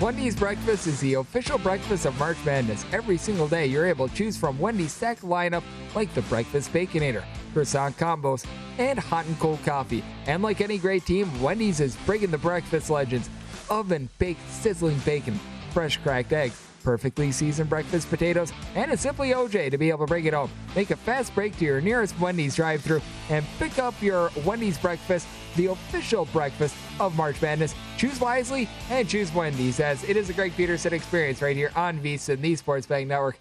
Wendy's 0.00 0.34
Breakfast 0.34 0.88
is 0.88 0.98
the 0.98 1.14
official 1.14 1.58
breakfast 1.58 2.06
of 2.06 2.18
March 2.18 2.36
Madness. 2.44 2.84
Every 2.92 3.16
single 3.16 3.46
day, 3.46 3.66
you're 3.66 3.86
able 3.86 4.08
to 4.08 4.14
choose 4.16 4.36
from 4.36 4.58
Wendy's 4.58 4.92
stacked 4.92 5.22
lineup 5.22 5.62
like 5.94 6.12
the 6.12 6.22
Breakfast 6.22 6.72
Baconator, 6.72 7.22
croissant 7.52 7.96
combos, 7.96 8.44
and 8.78 8.98
hot 8.98 9.26
and 9.26 9.38
cold 9.38 9.62
coffee. 9.64 10.02
And 10.26 10.42
like 10.42 10.60
any 10.60 10.78
great 10.78 11.06
team, 11.06 11.40
Wendy's 11.40 11.78
is 11.78 11.94
bringing 12.04 12.32
the 12.32 12.38
breakfast 12.38 12.90
legends 12.90 13.30
oven 13.70 14.08
baked 14.18 14.50
sizzling 14.50 14.98
bacon, 15.04 15.38
fresh 15.70 15.98
cracked 15.98 16.32
eggs, 16.32 16.60
perfectly 16.84 17.32
seasoned 17.32 17.68
breakfast 17.68 18.08
potatoes, 18.10 18.52
and 18.76 18.92
a 18.92 18.96
Simply 18.96 19.30
OJ 19.30 19.70
to 19.70 19.78
be 19.78 19.88
able 19.88 20.06
to 20.06 20.06
bring 20.06 20.26
it 20.26 20.34
home. 20.34 20.50
Make 20.76 20.90
a 20.90 20.96
fast 20.96 21.34
break 21.34 21.56
to 21.58 21.64
your 21.64 21.80
nearest 21.80 22.18
Wendy's 22.20 22.54
drive 22.54 22.82
through 22.82 23.00
and 23.30 23.44
pick 23.58 23.78
up 23.78 24.00
your 24.00 24.30
Wendy's 24.44 24.78
breakfast, 24.78 25.26
the 25.56 25.66
official 25.66 26.26
breakfast 26.26 26.76
of 27.00 27.16
March 27.16 27.40
Madness. 27.42 27.74
Choose 27.96 28.20
wisely 28.20 28.68
and 28.90 29.08
choose 29.08 29.32
Wendy's 29.34 29.80
as 29.80 30.04
it 30.04 30.16
is 30.16 30.30
a 30.30 30.32
Greg 30.32 30.52
Peterson 30.56 30.92
experience 30.92 31.42
right 31.42 31.56
here 31.56 31.72
on 31.74 31.98
VSIN, 31.98 32.40
the 32.40 32.54
Sports 32.54 32.86
Betting 32.86 33.08
Network. 33.08 33.38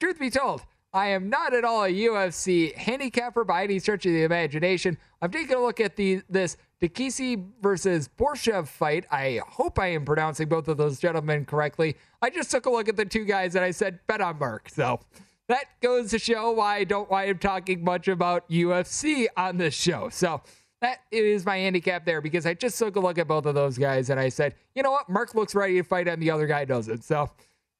Truth 0.00 0.18
be 0.18 0.30
told, 0.30 0.62
I 0.92 1.08
am 1.08 1.28
not 1.28 1.54
at 1.54 1.64
all 1.64 1.84
a 1.84 1.92
UFC 1.92 2.74
handicapper 2.74 3.44
by 3.44 3.62
any 3.62 3.78
stretch 3.78 4.06
of 4.06 4.12
the 4.12 4.24
imagination. 4.24 4.98
I've 5.22 5.30
taken 5.30 5.56
a 5.56 5.60
look 5.60 5.78
at 5.78 5.96
the 5.96 6.22
this 6.28 6.56
Diakiese 6.82 7.44
versus 7.60 8.08
Borshchev 8.08 8.66
fight. 8.66 9.04
I 9.10 9.40
hope 9.46 9.78
I 9.78 9.88
am 9.88 10.04
pronouncing 10.04 10.48
both 10.48 10.66
of 10.68 10.78
those 10.78 10.98
gentlemen 10.98 11.44
correctly. 11.44 11.96
I 12.22 12.30
just 12.30 12.50
took 12.50 12.66
a 12.66 12.70
look 12.70 12.88
at 12.88 12.96
the 12.96 13.04
two 13.04 13.24
guys 13.24 13.54
and 13.54 13.64
I 13.64 13.70
said, 13.70 14.00
bet 14.06 14.20
on 14.20 14.38
Mark. 14.38 14.70
So 14.70 15.00
that 15.48 15.66
goes 15.82 16.10
to 16.10 16.18
show 16.18 16.52
why 16.52 16.76
I 16.76 16.84
don't 16.84 17.10
why 17.10 17.24
I'm 17.24 17.38
talking 17.38 17.84
much 17.84 18.08
about 18.08 18.48
UFC 18.48 19.26
on 19.36 19.58
this 19.58 19.74
show. 19.74 20.08
So 20.08 20.42
that 20.80 21.00
is 21.10 21.44
my 21.44 21.58
handicap 21.58 22.06
there 22.06 22.22
because 22.22 22.46
I 22.46 22.54
just 22.54 22.78
took 22.78 22.96
a 22.96 23.00
look 23.00 23.18
at 23.18 23.28
both 23.28 23.44
of 23.44 23.54
those 23.54 23.76
guys 23.76 24.08
and 24.08 24.18
I 24.18 24.30
said, 24.30 24.54
you 24.74 24.82
know 24.82 24.92
what? 24.92 25.08
Mark 25.08 25.34
looks 25.34 25.54
ready 25.54 25.74
to 25.74 25.82
fight 25.82 26.08
and 26.08 26.22
the 26.22 26.30
other 26.30 26.46
guy 26.46 26.64
doesn't. 26.64 27.04
So 27.04 27.30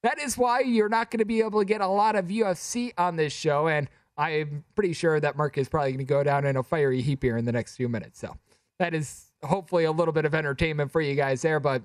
that 0.03 0.19
is 0.19 0.37
why 0.37 0.59
you're 0.59 0.89
not 0.89 1.09
going 1.09 1.19
to 1.19 1.25
be 1.25 1.41
able 1.41 1.59
to 1.59 1.65
get 1.65 1.81
a 1.81 1.87
lot 1.87 2.15
of 2.15 2.25
UFC 2.25 2.91
on 2.99 3.15
this 3.15 3.33
show. 3.33 3.67
And 3.67 3.87
I'm 4.17 4.63
pretty 4.75 4.93
sure 4.93 5.19
that 5.19 5.35
Mark 5.35 5.57
is 5.57 5.67
probably 5.67 5.91
going 5.91 5.99
to 5.99 6.03
go 6.03 6.23
down 6.23 6.45
in 6.45 6.57
a 6.57 6.63
fiery 6.63 7.01
heap 7.01 7.23
here 7.23 7.37
in 7.37 7.45
the 7.45 7.51
next 7.51 7.75
few 7.77 7.89
minutes. 7.89 8.19
So 8.19 8.37
that 8.81 8.95
is 8.95 9.27
hopefully 9.43 9.83
a 9.83 9.91
little 9.91 10.11
bit 10.11 10.25
of 10.25 10.33
entertainment 10.33 10.91
for 10.91 11.01
you 11.01 11.13
guys 11.13 11.43
there. 11.43 11.59
But 11.59 11.83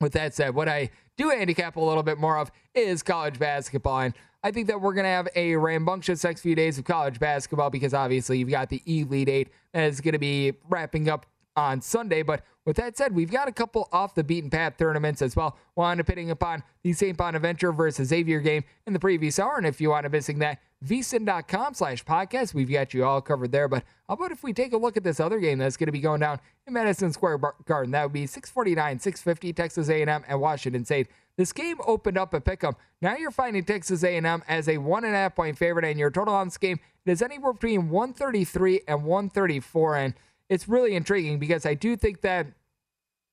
with 0.00 0.12
that 0.14 0.34
said, 0.34 0.56
what 0.56 0.68
I 0.68 0.90
do 1.16 1.30
handicap 1.30 1.76
a 1.76 1.80
little 1.80 2.02
bit 2.02 2.18
more 2.18 2.36
of 2.36 2.50
is 2.74 3.04
college 3.04 3.38
basketball. 3.38 4.00
And 4.00 4.14
I 4.42 4.50
think 4.50 4.66
that 4.66 4.80
we're 4.80 4.92
going 4.92 5.04
to 5.04 5.10
have 5.10 5.28
a 5.36 5.54
rambunctious 5.54 6.24
next 6.24 6.40
few 6.40 6.56
days 6.56 6.78
of 6.78 6.84
college 6.84 7.20
basketball 7.20 7.70
because 7.70 7.94
obviously 7.94 8.38
you've 8.38 8.50
got 8.50 8.70
the 8.70 8.82
Elite 8.86 9.28
Eight 9.28 9.48
that 9.72 9.84
is 9.84 10.00
going 10.00 10.14
to 10.14 10.18
be 10.18 10.54
wrapping 10.68 11.08
up 11.08 11.26
on 11.56 11.80
Sunday. 11.80 12.22
But 12.22 12.42
with 12.64 12.76
that 12.76 12.96
said, 12.96 13.14
we've 13.14 13.30
got 13.30 13.48
a 13.48 13.52
couple 13.52 13.88
off 13.92 14.14
the 14.14 14.24
beaten 14.24 14.50
path 14.50 14.76
tournaments 14.76 15.22
as 15.22 15.36
well. 15.36 15.56
We'll 15.74 15.86
end 15.86 16.00
up 16.00 16.08
hitting 16.08 16.30
upon 16.30 16.62
the 16.82 16.92
St. 16.92 17.16
Bonaventure 17.16 17.72
versus 17.72 18.08
Xavier 18.08 18.40
game 18.40 18.64
in 18.86 18.92
the 18.92 18.98
previous 18.98 19.38
hour. 19.38 19.56
And 19.56 19.66
if 19.66 19.80
you 19.80 19.90
want 19.90 20.04
to 20.04 20.10
missing 20.10 20.40
that, 20.40 20.58
vsin.com 20.84 21.74
slash 21.74 22.04
podcast. 22.04 22.54
We've 22.54 22.70
got 22.70 22.92
you 22.92 23.04
all 23.04 23.20
covered 23.20 23.52
there. 23.52 23.68
But 23.68 23.84
how 24.08 24.14
about 24.14 24.32
if 24.32 24.42
we 24.42 24.52
take 24.52 24.72
a 24.72 24.76
look 24.76 24.96
at 24.96 25.04
this 25.04 25.20
other 25.20 25.38
game 25.38 25.58
that's 25.58 25.76
going 25.76 25.86
to 25.86 25.92
be 25.92 26.00
going 26.00 26.20
down 26.20 26.40
in 26.66 26.72
Madison 26.72 27.12
Square 27.12 27.40
Garden? 27.64 27.92
That 27.92 28.04
would 28.04 28.12
be 28.12 28.26
649, 28.26 28.98
650, 28.98 29.52
Texas 29.52 29.88
A&M 29.88 30.24
and 30.28 30.40
Washington 30.40 30.84
State. 30.84 31.08
This 31.36 31.52
game 31.52 31.78
opened 31.86 32.16
up 32.18 32.34
at 32.34 32.44
Pick'em. 32.44 32.74
Now 33.02 33.16
you're 33.16 33.30
finding 33.30 33.64
Texas 33.64 34.02
A&M 34.02 34.42
as 34.48 34.68
a 34.68 34.78
one 34.78 35.04
and 35.04 35.14
a 35.14 35.18
half 35.18 35.36
point 35.36 35.58
favorite, 35.58 35.84
and 35.84 35.98
your 35.98 36.10
total 36.10 36.34
on 36.34 36.48
this 36.48 36.56
game 36.56 36.80
is 37.04 37.22
anywhere 37.22 37.52
between 37.52 37.90
133 37.90 38.80
and 38.88 39.04
134. 39.04 39.96
And 39.96 40.14
it's 40.48 40.68
really 40.68 40.94
intriguing 40.94 41.38
because 41.38 41.66
I 41.66 41.74
do 41.74 41.96
think 41.96 42.20
that 42.22 42.46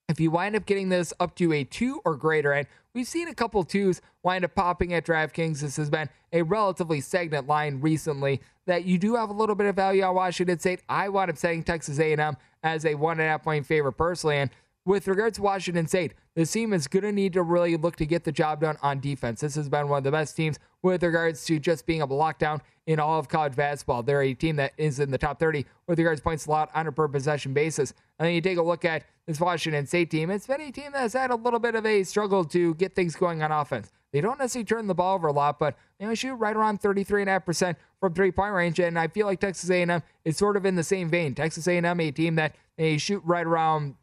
if 0.10 0.20
you 0.20 0.32
wind 0.32 0.56
up 0.56 0.66
getting 0.66 0.90
this 0.90 1.14
up 1.20 1.36
to 1.36 1.54
a 1.54 1.64
two 1.64 2.02
or 2.06 2.16
greater, 2.16 2.52
and 2.52 2.68
we've 2.94 3.08
seen 3.08 3.28
a 3.28 3.34
couple 3.34 3.64
twos 3.64 4.02
wind 4.22 4.44
up 4.44 4.54
popping 4.54 4.94
at 4.94 5.06
DraftKings, 5.06 5.62
this 5.62 5.78
has 5.78 5.90
been 5.90 6.10
a 6.32 6.42
relatively 6.42 7.00
stagnant 7.02 7.48
line 7.48 7.80
recently. 7.80 8.42
That 8.66 8.86
you 8.86 8.98
do 8.98 9.16
have 9.16 9.30
a 9.30 9.34
little 9.34 9.56
bit 9.56 9.68
of 9.68 9.76
value 9.76 10.04
on 10.04 10.16
Washington 10.16 10.60
State. 10.60 10.82
I 10.88 11.10
wound 11.10 11.30
up 11.30 11.38
saying 11.38 11.64
Texas 11.64 12.00
A&M 12.00 12.38
as 12.64 12.86
a 12.86 12.96
one 12.96 13.20
and 13.20 13.28
a 13.28 13.32
half 13.32 13.44
point 13.44 13.66
favorite 13.66 13.94
personally, 13.94 14.38
and 14.38 14.50
with 14.86 15.08
regards 15.08 15.38
to 15.38 15.42
Washington 15.42 15.88
State, 15.88 16.14
this 16.36 16.52
team 16.52 16.74
is 16.74 16.88
going 16.88 17.04
to 17.04 17.12
need 17.12 17.34
to 17.34 17.44
really 17.44 17.78
look 17.78 17.96
to 17.98 18.06
get 18.06 18.24
the 18.24 18.32
job 18.32 18.62
done 18.62 18.78
on 18.82 19.00
defense. 19.00 19.42
This 19.42 19.56
has 19.56 19.70
been 19.70 19.88
one 19.88 20.00
of 20.00 20.04
the 20.04 20.12
best 20.12 20.36
teams 20.36 20.60
with 20.84 21.02
regards 21.02 21.44
to 21.46 21.60
just 21.60 21.86
being 21.86 22.00
able 22.00 22.10
to 22.10 22.14
lock 22.16 22.38
down 22.38 22.62
in 22.86 23.00
all 23.00 23.18
of 23.18 23.30
college 23.30 23.56
basketball. 23.56 24.04
They're 24.04 24.22
a 24.22 24.34
team 24.34 24.58
that 24.58 24.74
is 24.78 25.00
in 25.00 25.10
the 25.10 25.18
top 25.18 25.40
30 25.40 25.66
with 25.88 25.98
regards 25.98 26.20
to 26.20 26.24
points 26.24 26.46
allowed 26.46 26.70
on 26.76 26.86
a 26.86 26.92
per 26.92 27.08
possession 27.08 27.54
basis. 27.54 27.94
And 28.20 28.28
then 28.28 28.36
you 28.36 28.42
take 28.42 28.58
a 28.58 28.62
look 28.62 28.86
at 28.86 29.06
this 29.26 29.40
Washington 29.40 29.88
State 29.88 30.12
team. 30.12 30.30
It's 30.30 30.46
been 30.46 30.62
a 30.62 30.72
team 30.72 30.92
that's 30.92 31.14
had 31.14 31.32
a 31.32 31.36
little 31.36 31.60
bit 31.60 31.76
of 31.76 31.86
a 31.86 32.04
struggle 32.04 32.44
to 32.46 32.76
get 32.76 32.94
things 32.94 33.16
going 33.16 33.42
on 33.42 33.52
offense. 33.52 33.92
They 34.12 34.22
don't 34.22 34.38
necessarily 34.38 34.66
turn 34.66 34.88
the 34.88 34.94
ball 34.94 35.16
over 35.16 35.28
a 35.28 35.32
lot, 35.32 35.58
but 35.58 35.76
they 35.98 36.06
only 36.06 36.16
shoot 36.16 36.36
right 36.36 36.56
around 36.56 36.82
33.5% 36.82 37.76
from 38.00 38.14
three-point 38.14 38.54
range. 38.54 38.80
And 38.80 39.00
I 39.00 39.08
feel 39.08 39.26
like 39.26 39.40
Texas 39.40 39.70
A&M 39.70 40.04
is 40.26 40.38
sort 40.38 40.58
of 40.58 40.66
in 40.66 40.76
the 40.76 40.84
same 40.84 41.10
vein. 41.10 41.34
Texas 41.34 41.68
A&M, 41.68 42.00
a 42.00 42.12
team 42.12 42.36
that 42.36 42.56
they 42.78 42.98
shoot 42.98 43.24
right 43.26 43.46
around 43.46 43.96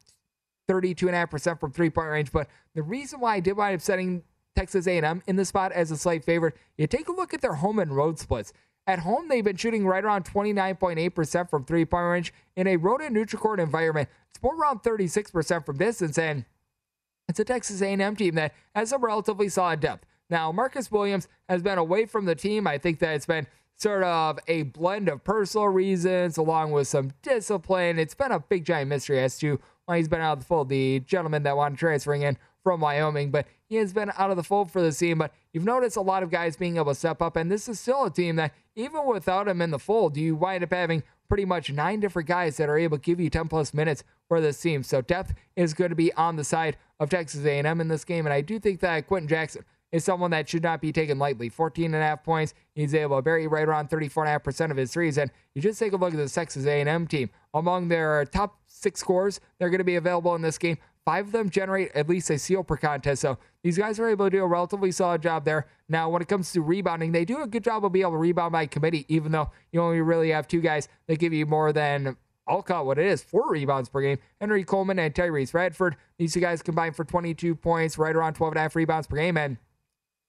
32.5% 0.69 1.59
from 1.59 1.71
three-point 1.71 2.09
range. 2.09 2.31
But 2.31 2.49
the 2.73 2.83
reason 2.83 3.19
why 3.19 3.35
I 3.35 3.39
did 3.39 3.55
wind 3.55 3.75
up 3.75 3.81
setting 3.81 4.23
Texas 4.55 4.87
A&M 4.87 5.23
in 5.27 5.35
the 5.35 5.45
spot 5.45 5.71
as 5.71 5.91
a 5.91 5.97
slight 5.97 6.23
favorite, 6.23 6.55
you 6.77 6.87
take 6.87 7.07
a 7.07 7.13
look 7.13 7.33
at 7.33 7.41
their 7.41 7.55
home 7.55 7.79
and 7.79 7.95
road 7.95 8.19
splits. 8.19 8.53
At 8.87 8.99
home, 8.99 9.27
they've 9.27 9.43
been 9.43 9.55
shooting 9.55 9.85
right 9.85 10.03
around 10.03 10.25
29.8% 10.25 11.49
from 11.49 11.65
three 11.65 11.85
point 11.85 12.05
range. 12.05 12.33
In 12.55 12.67
a 12.67 12.77
road 12.77 13.01
and 13.01 13.13
neutral 13.13 13.41
court 13.41 13.59
environment, 13.59 14.09
it's 14.29 14.41
more 14.41 14.55
around 14.55 14.81
36% 14.83 15.65
from 15.65 15.77
distance. 15.77 16.17
And 16.17 16.45
it's 17.29 17.39
a 17.39 17.45
Texas 17.45 17.81
A&M 17.81 18.15
team 18.15 18.35
that 18.35 18.53
has 18.75 18.91
a 18.91 18.97
relatively 18.97 19.49
solid 19.49 19.79
depth. 19.79 20.05
Now, 20.29 20.51
Marcus 20.51 20.91
Williams 20.91 21.27
has 21.47 21.61
been 21.61 21.77
away 21.77 22.05
from 22.05 22.25
the 22.25 22.35
team. 22.35 22.65
I 22.65 22.77
think 22.77 22.99
that 22.99 23.15
it's 23.15 23.25
been 23.25 23.47
sort 23.77 24.03
of 24.03 24.39
a 24.47 24.63
blend 24.63 25.09
of 25.09 25.23
personal 25.23 25.67
reasons 25.67 26.37
along 26.37 26.71
with 26.71 26.87
some 26.87 27.11
discipline. 27.21 27.99
It's 27.99 28.13
been 28.13 28.31
a 28.31 28.39
big 28.39 28.65
giant 28.65 28.89
mystery 28.89 29.19
as 29.19 29.37
to 29.39 29.59
why 29.85 29.97
he's 29.97 30.07
been 30.07 30.21
out 30.21 30.33
of 30.33 30.39
the 30.39 30.45
fold. 30.45 30.69
The 30.69 30.99
gentleman 31.01 31.43
that 31.43 31.57
wanted 31.57 31.77
transferring 31.77 32.21
in 32.21 32.37
from 32.63 32.81
Wyoming, 32.81 33.31
but 33.31 33.47
he 33.69 33.75
has 33.77 33.93
been 33.93 34.11
out 34.17 34.31
of 34.31 34.37
the 34.37 34.43
fold 34.43 34.71
for 34.71 34.81
the 34.81 34.91
team. 34.91 35.19
But 35.19 35.33
you've 35.53 35.65
noticed 35.65 35.97
a 35.97 36.01
lot 36.01 36.23
of 36.23 36.29
guys 36.29 36.55
being 36.55 36.77
able 36.77 36.91
to 36.91 36.95
step 36.95 37.21
up, 37.21 37.35
and 37.35 37.51
this 37.51 37.67
is 37.67 37.79
still 37.79 38.05
a 38.05 38.11
team 38.11 38.35
that, 38.37 38.53
even 38.75 39.05
without 39.05 39.47
him 39.47 39.61
in 39.61 39.71
the 39.71 39.79
fold, 39.79 40.17
you 40.17 40.35
wind 40.35 40.63
up 40.63 40.71
having 40.71 41.03
pretty 41.27 41.45
much 41.45 41.71
nine 41.71 41.99
different 41.99 42.27
guys 42.27 42.57
that 42.57 42.69
are 42.69 42.77
able 42.77 42.97
to 42.97 43.01
give 43.01 43.19
you 43.19 43.29
10 43.29 43.47
plus 43.47 43.73
minutes 43.73 44.03
for 44.27 44.41
this 44.41 44.59
team. 44.59 44.83
So 44.83 45.01
depth 45.01 45.33
is 45.55 45.73
going 45.73 45.89
to 45.89 45.95
be 45.95 46.13
on 46.13 46.35
the 46.35 46.43
side 46.43 46.77
of 46.99 47.09
Texas 47.09 47.45
A&M 47.45 47.81
in 47.81 47.87
this 47.87 48.03
game, 48.03 48.25
and 48.25 48.33
I 48.33 48.41
do 48.41 48.59
think 48.59 48.81
that 48.81 49.07
Quenton 49.07 49.27
Jackson 49.27 49.63
is 49.91 50.03
someone 50.03 50.31
that 50.31 50.47
should 50.47 50.63
not 50.63 50.81
be 50.81 50.91
taken 50.91 51.19
lightly. 51.19 51.49
14 51.49 51.85
and 51.85 51.95
a 51.95 52.05
half 52.05 52.23
points. 52.23 52.53
He's 52.73 52.95
able 52.95 53.17
to 53.17 53.21
bury 53.21 53.47
right 53.47 53.67
around 53.67 53.89
34.5% 53.89 54.71
of 54.71 54.77
his 54.77 54.93
threes. 54.93 55.17
And 55.17 55.31
you 55.53 55.61
just 55.61 55.79
take 55.79 55.93
a 55.93 55.97
look 55.97 56.13
at 56.13 56.17
the 56.17 56.29
Texas 56.29 56.65
A&M 56.65 57.07
team. 57.07 57.29
Among 57.53 57.89
their 57.89 58.25
top 58.25 58.57
six 58.67 58.99
scores, 58.99 59.41
they're 59.59 59.69
going 59.69 59.79
to 59.79 59.85
be 59.85 59.97
available 59.97 60.33
in 60.35 60.41
this 60.41 60.57
game. 60.57 60.77
Five 61.05 61.27
of 61.27 61.31
them 61.31 61.49
generate 61.49 61.91
at 61.95 62.07
least 62.07 62.29
a 62.29 62.37
seal 62.37 62.63
per 62.63 62.77
contest. 62.77 63.21
So 63.21 63.37
these 63.63 63.77
guys 63.77 63.99
are 63.99 64.07
able 64.07 64.27
to 64.27 64.29
do 64.29 64.43
a 64.43 64.47
relatively 64.47 64.91
solid 64.91 65.21
job 65.21 65.45
there. 65.45 65.67
Now, 65.89 66.09
when 66.09 66.21
it 66.21 66.27
comes 66.27 66.51
to 66.53 66.61
rebounding, 66.61 67.11
they 67.11 67.25
do 67.25 67.41
a 67.41 67.47
good 67.47 67.63
job 67.63 67.83
of 67.83 67.91
being 67.91 68.03
able 68.03 68.11
to 68.11 68.17
rebound 68.17 68.51
by 68.51 68.67
committee, 68.67 69.05
even 69.07 69.31
though 69.31 69.49
you 69.71 69.81
only 69.81 70.01
really 70.01 70.29
have 70.29 70.47
two 70.47 70.61
guys 70.61 70.87
that 71.07 71.17
give 71.17 71.33
you 71.33 71.45
more 71.45 71.73
than 71.73 72.17
I'll 72.47 72.61
call 72.61 72.83
it 72.83 72.85
what 72.85 72.97
it 72.97 73.05
is, 73.05 73.23
four 73.23 73.49
rebounds 73.49 73.89
per 73.89 74.01
game. 74.01 74.17
Henry 74.39 74.63
Coleman 74.63 74.99
and 74.99 75.13
Tyrece 75.13 75.53
Radford. 75.53 75.95
These 76.17 76.33
two 76.33 76.39
guys 76.39 76.61
combined 76.61 76.95
for 76.95 77.05
22 77.05 77.55
points, 77.55 77.97
right 77.97 78.15
around 78.15 78.33
12 78.33 78.53
and 78.53 78.59
a 78.59 78.61
half 78.61 78.75
rebounds 78.75 79.07
per 79.07 79.15
game. 79.15 79.37
And 79.37 79.57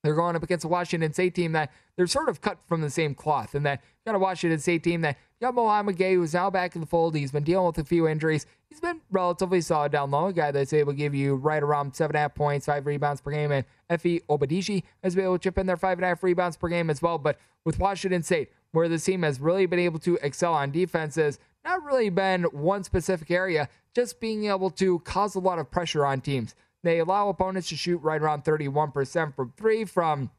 they're 0.02 0.14
going 0.14 0.36
up 0.36 0.42
against 0.42 0.64
a 0.64 0.68
Washington 0.68 1.12
State 1.12 1.34
team 1.34 1.52
that 1.52 1.70
they're 1.96 2.06
sort 2.06 2.28
of 2.28 2.40
cut 2.40 2.58
from 2.66 2.80
the 2.80 2.90
same 2.90 3.14
cloth, 3.14 3.54
and 3.54 3.64
that 3.64 3.82
got 4.04 4.14
a 4.14 4.18
Washington 4.18 4.58
State 4.58 4.82
team 4.82 5.00
that 5.02 5.16
got 5.40 5.54
Mouhamed 5.54 5.96
Gueye, 5.96 6.14
who's 6.14 6.34
now 6.34 6.50
back 6.50 6.74
in 6.74 6.80
the 6.80 6.86
fold. 6.86 7.14
He's 7.14 7.32
been 7.32 7.44
dealing 7.44 7.66
with 7.66 7.78
a 7.78 7.84
few 7.84 8.08
injuries. 8.08 8.46
He's 8.68 8.80
been 8.80 9.00
relatively 9.10 9.60
solid 9.60 9.92
down 9.92 10.10
low, 10.10 10.26
a 10.26 10.32
guy 10.32 10.50
that's 10.50 10.72
able 10.72 10.92
to 10.92 10.96
give 10.96 11.14
you 11.14 11.36
right 11.36 11.62
around 11.62 11.94
seven 11.94 12.16
and 12.16 12.20
a 12.20 12.22
half 12.22 12.34
points, 12.34 12.66
five 12.66 12.86
rebounds 12.86 13.20
per 13.20 13.30
game, 13.30 13.52
and 13.52 13.64
Efe 13.90 14.24
Abogidi 14.26 14.82
has 15.02 15.14
been 15.14 15.24
able 15.24 15.38
to 15.38 15.42
chip 15.42 15.58
in 15.58 15.66
their 15.66 15.76
five 15.76 15.98
and 15.98 16.04
a 16.04 16.08
half 16.08 16.22
rebounds 16.22 16.56
per 16.56 16.68
game 16.68 16.90
as 16.90 17.02
well. 17.02 17.18
But 17.18 17.38
with 17.64 17.78
Washington 17.78 18.22
State, 18.22 18.50
where 18.72 18.88
the 18.88 18.98
team 18.98 19.22
has 19.22 19.40
really 19.40 19.66
been 19.66 19.78
able 19.78 19.98
to 20.00 20.18
excel 20.22 20.54
on 20.54 20.70
defenses, 20.70 21.38
not 21.64 21.84
really 21.84 22.10
been 22.10 22.44
one 22.44 22.82
specific 22.82 23.30
area, 23.30 23.68
just 23.94 24.20
being 24.20 24.46
able 24.46 24.70
to 24.70 24.98
cause 25.00 25.34
a 25.34 25.38
lot 25.38 25.58
of 25.58 25.70
pressure 25.70 26.04
on 26.04 26.20
teams. 26.20 26.54
They 26.82 26.98
allow 26.98 27.28
opponents 27.28 27.68
to 27.68 27.76
shoot 27.76 27.98
right 27.98 28.20
around 28.20 28.44
31% 28.44 29.34
from 29.34 29.52
three 29.56 29.84
from 29.84 30.30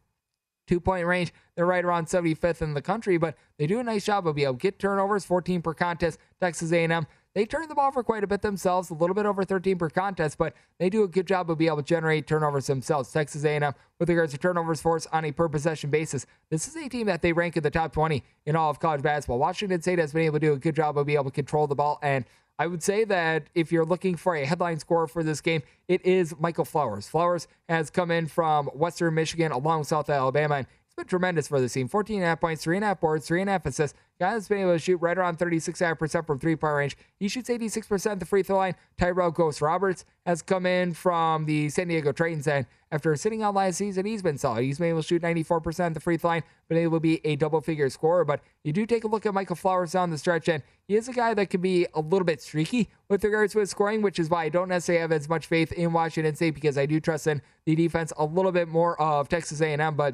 two 0.67 0.79
point 0.79 1.05
range. 1.05 1.33
They're 1.55 1.65
right 1.65 1.83
around 1.83 2.07
75th 2.07 2.61
in 2.61 2.73
the 2.73 2.81
country, 2.81 3.17
but 3.17 3.35
they 3.57 3.67
do 3.67 3.79
a 3.79 3.83
nice 3.83 4.05
job 4.05 4.27
of 4.27 4.35
being 4.35 4.47
able 4.47 4.57
to 4.57 4.61
get 4.61 4.79
turnovers, 4.79 5.25
14 5.25 5.61
per 5.61 5.73
contest. 5.73 6.19
Texas 6.39 6.71
A&M 6.71 7.07
they 7.33 7.45
turn 7.45 7.67
the 7.67 7.73
ball 7.73 7.91
for 7.91 8.03
quite 8.03 8.23
a 8.23 8.27
bit 8.27 8.43
themselves, 8.43 8.91
a 8.91 8.93
little 8.93 9.15
bit 9.15 9.25
over 9.25 9.43
13 9.43 9.77
per 9.77 9.89
contest, 9.89 10.37
but 10.37 10.53
they 10.77 10.89
do 10.89 11.03
a 11.03 11.07
good 11.07 11.25
job 11.25 11.49
of 11.49 11.57
being 11.57 11.69
able 11.69 11.77
to 11.77 11.83
generate 11.83 12.27
turnovers 12.27 12.67
themselves. 12.67 13.11
Texas 13.11 13.43
A&M, 13.43 13.73
with 13.97 14.09
regards 14.09 14.33
to 14.33 14.37
turnovers 14.37 14.81
force 14.81 15.07
on 15.11 15.25
a 15.25 15.31
per 15.31 15.49
possession 15.49 15.89
basis, 15.89 16.27
this 16.51 16.67
is 16.67 16.75
a 16.75 16.87
team 16.87 17.07
that 17.07 17.23
they 17.23 17.33
rank 17.33 17.57
in 17.57 17.63
the 17.63 17.71
top 17.71 17.91
20 17.91 18.23
in 18.45 18.55
all 18.55 18.69
of 18.69 18.79
college 18.79 19.01
basketball. 19.01 19.39
Washington 19.39 19.81
State 19.81 19.97
has 19.97 20.13
been 20.13 20.23
able 20.23 20.39
to 20.39 20.45
do 20.45 20.53
a 20.53 20.59
good 20.59 20.75
job 20.75 20.97
of 20.97 21.07
being 21.07 21.17
able 21.17 21.31
to 21.31 21.31
control 21.31 21.65
the 21.65 21.75
ball 21.75 21.97
and 22.03 22.25
I 22.59 22.67
would 22.67 22.83
say 22.83 23.03
that 23.05 23.47
if 23.55 23.71
you're 23.71 23.85
looking 23.85 24.15
for 24.15 24.35
a 24.35 24.45
headline 24.45 24.79
scorer 24.79 25.07
for 25.07 25.23
this 25.23 25.41
game, 25.41 25.63
it 25.87 26.05
is 26.05 26.35
Michael 26.39 26.65
Flowers. 26.65 27.07
Flowers 27.07 27.47
has 27.67 27.89
come 27.89 28.11
in 28.11 28.27
from 28.27 28.67
Western 28.67 29.15
Michigan 29.15 29.51
along 29.51 29.85
South 29.85 30.09
Alabama, 30.09 30.55
and 30.55 30.67
it's 30.93 31.03
been 31.03 31.09
tremendous 31.09 31.47
for 31.47 31.59
the 31.59 31.67
team. 31.67 31.87
14 31.87 32.17
and 32.17 32.23
a 32.23 32.27
half 32.27 32.39
points, 32.39 32.63
three 32.63 32.75
and 32.77 32.83
a 32.83 32.89
half 32.89 33.01
boards, 33.01 33.25
three 33.25 33.41
and 33.41 33.49
a 33.49 33.53
half 33.53 33.65
assists. 33.65 33.97
Guy 34.19 34.33
that's 34.33 34.47
been 34.47 34.59
able 34.59 34.73
to 34.73 34.79
shoot 34.79 34.97
right 34.97 35.17
around 35.17 35.39
36.5% 35.39 36.27
from 36.27 36.37
three 36.37 36.55
point 36.55 36.75
range. 36.75 36.97
He 37.19 37.27
shoots 37.27 37.49
86% 37.49 38.11
at 38.11 38.19
the 38.19 38.27
free 38.27 38.43
throw 38.43 38.57
line. 38.57 38.75
Tyrell 38.99 39.31
Ghost 39.31 39.59
Roberts 39.59 40.05
has 40.27 40.43
come 40.43 40.67
in 40.67 40.93
from 40.93 41.45
the 41.45 41.69
San 41.69 41.87
Diego 41.87 42.11
Tritons, 42.11 42.45
and 42.45 42.67
after 42.91 43.15
sitting 43.15 43.41
out 43.41 43.55
last 43.55 43.77
season, 43.77 44.05
he's 44.05 44.21
been 44.21 44.37
solid. 44.37 44.65
He's 44.65 44.77
been 44.77 44.89
able 44.89 45.01
to 45.01 45.07
shoot 45.07 45.23
94% 45.23 45.79
at 45.79 45.93
the 45.95 45.99
free 45.99 46.17
throw 46.17 46.29
line, 46.29 46.43
been 46.69 46.77
able 46.77 46.97
to 46.97 47.01
be 47.01 47.21
a 47.25 47.37
double 47.37 47.59
figure 47.59 47.89
scorer. 47.89 48.23
But 48.23 48.41
you 48.63 48.71
do 48.71 48.85
take 48.85 49.03
a 49.03 49.07
look 49.07 49.25
at 49.25 49.33
Michael 49.33 49.55
Flowers 49.55 49.93
down 49.93 50.11
the 50.11 50.17
stretch, 50.19 50.47
and 50.47 50.61
he 50.87 50.95
is 50.95 51.07
a 51.07 51.13
guy 51.13 51.33
that 51.33 51.49
can 51.49 51.61
be 51.61 51.87
a 51.95 52.01
little 52.01 52.23
bit 52.25 52.39
streaky 52.39 52.89
with 53.09 53.23
regards 53.23 53.53
to 53.53 53.59
his 53.59 53.71
scoring, 53.71 54.03
which 54.03 54.19
is 54.19 54.29
why 54.29 54.43
I 54.43 54.49
don't 54.49 54.69
necessarily 54.69 55.01
have 55.01 55.11
as 55.11 55.27
much 55.27 55.47
faith 55.47 55.71
in 55.71 55.91
Washington 55.91 56.35
State 56.35 56.53
because 56.53 56.77
I 56.77 56.85
do 56.85 56.99
trust 56.99 57.25
in 57.25 57.41
the 57.65 57.75
defense 57.75 58.13
a 58.15 58.25
little 58.25 58.51
bit 58.51 58.67
more 58.67 59.01
of 59.01 59.27
Texas 59.27 59.59
A&M, 59.59 59.95
but 59.95 60.13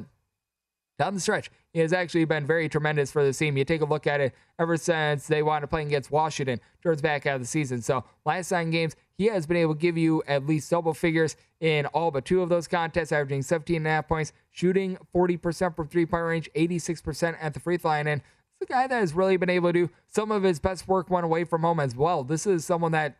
down 1.00 1.14
the 1.14 1.20
stretch, 1.20 1.50
he 1.72 1.78
has 1.80 1.94
actually 1.94 2.26
been 2.26 2.46
very 2.46 2.68
tremendous 2.68 3.10
for 3.10 3.24
the 3.24 3.32
team. 3.32 3.56
You 3.56 3.64
take 3.64 3.80
a 3.80 3.86
look 3.86 4.06
at 4.06 4.20
it 4.20 4.34
ever 4.58 4.76
since 4.76 5.26
they 5.26 5.42
wound 5.42 5.64
up 5.64 5.70
playing 5.70 5.86
against 5.86 6.10
Washington 6.10 6.60
towards 6.82 7.00
back 7.00 7.24
out 7.24 7.36
of 7.36 7.40
the 7.40 7.46
season. 7.46 7.80
So 7.80 8.04
last 8.26 8.52
nine 8.52 8.70
games, 8.70 8.96
he 9.16 9.24
has 9.26 9.46
been 9.46 9.56
able 9.56 9.74
to 9.74 9.80
give 9.80 9.96
you 9.96 10.22
at 10.28 10.46
least 10.46 10.70
double 10.70 10.92
figures 10.92 11.36
in 11.60 11.86
all 11.86 12.10
but 12.10 12.26
two 12.26 12.42
of 12.42 12.50
those 12.50 12.68
contests, 12.68 13.12
averaging 13.12 13.40
17 13.40 13.76
and 13.76 13.86
a 13.86 13.90
half 13.90 14.08
points, 14.08 14.34
shooting 14.50 14.98
40% 15.14 15.74
from 15.74 15.88
three 15.88 16.04
point 16.04 16.22
range, 16.22 16.50
86% 16.54 17.34
at 17.40 17.54
the 17.54 17.60
free 17.60 17.78
throw 17.78 17.92
line. 17.92 18.06
And 18.06 18.20
it's 18.60 18.70
a 18.70 18.70
guy 18.70 18.86
that 18.86 19.00
has 19.00 19.14
really 19.14 19.38
been 19.38 19.48
able 19.48 19.70
to 19.70 19.86
do 19.86 19.90
some 20.06 20.30
of 20.30 20.42
his 20.42 20.60
best 20.60 20.86
work 20.86 21.08
one 21.08 21.24
away 21.24 21.44
from 21.44 21.62
home 21.62 21.80
as 21.80 21.96
well. 21.96 22.24
This 22.24 22.46
is 22.46 22.66
someone 22.66 22.92
that 22.92 23.16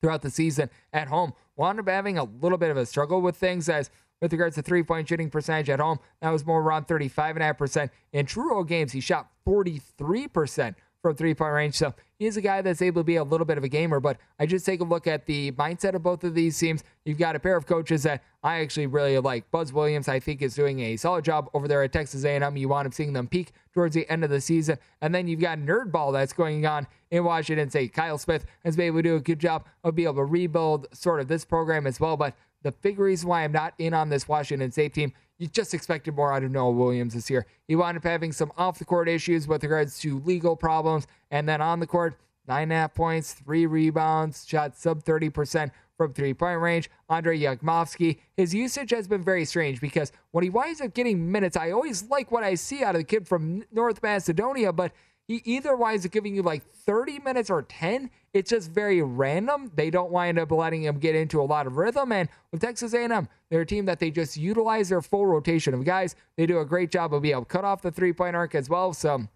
throughout 0.00 0.22
the 0.22 0.30
season 0.30 0.70
at 0.92 1.08
home 1.08 1.32
wound 1.56 1.80
up 1.80 1.88
having 1.88 2.18
a 2.18 2.24
little 2.24 2.58
bit 2.58 2.70
of 2.70 2.76
a 2.76 2.86
struggle 2.86 3.20
with 3.20 3.36
things 3.36 3.68
as 3.68 3.90
with 4.22 4.32
regards 4.32 4.54
to 4.54 4.62
three 4.62 4.82
point 4.82 5.08
shooting 5.08 5.28
percentage 5.28 5.68
at 5.68 5.80
home. 5.80 5.98
That 6.22 6.30
was 6.30 6.46
more 6.46 6.62
around 6.62 6.86
35.5%. 6.86 7.90
In 8.12 8.24
true 8.24 8.50
road 8.50 8.68
games, 8.68 8.92
he 8.92 9.00
shot 9.00 9.28
43% 9.46 10.76
from 11.02 11.16
three 11.16 11.34
point 11.34 11.52
range. 11.52 11.74
So 11.74 11.92
he's 12.18 12.36
a 12.36 12.40
guy 12.40 12.62
that's 12.62 12.80
able 12.80 13.00
to 13.00 13.04
be 13.04 13.16
a 13.16 13.24
little 13.24 13.44
bit 13.44 13.58
of 13.58 13.64
a 13.64 13.68
gamer. 13.68 13.98
But 13.98 14.18
I 14.38 14.46
just 14.46 14.64
take 14.64 14.80
a 14.80 14.84
look 14.84 15.08
at 15.08 15.26
the 15.26 15.50
mindset 15.52 15.94
of 15.94 16.02
both 16.04 16.22
of 16.22 16.34
these 16.34 16.56
teams. 16.56 16.84
You've 17.04 17.18
got 17.18 17.34
a 17.34 17.40
pair 17.40 17.56
of 17.56 17.66
coaches 17.66 18.04
that 18.04 18.22
I 18.44 18.60
actually 18.60 18.86
really 18.86 19.18
like. 19.18 19.50
Buzz 19.50 19.72
Williams, 19.72 20.08
I 20.08 20.20
think, 20.20 20.40
is 20.40 20.54
doing 20.54 20.78
a 20.80 20.96
solid 20.96 21.24
job 21.24 21.50
over 21.52 21.66
there 21.66 21.82
at 21.82 21.92
Texas 21.92 22.24
A&M. 22.24 22.56
You 22.56 22.68
want 22.68 22.88
to 22.88 22.94
seeing 22.94 23.12
them 23.12 23.26
peak 23.26 23.50
towards 23.74 23.94
the 23.94 24.08
end 24.08 24.22
of 24.22 24.30
the 24.30 24.40
season, 24.40 24.78
and 25.00 25.14
then 25.14 25.26
you've 25.26 25.40
got 25.40 25.58
nerdball 25.58 26.12
that's 26.12 26.32
going 26.32 26.66
on 26.66 26.86
in 27.10 27.24
Washington 27.24 27.70
State. 27.70 27.92
Kyle 27.92 28.18
Smith 28.18 28.44
has 28.64 28.76
been 28.76 28.86
able 28.86 28.98
to 28.98 29.02
do 29.02 29.16
a 29.16 29.20
good 29.20 29.38
job 29.38 29.66
of 29.82 29.94
being 29.94 30.08
able 30.08 30.16
to 30.16 30.24
rebuild 30.24 30.86
sort 30.92 31.20
of 31.20 31.28
this 31.28 31.44
program 31.44 31.86
as 31.86 31.98
well. 31.98 32.16
But 32.16 32.34
the 32.62 32.72
big 32.72 32.98
reason 32.98 33.28
why 33.28 33.44
I'm 33.44 33.52
not 33.52 33.74
in 33.78 33.94
on 33.94 34.08
this 34.08 34.28
Washington 34.28 34.70
State 34.72 34.94
team 34.94 35.12
you 35.42 35.48
just 35.48 35.74
expected 35.74 36.14
more 36.14 36.32
out 36.32 36.44
of 36.44 36.52
Noah 36.52 36.70
Williams 36.70 37.14
this 37.14 37.28
year. 37.28 37.46
He 37.66 37.74
wound 37.74 37.96
up 37.96 38.04
having 38.04 38.30
some 38.30 38.52
off 38.56 38.78
the 38.78 38.84
court 38.84 39.08
issues 39.08 39.48
with 39.48 39.64
regards 39.64 39.98
to 39.98 40.20
legal 40.20 40.54
problems, 40.54 41.08
and 41.32 41.48
then 41.48 41.60
on 41.60 41.80
the 41.80 41.86
court, 41.86 42.16
nine 42.46 42.64
and 42.64 42.72
a 42.72 42.76
half 42.76 42.94
points, 42.94 43.32
three 43.32 43.66
rebounds, 43.66 44.46
shot 44.46 44.76
sub 44.76 45.02
30% 45.02 45.72
from 45.96 46.12
three 46.12 46.32
point 46.32 46.60
range. 46.60 46.88
Andrej 47.10 47.40
Jakimovski, 47.40 48.18
his 48.36 48.54
usage 48.54 48.90
has 48.90 49.08
been 49.08 49.24
very 49.24 49.44
strange 49.44 49.80
because 49.80 50.12
when 50.30 50.44
he 50.44 50.50
winds 50.50 50.80
up 50.80 50.94
getting 50.94 51.32
minutes, 51.32 51.56
I 51.56 51.72
always 51.72 52.08
like 52.08 52.30
what 52.30 52.44
I 52.44 52.54
see 52.54 52.84
out 52.84 52.94
of 52.94 53.00
the 53.00 53.04
kid 53.04 53.26
from 53.26 53.64
North 53.72 54.00
Macedonia, 54.00 54.72
but 54.72 54.92
he 55.32 55.40
either 55.44 55.74
winds 55.74 56.04
up 56.04 56.12
giving 56.12 56.34
you 56.34 56.42
like 56.42 56.62
30 56.62 57.20
minutes 57.20 57.48
or 57.48 57.62
10. 57.62 58.10
It's 58.34 58.50
just 58.50 58.70
very 58.70 59.00
random. 59.00 59.72
They 59.74 59.88
don't 59.88 60.10
wind 60.10 60.38
up 60.38 60.50
letting 60.50 60.84
him 60.84 60.98
get 60.98 61.14
into 61.14 61.40
a 61.40 61.44
lot 61.44 61.66
of 61.66 61.78
rhythm. 61.78 62.12
And 62.12 62.28
with 62.50 62.60
Texas 62.60 62.92
A&M, 62.92 63.28
they're 63.48 63.62
a 63.62 63.66
team 63.66 63.86
that 63.86 63.98
they 63.98 64.10
just 64.10 64.36
utilize 64.36 64.90
their 64.90 65.00
full 65.00 65.26
rotation 65.26 65.72
of 65.72 65.84
guys. 65.84 66.16
They 66.36 66.44
do 66.44 66.58
a 66.58 66.66
great 66.66 66.90
job 66.90 67.14
of 67.14 67.22
being 67.22 67.32
able 67.32 67.44
to 67.44 67.48
cut 67.48 67.64
off 67.64 67.80
the 67.80 67.90
three 67.90 68.12
point 68.12 68.36
arc 68.36 68.54
as 68.54 68.68
well. 68.68 68.92
So 68.92 69.26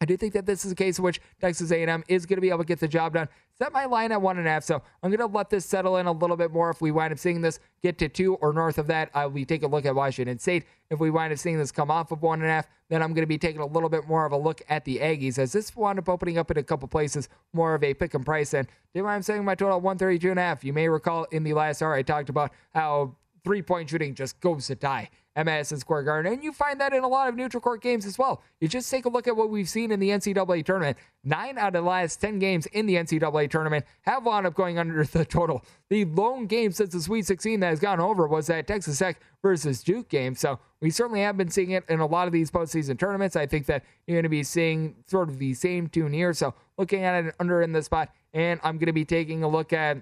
I 0.00 0.04
do 0.04 0.16
think 0.16 0.34
that 0.34 0.46
this 0.46 0.64
is 0.64 0.70
a 0.70 0.76
case 0.76 0.98
in 0.98 1.04
which 1.04 1.20
Texas 1.40 1.72
A&M 1.72 2.04
is 2.06 2.26
going 2.26 2.36
to 2.36 2.40
be 2.40 2.50
able 2.50 2.58
to 2.58 2.64
get 2.64 2.78
the 2.78 2.88
job 2.88 3.14
done. 3.14 3.28
Set 3.56 3.72
my 3.72 3.84
line 3.84 4.10
at 4.10 4.20
one 4.20 4.36
and 4.36 4.48
a 4.48 4.50
half, 4.50 4.64
so 4.64 4.82
I'm 5.02 5.10
going 5.10 5.20
to 5.20 5.26
let 5.26 5.48
this 5.48 5.64
settle 5.64 5.98
in 5.98 6.06
a 6.06 6.12
little 6.12 6.36
bit 6.36 6.50
more. 6.50 6.70
If 6.70 6.80
we 6.80 6.90
wind 6.90 7.12
up 7.12 7.20
seeing 7.20 7.40
this 7.40 7.60
get 7.82 7.98
to 7.98 8.08
two 8.08 8.34
or 8.36 8.52
north 8.52 8.78
of 8.78 8.88
that, 8.88 9.10
uh, 9.14 9.20
I'll 9.20 9.30
be 9.30 9.44
taking 9.44 9.66
a 9.66 9.70
look 9.70 9.86
at 9.86 9.94
Washington 9.94 10.40
State. 10.40 10.64
If 10.90 10.98
we 10.98 11.08
wind 11.08 11.32
up 11.32 11.38
seeing 11.38 11.56
this 11.56 11.70
come 11.70 11.88
off 11.88 12.10
of 12.10 12.20
one 12.20 12.40
and 12.40 12.50
a 12.50 12.52
half, 12.52 12.66
then 12.88 13.00
I'm 13.00 13.14
going 13.14 13.22
to 13.22 13.28
be 13.28 13.38
taking 13.38 13.60
a 13.60 13.66
little 13.66 13.88
bit 13.88 14.08
more 14.08 14.26
of 14.26 14.32
a 14.32 14.36
look 14.36 14.60
at 14.68 14.84
the 14.84 14.98
Aggies, 14.98 15.38
as 15.38 15.52
this 15.52 15.74
wound 15.76 16.00
up 16.00 16.08
opening 16.08 16.36
up 16.36 16.50
in 16.50 16.58
a 16.58 16.64
couple 16.64 16.88
places 16.88 17.28
more 17.52 17.76
of 17.76 17.84
a 17.84 17.94
pick 17.94 18.14
and 18.14 18.26
price. 18.26 18.54
And 18.54 18.66
do 18.92 19.06
I'm 19.06 19.22
saying 19.22 19.44
my 19.44 19.54
total 19.54 19.80
132 19.80 20.30
and 20.30 20.40
a 20.40 20.42
half. 20.42 20.64
You 20.64 20.72
may 20.72 20.88
recall 20.88 21.24
in 21.30 21.44
the 21.44 21.54
last 21.54 21.80
hour 21.80 21.94
I 21.94 22.02
talked 22.02 22.28
about 22.28 22.52
how 22.74 23.14
three 23.44 23.62
point 23.62 23.90
shooting 23.90 24.14
just 24.14 24.40
goes 24.40 24.66
to 24.66 24.74
die 24.74 25.10
at 25.36 25.46
Madison 25.46 25.78
Square 25.78 26.04
Garden. 26.04 26.32
And 26.32 26.44
you 26.44 26.52
find 26.52 26.80
that 26.80 26.92
in 26.92 27.02
a 27.02 27.08
lot 27.08 27.28
of 27.28 27.34
neutral 27.34 27.60
court 27.60 27.82
games 27.82 28.06
as 28.06 28.18
well. 28.18 28.42
You 28.60 28.68
just 28.68 28.90
take 28.90 29.04
a 29.04 29.08
look 29.08 29.26
at 29.26 29.36
what 29.36 29.50
we've 29.50 29.68
seen 29.68 29.90
in 29.90 29.98
the 29.98 30.10
NCAA 30.10 30.64
tournament. 30.64 30.96
Nine 31.24 31.58
out 31.58 31.68
of 31.68 31.82
the 31.82 31.88
last 31.88 32.20
10 32.20 32.38
games 32.38 32.66
in 32.66 32.86
the 32.86 32.94
NCAA 32.94 33.50
tournament 33.50 33.84
have 34.02 34.24
wound 34.24 34.46
up 34.46 34.54
going 34.54 34.78
under 34.78 35.04
the 35.04 35.24
total. 35.24 35.64
The 35.90 36.04
lone 36.04 36.46
game 36.46 36.72
since 36.72 36.92
the 36.92 37.00
Sweet 37.00 37.26
16 37.26 37.60
that 37.60 37.68
has 37.68 37.80
gone 37.80 38.00
over 38.00 38.26
was 38.28 38.46
that 38.46 38.66
Texas 38.66 38.98
Tech 38.98 39.20
versus 39.42 39.82
Duke 39.82 40.08
game. 40.08 40.34
So 40.34 40.60
we 40.80 40.90
certainly 40.90 41.22
have 41.22 41.36
been 41.36 41.50
seeing 41.50 41.72
it 41.72 41.84
in 41.88 42.00
a 42.00 42.06
lot 42.06 42.26
of 42.26 42.32
these 42.32 42.50
postseason 42.50 42.98
tournaments. 42.98 43.36
I 43.36 43.46
think 43.46 43.66
that 43.66 43.82
you're 44.06 44.16
going 44.16 44.22
to 44.22 44.28
be 44.28 44.44
seeing 44.44 44.94
sort 45.06 45.28
of 45.28 45.38
the 45.38 45.54
same 45.54 45.88
tune 45.88 46.12
here. 46.12 46.32
So 46.32 46.54
looking 46.78 47.02
at 47.02 47.24
it 47.24 47.34
under 47.40 47.62
in 47.62 47.72
the 47.72 47.82
spot, 47.82 48.10
and 48.32 48.60
I'm 48.62 48.76
going 48.78 48.86
to 48.86 48.92
be 48.92 49.04
taking 49.04 49.42
a 49.42 49.48
look 49.48 49.72
at 49.72 49.98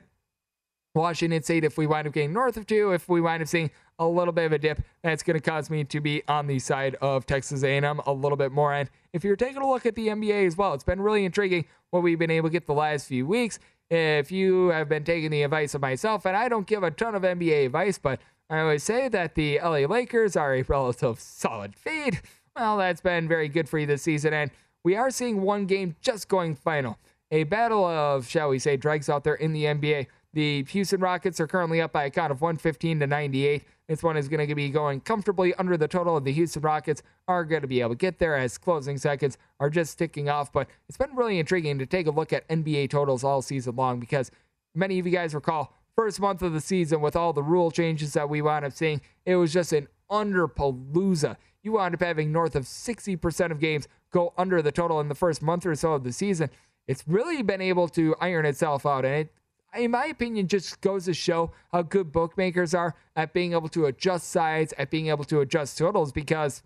Washington 0.94 1.42
State 1.42 1.64
if 1.64 1.78
we 1.78 1.86
wind 1.86 2.06
up 2.06 2.12
getting 2.12 2.32
north 2.32 2.56
of 2.56 2.66
two. 2.66 2.92
If 2.92 3.08
we 3.08 3.20
wind 3.20 3.42
up 3.42 3.48
seeing 3.48 3.70
a 3.98 4.06
little 4.06 4.32
bit 4.32 4.46
of 4.46 4.52
a 4.52 4.58
dip, 4.58 4.82
that's 5.02 5.22
going 5.22 5.38
to 5.38 5.50
cause 5.50 5.70
me 5.70 5.84
to 5.84 6.00
be 6.00 6.22
on 6.28 6.46
the 6.46 6.58
side 6.58 6.96
of 7.00 7.26
Texas 7.26 7.62
A&M 7.62 8.00
a 8.06 8.12
little 8.12 8.36
bit 8.36 8.52
more. 8.52 8.74
And 8.74 8.90
if 9.12 9.24
you're 9.24 9.36
taking 9.36 9.62
a 9.62 9.68
look 9.68 9.86
at 9.86 9.94
the 9.94 10.08
NBA 10.08 10.46
as 10.46 10.56
well, 10.56 10.74
it's 10.74 10.84
been 10.84 11.00
really 11.00 11.24
intriguing 11.24 11.64
what 11.90 12.02
we've 12.02 12.18
been 12.18 12.30
able 12.30 12.48
to 12.48 12.52
get 12.52 12.66
the 12.66 12.74
last 12.74 13.06
few 13.06 13.26
weeks. 13.26 13.58
If 13.90 14.32
you 14.32 14.68
have 14.68 14.88
been 14.88 15.04
taking 15.04 15.30
the 15.30 15.42
advice 15.42 15.74
of 15.74 15.80
myself, 15.80 16.24
and 16.26 16.36
I 16.36 16.48
don't 16.48 16.66
give 16.66 16.82
a 16.82 16.90
ton 16.90 17.14
of 17.14 17.22
NBA 17.22 17.66
advice, 17.66 17.98
but 17.98 18.20
I 18.48 18.60
always 18.60 18.82
say 18.82 19.08
that 19.08 19.34
the 19.34 19.60
LA 19.62 19.86
Lakers 19.86 20.36
are 20.36 20.54
a 20.54 20.62
relative 20.62 21.20
solid 21.20 21.74
feed. 21.74 22.20
Well, 22.56 22.76
that's 22.76 23.00
been 23.00 23.28
very 23.28 23.48
good 23.48 23.68
for 23.68 23.78
you 23.78 23.86
this 23.86 24.02
season, 24.02 24.34
and 24.34 24.50
we 24.84 24.96
are 24.96 25.10
seeing 25.10 25.40
one 25.40 25.66
game 25.66 25.96
just 26.02 26.28
going 26.28 26.54
final. 26.54 26.98
A 27.30 27.44
battle 27.44 27.84
of, 27.84 28.28
shall 28.28 28.50
we 28.50 28.58
say, 28.58 28.76
dregs 28.76 29.08
out 29.08 29.24
there 29.24 29.34
in 29.34 29.54
the 29.54 29.64
NBA. 29.64 30.06
The 30.34 30.64
Houston 30.64 31.00
Rockets 31.00 31.40
are 31.40 31.46
currently 31.46 31.82
up 31.82 31.92
by 31.92 32.04
a 32.04 32.10
count 32.10 32.32
of 32.32 32.40
115 32.40 33.00
to 33.00 33.06
98. 33.06 33.64
This 33.86 34.02
one 34.02 34.16
is 34.16 34.28
going 34.28 34.46
to 34.46 34.54
be 34.54 34.70
going 34.70 35.00
comfortably 35.02 35.54
under 35.56 35.76
the 35.76 35.88
total, 35.88 36.16
and 36.16 36.26
the 36.26 36.32
Houston 36.32 36.62
Rockets 36.62 37.02
are 37.28 37.44
going 37.44 37.60
to 37.60 37.68
be 37.68 37.80
able 37.80 37.90
to 37.90 37.96
get 37.96 38.18
there 38.18 38.36
as 38.36 38.56
closing 38.56 38.96
seconds 38.96 39.36
are 39.60 39.68
just 39.68 39.98
ticking 39.98 40.30
off. 40.30 40.50
But 40.50 40.68
it's 40.88 40.96
been 40.96 41.14
really 41.14 41.38
intriguing 41.38 41.78
to 41.78 41.86
take 41.86 42.06
a 42.06 42.10
look 42.10 42.32
at 42.32 42.48
NBA 42.48 42.88
totals 42.88 43.24
all 43.24 43.42
season 43.42 43.76
long 43.76 44.00
because 44.00 44.30
many 44.74 44.98
of 44.98 45.04
you 45.04 45.12
guys 45.12 45.34
recall 45.34 45.74
first 45.94 46.18
month 46.18 46.40
of 46.40 46.54
the 46.54 46.60
season 46.60 47.02
with 47.02 47.14
all 47.14 47.34
the 47.34 47.42
rule 47.42 47.70
changes 47.70 48.14
that 48.14 48.30
we 48.30 48.40
wound 48.40 48.64
up 48.64 48.72
seeing, 48.72 49.02
it 49.26 49.36
was 49.36 49.52
just 49.52 49.74
an 49.74 49.86
underpalooza. 50.10 51.36
You 51.62 51.72
wound 51.72 51.94
up 51.94 52.00
having 52.00 52.32
north 52.32 52.56
of 52.56 52.64
60% 52.64 53.50
of 53.50 53.60
games 53.60 53.86
go 54.10 54.32
under 54.38 54.62
the 54.62 54.72
total 54.72 55.00
in 55.00 55.08
the 55.08 55.14
first 55.14 55.42
month 55.42 55.66
or 55.66 55.74
so 55.74 55.92
of 55.92 56.04
the 56.04 56.12
season. 56.12 56.48
It's 56.88 57.04
really 57.06 57.42
been 57.42 57.60
able 57.60 57.88
to 57.88 58.16
iron 58.20 58.46
itself 58.46 58.86
out, 58.86 59.04
and 59.04 59.14
it 59.14 59.32
in 59.76 59.90
my 59.90 60.06
opinion, 60.06 60.48
just 60.48 60.80
goes 60.80 61.06
to 61.06 61.14
show 61.14 61.52
how 61.72 61.82
good 61.82 62.12
bookmakers 62.12 62.74
are 62.74 62.94
at 63.16 63.32
being 63.32 63.52
able 63.52 63.68
to 63.70 63.86
adjust 63.86 64.30
sides, 64.30 64.74
at 64.78 64.90
being 64.90 65.08
able 65.08 65.24
to 65.24 65.40
adjust 65.40 65.78
totals, 65.78 66.12
because 66.12 66.62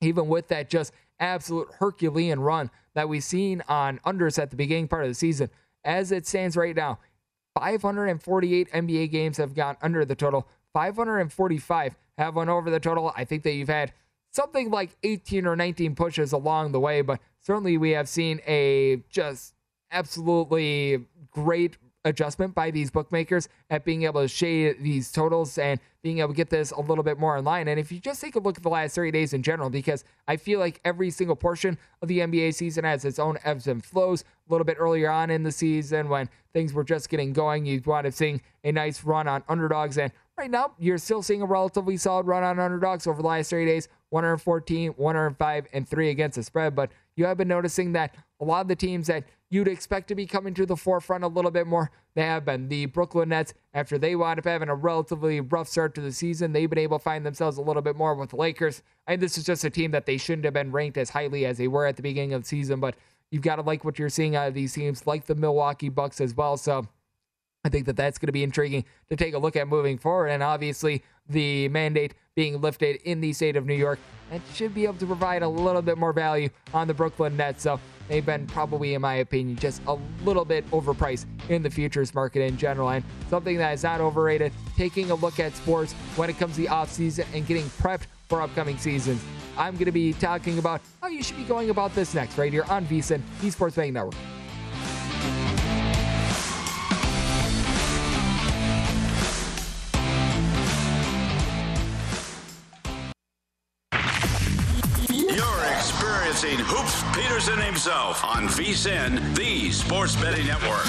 even 0.00 0.28
with 0.28 0.48
that 0.48 0.70
just 0.70 0.92
absolute 1.20 1.68
Herculean 1.78 2.40
run 2.40 2.70
that 2.94 3.08
we've 3.08 3.24
seen 3.24 3.62
on 3.68 3.98
unders 4.06 4.38
at 4.38 4.50
the 4.50 4.56
beginning 4.56 4.88
part 4.88 5.04
of 5.04 5.08
the 5.08 5.14
season, 5.14 5.50
as 5.84 6.12
it 6.12 6.26
stands 6.26 6.56
right 6.56 6.74
now, 6.74 6.98
548 7.58 8.70
NBA 8.72 9.10
games 9.10 9.36
have 9.36 9.54
gone 9.54 9.76
under 9.82 10.04
the 10.04 10.14
total, 10.14 10.48
545 10.72 11.96
have 12.18 12.36
went 12.36 12.50
over 12.50 12.70
the 12.70 12.80
total. 12.80 13.12
I 13.16 13.24
think 13.24 13.42
that 13.42 13.52
you've 13.52 13.68
had 13.68 13.92
something 14.30 14.70
like 14.70 14.96
18 15.02 15.46
or 15.46 15.56
19 15.56 15.94
pushes 15.94 16.32
along 16.32 16.72
the 16.72 16.80
way, 16.80 17.02
but 17.02 17.20
certainly 17.40 17.76
we 17.76 17.90
have 17.90 18.08
seen 18.08 18.40
a 18.46 19.02
just 19.10 19.54
absolutely 19.90 21.04
great 21.30 21.76
adjustment 22.04 22.54
by 22.54 22.70
these 22.70 22.90
bookmakers 22.90 23.48
at 23.70 23.84
being 23.84 24.02
able 24.02 24.20
to 24.20 24.28
shade 24.28 24.76
these 24.80 25.12
totals 25.12 25.58
and 25.58 25.80
being 26.02 26.18
able 26.18 26.30
to 26.30 26.36
get 26.36 26.50
this 26.50 26.72
a 26.72 26.80
little 26.80 27.04
bit 27.04 27.18
more 27.18 27.36
in 27.36 27.44
line. 27.44 27.68
And 27.68 27.78
if 27.78 27.92
you 27.92 28.00
just 28.00 28.20
take 28.20 28.34
a 28.34 28.40
look 28.40 28.56
at 28.56 28.62
the 28.62 28.68
last 28.68 28.94
30 28.94 29.12
days 29.12 29.32
in 29.32 29.42
general, 29.42 29.70
because 29.70 30.04
I 30.26 30.36
feel 30.36 30.58
like 30.58 30.80
every 30.84 31.10
single 31.10 31.36
portion 31.36 31.78
of 32.00 32.08
the 32.08 32.18
NBA 32.20 32.54
season 32.54 32.84
has 32.84 33.04
its 33.04 33.18
own 33.18 33.38
ebbs 33.44 33.68
and 33.68 33.84
flows. 33.84 34.22
A 34.22 34.52
little 34.52 34.64
bit 34.64 34.76
earlier 34.80 35.10
on 35.10 35.30
in 35.30 35.44
the 35.44 35.52
season 35.52 36.08
when 36.08 36.28
things 36.52 36.72
were 36.72 36.84
just 36.84 37.08
getting 37.08 37.32
going, 37.32 37.64
you 37.64 37.80
wound 37.86 38.06
up 38.06 38.12
seeing 38.12 38.42
a 38.64 38.72
nice 38.72 39.04
run 39.04 39.28
on 39.28 39.44
underdogs. 39.48 39.96
And 39.98 40.10
right 40.36 40.50
now, 40.50 40.72
you're 40.78 40.98
still 40.98 41.22
seeing 41.22 41.42
a 41.42 41.46
relatively 41.46 41.96
solid 41.96 42.26
run 42.26 42.42
on 42.42 42.58
underdogs 42.58 43.06
over 43.06 43.22
the 43.22 43.28
last 43.28 43.50
30 43.50 43.66
days 43.66 43.88
114, 44.10 44.90
105, 44.90 45.66
and 45.72 45.88
3 45.88 46.10
against 46.10 46.36
the 46.36 46.42
spread. 46.42 46.74
But 46.74 46.90
you 47.16 47.24
have 47.26 47.36
been 47.36 47.48
noticing 47.48 47.92
that 47.92 48.14
a 48.42 48.44
lot 48.44 48.60
of 48.60 48.68
the 48.68 48.76
teams 48.76 49.06
that 49.06 49.24
you'd 49.50 49.68
expect 49.68 50.08
to 50.08 50.16
be 50.16 50.26
coming 50.26 50.52
to 50.52 50.66
the 50.66 50.76
forefront 50.76 51.22
a 51.22 51.28
little 51.28 51.52
bit 51.52 51.66
more. 51.66 51.92
They 52.14 52.22
have 52.22 52.44
been. 52.44 52.68
The 52.68 52.86
Brooklyn 52.86 53.28
Nets, 53.28 53.54
after 53.72 53.98
they 53.98 54.16
wound 54.16 54.40
up 54.40 54.44
having 54.44 54.68
a 54.68 54.74
relatively 54.74 55.40
rough 55.40 55.68
start 55.68 55.94
to 55.94 56.00
the 56.00 56.10
season, 56.10 56.52
they've 56.52 56.68
been 56.68 56.80
able 56.80 56.98
to 56.98 57.04
find 57.04 57.24
themselves 57.24 57.56
a 57.56 57.62
little 57.62 57.82
bit 57.82 57.94
more 57.94 58.16
with 58.16 58.30
the 58.30 58.36
Lakers. 58.36 58.82
And 59.06 59.22
this 59.22 59.38
is 59.38 59.44
just 59.44 59.64
a 59.64 59.70
team 59.70 59.92
that 59.92 60.06
they 60.06 60.16
shouldn't 60.16 60.44
have 60.44 60.54
been 60.54 60.72
ranked 60.72 60.98
as 60.98 61.10
highly 61.10 61.46
as 61.46 61.56
they 61.56 61.68
were 61.68 61.86
at 61.86 61.94
the 61.94 62.02
beginning 62.02 62.34
of 62.34 62.42
the 62.42 62.48
season. 62.48 62.80
But 62.80 62.96
you've 63.30 63.42
got 63.42 63.56
to 63.56 63.62
like 63.62 63.84
what 63.84 63.96
you're 63.96 64.08
seeing 64.08 64.34
out 64.34 64.48
of 64.48 64.54
these 64.54 64.72
teams, 64.72 65.06
like 65.06 65.26
the 65.26 65.36
Milwaukee 65.36 65.88
Bucks 65.88 66.20
as 66.20 66.34
well. 66.34 66.56
So 66.56 66.88
I 67.64 67.68
think 67.68 67.86
that 67.86 67.96
that's 67.96 68.18
going 68.18 68.26
to 68.26 68.32
be 68.32 68.42
intriguing 68.42 68.84
to 69.08 69.14
take 69.14 69.34
a 69.34 69.38
look 69.38 69.54
at 69.54 69.68
moving 69.68 69.98
forward. 69.98 70.28
And 70.28 70.42
obviously, 70.42 71.04
the 71.28 71.68
mandate 71.68 72.14
being 72.34 72.60
lifted 72.60 72.96
in 73.04 73.20
the 73.20 73.32
state 73.32 73.56
of 73.56 73.66
New 73.66 73.74
York, 73.74 73.98
that 74.30 74.40
should 74.54 74.74
be 74.74 74.84
able 74.84 74.94
to 74.94 75.06
provide 75.06 75.42
a 75.42 75.48
little 75.48 75.82
bit 75.82 75.98
more 75.98 76.12
value 76.12 76.48
on 76.72 76.88
the 76.88 76.94
Brooklyn 76.94 77.36
Nets. 77.36 77.62
So 77.62 77.78
they've 78.08 78.24
been 78.24 78.46
probably, 78.46 78.94
in 78.94 79.02
my 79.02 79.16
opinion, 79.16 79.56
just 79.56 79.82
a 79.86 79.98
little 80.24 80.44
bit 80.44 80.68
overpriced 80.70 81.26
in 81.50 81.62
the 81.62 81.68
futures 81.68 82.14
market 82.14 82.42
in 82.42 82.56
general. 82.56 82.88
And 82.88 83.04
something 83.28 83.58
that 83.58 83.74
is 83.74 83.82
not 83.82 84.00
overrated, 84.00 84.52
taking 84.76 85.10
a 85.10 85.14
look 85.14 85.38
at 85.38 85.54
sports 85.54 85.92
when 86.16 86.30
it 86.30 86.38
comes 86.38 86.54
to 86.54 86.62
the 86.62 86.68
offseason 86.68 87.26
and 87.34 87.46
getting 87.46 87.64
prepped 87.64 88.06
for 88.28 88.40
upcoming 88.40 88.78
seasons. 88.78 89.22
I'm 89.58 89.74
going 89.74 89.84
to 89.84 89.92
be 89.92 90.14
talking 90.14 90.58
about 90.58 90.80
how 91.02 91.08
you 91.08 91.22
should 91.22 91.36
be 91.36 91.44
going 91.44 91.68
about 91.68 91.94
this 91.94 92.14
next 92.14 92.38
right 92.38 92.50
here 92.50 92.64
on 92.70 92.86
VSIN, 92.86 93.20
Esports 93.42 93.76
Betting 93.76 93.92
Network. 93.92 94.14
Peterson 107.42 107.64
himself 107.64 108.24
on 108.24 108.46
VSIN, 108.46 109.34
the 109.34 109.72
Sports 109.72 110.14
Betting 110.14 110.46
Network. 110.46 110.86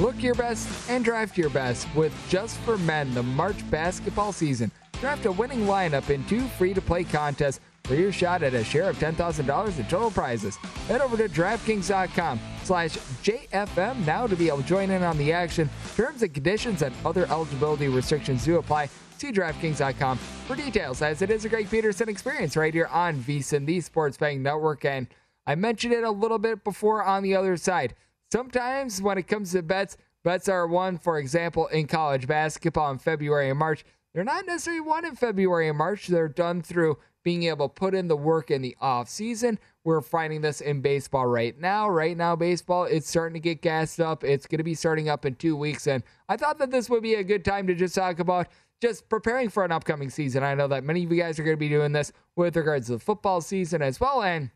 Look 0.00 0.20
your 0.20 0.34
best 0.34 0.90
and 0.90 1.04
draft 1.04 1.38
your 1.38 1.50
best 1.50 1.86
with 1.94 2.12
Just 2.28 2.58
for 2.60 2.78
Men, 2.78 3.14
the 3.14 3.22
March 3.22 3.58
basketball 3.70 4.32
season. 4.32 4.72
Draft 4.94 5.26
a 5.26 5.30
winning 5.30 5.66
lineup 5.66 6.10
in 6.10 6.24
two 6.24 6.48
free 6.48 6.74
to 6.74 6.80
play 6.80 7.04
contests 7.04 7.60
for 7.84 7.94
your 7.94 8.10
shot 8.10 8.42
at 8.42 8.54
a 8.54 8.64
share 8.64 8.90
of 8.90 8.98
$10,000 8.98 9.78
in 9.78 9.84
total 9.84 10.10
prizes. 10.10 10.56
Head 10.88 11.00
over 11.00 11.16
to 11.16 11.28
DraftKings.com 11.28 12.40
slash 12.64 12.96
JFM 13.22 14.04
now 14.04 14.26
to 14.26 14.34
be 14.34 14.48
able 14.48 14.62
to 14.62 14.66
join 14.66 14.90
in 14.90 15.04
on 15.04 15.16
the 15.16 15.32
action. 15.32 15.70
Terms 15.94 16.22
and 16.24 16.34
conditions 16.34 16.82
and 16.82 16.92
other 17.04 17.26
eligibility 17.26 17.86
restrictions 17.86 18.44
do 18.44 18.56
apply. 18.56 18.88
See 19.18 19.32
DraftKings.com 19.32 20.16
for 20.16 20.54
details, 20.54 21.02
as 21.02 21.22
it 21.22 21.30
is 21.30 21.44
a 21.44 21.48
Greg 21.48 21.68
Peterson 21.68 22.08
experience 22.08 22.56
right 22.56 22.72
here 22.72 22.86
on 22.86 23.16
VSIN, 23.16 23.66
the 23.66 23.80
Sports 23.80 24.16
Betting 24.16 24.44
Network. 24.44 24.84
And 24.84 25.08
I 25.44 25.56
mentioned 25.56 25.92
it 25.92 26.04
a 26.04 26.10
little 26.10 26.38
bit 26.38 26.62
before 26.62 27.02
on 27.02 27.24
the 27.24 27.34
other 27.34 27.56
side. 27.56 27.96
Sometimes 28.30 29.02
when 29.02 29.18
it 29.18 29.26
comes 29.26 29.50
to 29.52 29.62
bets, 29.62 29.96
bets 30.22 30.48
are 30.48 30.68
won, 30.68 30.98
for 30.98 31.18
example, 31.18 31.66
in 31.66 31.88
college 31.88 32.28
basketball 32.28 32.92
in 32.92 32.98
February 32.98 33.50
and 33.50 33.58
March. 33.58 33.84
They're 34.14 34.22
not 34.22 34.46
necessarily 34.46 34.82
won 34.82 35.04
in 35.04 35.16
February 35.16 35.68
and 35.68 35.76
March. 35.76 36.06
They're 36.06 36.28
done 36.28 36.62
through 36.62 36.98
being 37.24 37.42
able 37.42 37.68
to 37.68 37.74
put 37.74 37.94
in 37.94 38.06
the 38.06 38.16
work 38.16 38.52
in 38.52 38.62
the 38.62 38.76
off 38.80 39.08
season. 39.08 39.58
We're 39.82 40.00
finding 40.00 40.42
this 40.42 40.60
in 40.60 40.80
baseball 40.80 41.26
right 41.26 41.58
now. 41.58 41.88
Right 41.88 42.16
now, 42.16 42.36
baseball 42.36 42.84
it's 42.84 43.08
starting 43.08 43.34
to 43.34 43.40
get 43.40 43.62
gassed 43.62 43.98
up. 43.98 44.22
It's 44.22 44.46
going 44.46 44.58
to 44.58 44.64
be 44.64 44.76
starting 44.76 45.08
up 45.08 45.26
in 45.26 45.34
two 45.34 45.56
weeks, 45.56 45.88
and 45.88 46.04
I 46.28 46.36
thought 46.36 46.58
that 46.58 46.70
this 46.70 46.88
would 46.88 47.02
be 47.02 47.14
a 47.14 47.24
good 47.24 47.44
time 47.44 47.66
to 47.66 47.74
just 47.74 47.96
talk 47.96 48.20
about 48.20 48.46
just 48.80 49.08
preparing 49.08 49.48
for 49.48 49.64
an 49.64 49.72
upcoming 49.72 50.10
season. 50.10 50.42
I 50.42 50.54
know 50.54 50.68
that 50.68 50.84
many 50.84 51.04
of 51.04 51.10
you 51.10 51.20
guys 51.20 51.38
are 51.38 51.44
going 51.44 51.56
to 51.56 51.60
be 51.60 51.68
doing 51.68 51.92
this 51.92 52.12
with 52.36 52.56
regards 52.56 52.86
to 52.86 52.92
the 52.92 52.98
football 52.98 53.40
season 53.40 53.82
as 53.82 54.00
well, 54.00 54.22
and 54.22 54.50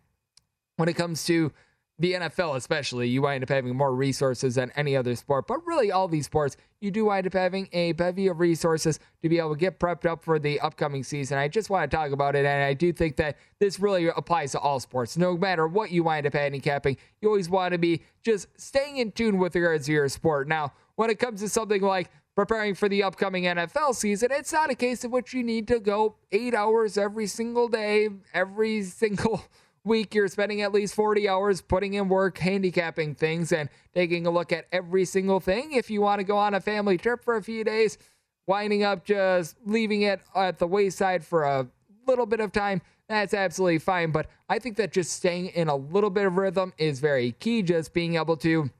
when 0.76 0.88
it 0.88 0.94
comes 0.94 1.24
to 1.26 1.52
the 1.98 2.14
NFL, 2.14 2.56
especially, 2.56 3.08
you 3.08 3.22
wind 3.22 3.44
up 3.44 3.48
having 3.48 3.76
more 3.76 3.94
resources 3.94 4.56
than 4.56 4.72
any 4.74 4.96
other 4.96 5.14
sport. 5.14 5.46
But 5.46 5.64
really, 5.66 5.92
all 5.92 6.08
these 6.08 6.26
sports, 6.26 6.56
you 6.80 6.90
do 6.90 7.04
wind 7.04 7.26
up 7.26 7.34
having 7.34 7.68
a 7.72 7.92
bevy 7.92 8.26
of 8.26 8.40
resources 8.40 8.98
to 9.22 9.28
be 9.28 9.38
able 9.38 9.54
to 9.54 9.58
get 9.58 9.78
prepped 9.78 10.04
up 10.04 10.24
for 10.24 10.38
the 10.38 10.58
upcoming 10.60 11.04
season. 11.04 11.38
I 11.38 11.48
just 11.48 11.70
want 11.70 11.88
to 11.88 11.96
talk 11.96 12.10
about 12.10 12.34
it, 12.34 12.44
and 12.44 12.64
I 12.64 12.74
do 12.74 12.92
think 12.92 13.16
that 13.16 13.36
this 13.60 13.78
really 13.78 14.08
applies 14.08 14.52
to 14.52 14.58
all 14.58 14.80
sports. 14.80 15.16
No 15.16 15.36
matter 15.36 15.68
what 15.68 15.92
you 15.92 16.02
wind 16.02 16.26
up 16.26 16.32
handicapping, 16.32 16.96
you 17.20 17.28
always 17.28 17.48
want 17.48 17.72
to 17.72 17.78
be 17.78 18.02
just 18.22 18.48
staying 18.56 18.96
in 18.96 19.12
tune 19.12 19.38
with 19.38 19.54
regards 19.54 19.86
to 19.86 19.92
your 19.92 20.08
sport. 20.08 20.48
Now, 20.48 20.72
when 20.96 21.10
it 21.10 21.18
comes 21.18 21.40
to 21.40 21.48
something 21.48 21.82
like 21.82 22.10
preparing 22.34 22.74
for 22.74 22.88
the 22.88 23.02
upcoming 23.02 23.44
NFL 23.44 23.94
season, 23.94 24.30
it's 24.32 24.52
not 24.52 24.70
a 24.70 24.74
case 24.74 25.04
in 25.04 25.10
which 25.10 25.34
you 25.34 25.42
need 25.42 25.68
to 25.68 25.80
go 25.80 26.16
eight 26.30 26.54
hours 26.54 26.96
every 26.96 27.26
single 27.26 27.68
day, 27.68 28.08
every 28.32 28.82
single 28.82 29.44
week 29.84 30.14
you're 30.14 30.28
spending 30.28 30.62
at 30.62 30.72
least 30.72 30.94
40 30.94 31.28
hours 31.28 31.60
putting 31.60 31.94
in 31.94 32.08
work, 32.08 32.38
handicapping 32.38 33.14
things, 33.14 33.52
and 33.52 33.68
taking 33.94 34.26
a 34.26 34.30
look 34.30 34.52
at 34.52 34.66
every 34.72 35.04
single 35.04 35.40
thing. 35.40 35.72
If 35.72 35.90
you 35.90 36.00
want 36.00 36.20
to 36.20 36.24
go 36.24 36.36
on 36.36 36.54
a 36.54 36.60
family 36.60 36.96
trip 36.98 37.24
for 37.24 37.36
a 37.36 37.42
few 37.42 37.64
days, 37.64 37.98
winding 38.46 38.84
up 38.84 39.04
just 39.04 39.56
leaving 39.64 40.02
it 40.02 40.20
at 40.34 40.58
the 40.58 40.66
wayside 40.66 41.24
for 41.24 41.44
a 41.44 41.66
little 42.06 42.26
bit 42.26 42.40
of 42.40 42.52
time, 42.52 42.80
that's 43.08 43.34
absolutely 43.34 43.78
fine. 43.78 44.10
But 44.10 44.26
I 44.48 44.58
think 44.58 44.76
that 44.76 44.92
just 44.92 45.12
staying 45.12 45.48
in 45.48 45.68
a 45.68 45.76
little 45.76 46.10
bit 46.10 46.26
of 46.26 46.36
rhythm 46.36 46.72
is 46.78 47.00
very 47.00 47.32
key. 47.32 47.62
Just 47.62 47.92
being 47.92 48.16
able 48.16 48.36
to 48.38 48.70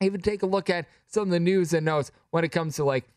even 0.00 0.20
take 0.20 0.42
a 0.42 0.46
look 0.46 0.70
at 0.70 0.86
some 1.06 1.24
of 1.24 1.30
the 1.30 1.40
news 1.40 1.72
and 1.72 1.84
notes 1.84 2.12
when 2.30 2.44
it 2.44 2.52
comes 2.52 2.76
to 2.76 2.84
like 2.84 3.08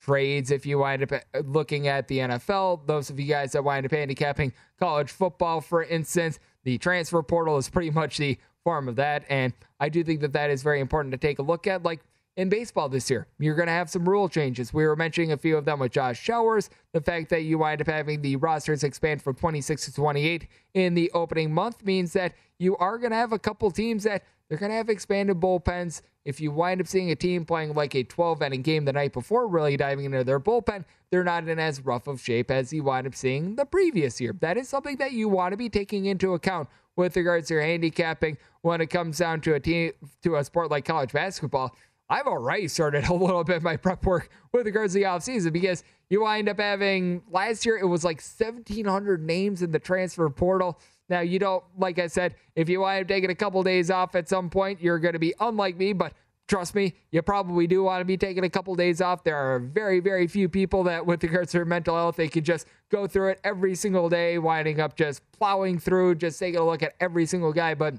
trades. 0.00 0.50
If 0.50 0.66
you 0.66 0.78
wind 0.78 1.02
up 1.02 1.12
uh, 1.12 1.40
looking 1.44 1.88
at 1.88 2.08
the 2.08 2.18
NFL, 2.18 2.86
those 2.86 3.10
of 3.10 3.18
you 3.18 3.26
guys 3.26 3.52
that 3.52 3.64
wind 3.64 3.86
up 3.86 3.92
handicapping 3.92 4.52
college 4.78 5.10
football, 5.10 5.60
for 5.60 5.82
instance, 5.82 6.38
the 6.64 6.78
transfer 6.78 7.22
portal 7.22 7.56
is 7.56 7.68
pretty 7.68 7.90
much 7.90 8.18
the 8.18 8.38
form 8.64 8.88
of 8.88 8.96
that. 8.96 9.24
And 9.28 9.52
I 9.78 9.88
do 9.88 10.02
think 10.02 10.20
that 10.20 10.32
that 10.32 10.50
is 10.50 10.62
very 10.62 10.80
important 10.80 11.12
to 11.12 11.18
take 11.18 11.38
a 11.38 11.42
look 11.42 11.66
at. 11.66 11.82
Like 11.82 12.00
in 12.36 12.48
baseball 12.48 12.88
this 12.88 13.08
year, 13.10 13.26
you're 13.38 13.54
going 13.54 13.66
to 13.66 13.72
have 13.72 13.90
some 13.90 14.08
rule 14.08 14.28
changes. 14.28 14.74
We 14.74 14.86
were 14.86 14.96
mentioning 14.96 15.32
a 15.32 15.36
few 15.36 15.56
of 15.56 15.64
them 15.64 15.78
with 15.78 15.92
Josh 15.92 16.20
Showers. 16.20 16.70
The 16.92 17.00
fact 17.00 17.30
that 17.30 17.42
you 17.42 17.58
wind 17.58 17.80
up 17.80 17.86
having 17.86 18.22
the 18.22 18.36
rosters 18.36 18.82
expand 18.82 19.22
from 19.22 19.36
26 19.36 19.86
to 19.86 19.94
28 19.94 20.48
in 20.74 20.94
the 20.94 21.10
opening 21.12 21.52
month 21.52 21.84
means 21.84 22.12
that 22.14 22.34
you 22.58 22.76
are 22.76 22.98
going 22.98 23.10
to 23.10 23.16
have 23.16 23.32
a 23.32 23.38
couple 23.38 23.70
teams 23.70 24.04
that 24.04 24.24
they're 24.48 24.58
going 24.58 24.70
to 24.70 24.76
have 24.76 24.88
expanded 24.88 25.40
bullpens. 25.40 26.02
If 26.24 26.40
you 26.40 26.52
wind 26.52 26.80
up 26.80 26.86
seeing 26.86 27.10
a 27.10 27.16
team 27.16 27.44
playing 27.44 27.74
like 27.74 27.94
a 27.94 28.02
12 28.02 28.42
inning 28.42 28.62
game 28.62 28.84
the 28.84 28.92
night 28.92 29.12
before, 29.12 29.46
really 29.46 29.76
diving 29.76 30.04
into 30.06 30.24
their 30.24 30.40
bullpen, 30.40 30.84
they're 31.10 31.24
not 31.24 31.48
in 31.48 31.58
as 31.58 31.84
rough 31.84 32.06
of 32.06 32.20
shape 32.20 32.50
as 32.50 32.72
you 32.72 32.82
wind 32.82 33.06
up 33.06 33.14
seeing 33.14 33.56
the 33.56 33.64
previous 33.64 34.20
year. 34.20 34.34
That 34.40 34.56
is 34.56 34.68
something 34.68 34.96
that 34.98 35.12
you 35.12 35.28
want 35.28 35.52
to 35.52 35.56
be 35.56 35.68
taking 35.68 36.06
into 36.06 36.34
account 36.34 36.68
with 36.96 37.16
regards 37.16 37.48
to 37.48 37.54
your 37.54 37.62
handicapping 37.62 38.38
when 38.62 38.80
it 38.80 38.86
comes 38.86 39.18
down 39.18 39.40
to 39.42 39.54
a 39.54 39.60
team 39.60 39.92
to 40.22 40.36
a 40.36 40.44
sport 40.44 40.70
like 40.70 40.84
college 40.84 41.12
basketball. 41.12 41.74
I've 42.08 42.26
already 42.26 42.68
started 42.68 43.04
a 43.08 43.14
little 43.14 43.44
bit 43.44 43.62
my 43.62 43.76
prep 43.76 44.04
work 44.04 44.28
with 44.52 44.66
regards 44.66 44.92
to 44.92 45.00
the 45.00 45.04
offseason 45.06 45.52
because 45.52 45.82
you 46.10 46.22
wind 46.22 46.48
up 46.48 46.60
having 46.60 47.22
last 47.30 47.64
year 47.66 47.76
it 47.76 47.86
was 47.86 48.04
like 48.04 48.20
1,700 48.20 49.22
names 49.22 49.62
in 49.62 49.72
the 49.72 49.78
transfer 49.78 50.28
portal. 50.30 50.78
Now, 51.08 51.20
you 51.20 51.38
don't, 51.38 51.62
like 51.78 51.98
I 51.98 52.06
said, 52.06 52.34
if 52.56 52.68
you 52.68 52.80
wind 52.80 53.02
up 53.02 53.08
taking 53.08 53.30
a 53.30 53.34
couple 53.34 53.62
days 53.62 53.90
off 53.90 54.14
at 54.14 54.28
some 54.28 54.48
point, 54.48 54.80
you're 54.80 54.98
going 54.98 55.12
to 55.12 55.18
be 55.18 55.34
unlike 55.38 55.76
me, 55.76 55.92
but 55.92 56.14
trust 56.48 56.74
me, 56.74 56.94
you 57.10 57.20
probably 57.22 57.66
do 57.66 57.82
want 57.82 58.00
to 58.00 58.04
be 58.04 58.16
taking 58.16 58.44
a 58.44 58.50
couple 58.50 58.74
days 58.74 59.00
off. 59.00 59.24
There 59.24 59.36
are 59.36 59.58
very, 59.58 60.00
very 60.00 60.26
few 60.26 60.48
people 60.48 60.84
that, 60.84 61.04
with 61.04 61.22
regards 61.22 61.52
to 61.52 61.58
their 61.58 61.64
mental 61.64 61.94
health, 61.94 62.16
they 62.16 62.28
could 62.28 62.44
just 62.44 62.66
go 62.90 63.06
through 63.06 63.30
it 63.30 63.40
every 63.44 63.74
single 63.74 64.08
day, 64.08 64.38
winding 64.38 64.80
up 64.80 64.96
just 64.96 65.20
plowing 65.32 65.78
through, 65.78 66.16
just 66.16 66.38
taking 66.38 66.60
a 66.60 66.64
look 66.64 66.82
at 66.82 66.94
every 67.00 67.26
single 67.26 67.52
guy. 67.52 67.74
But 67.74 67.94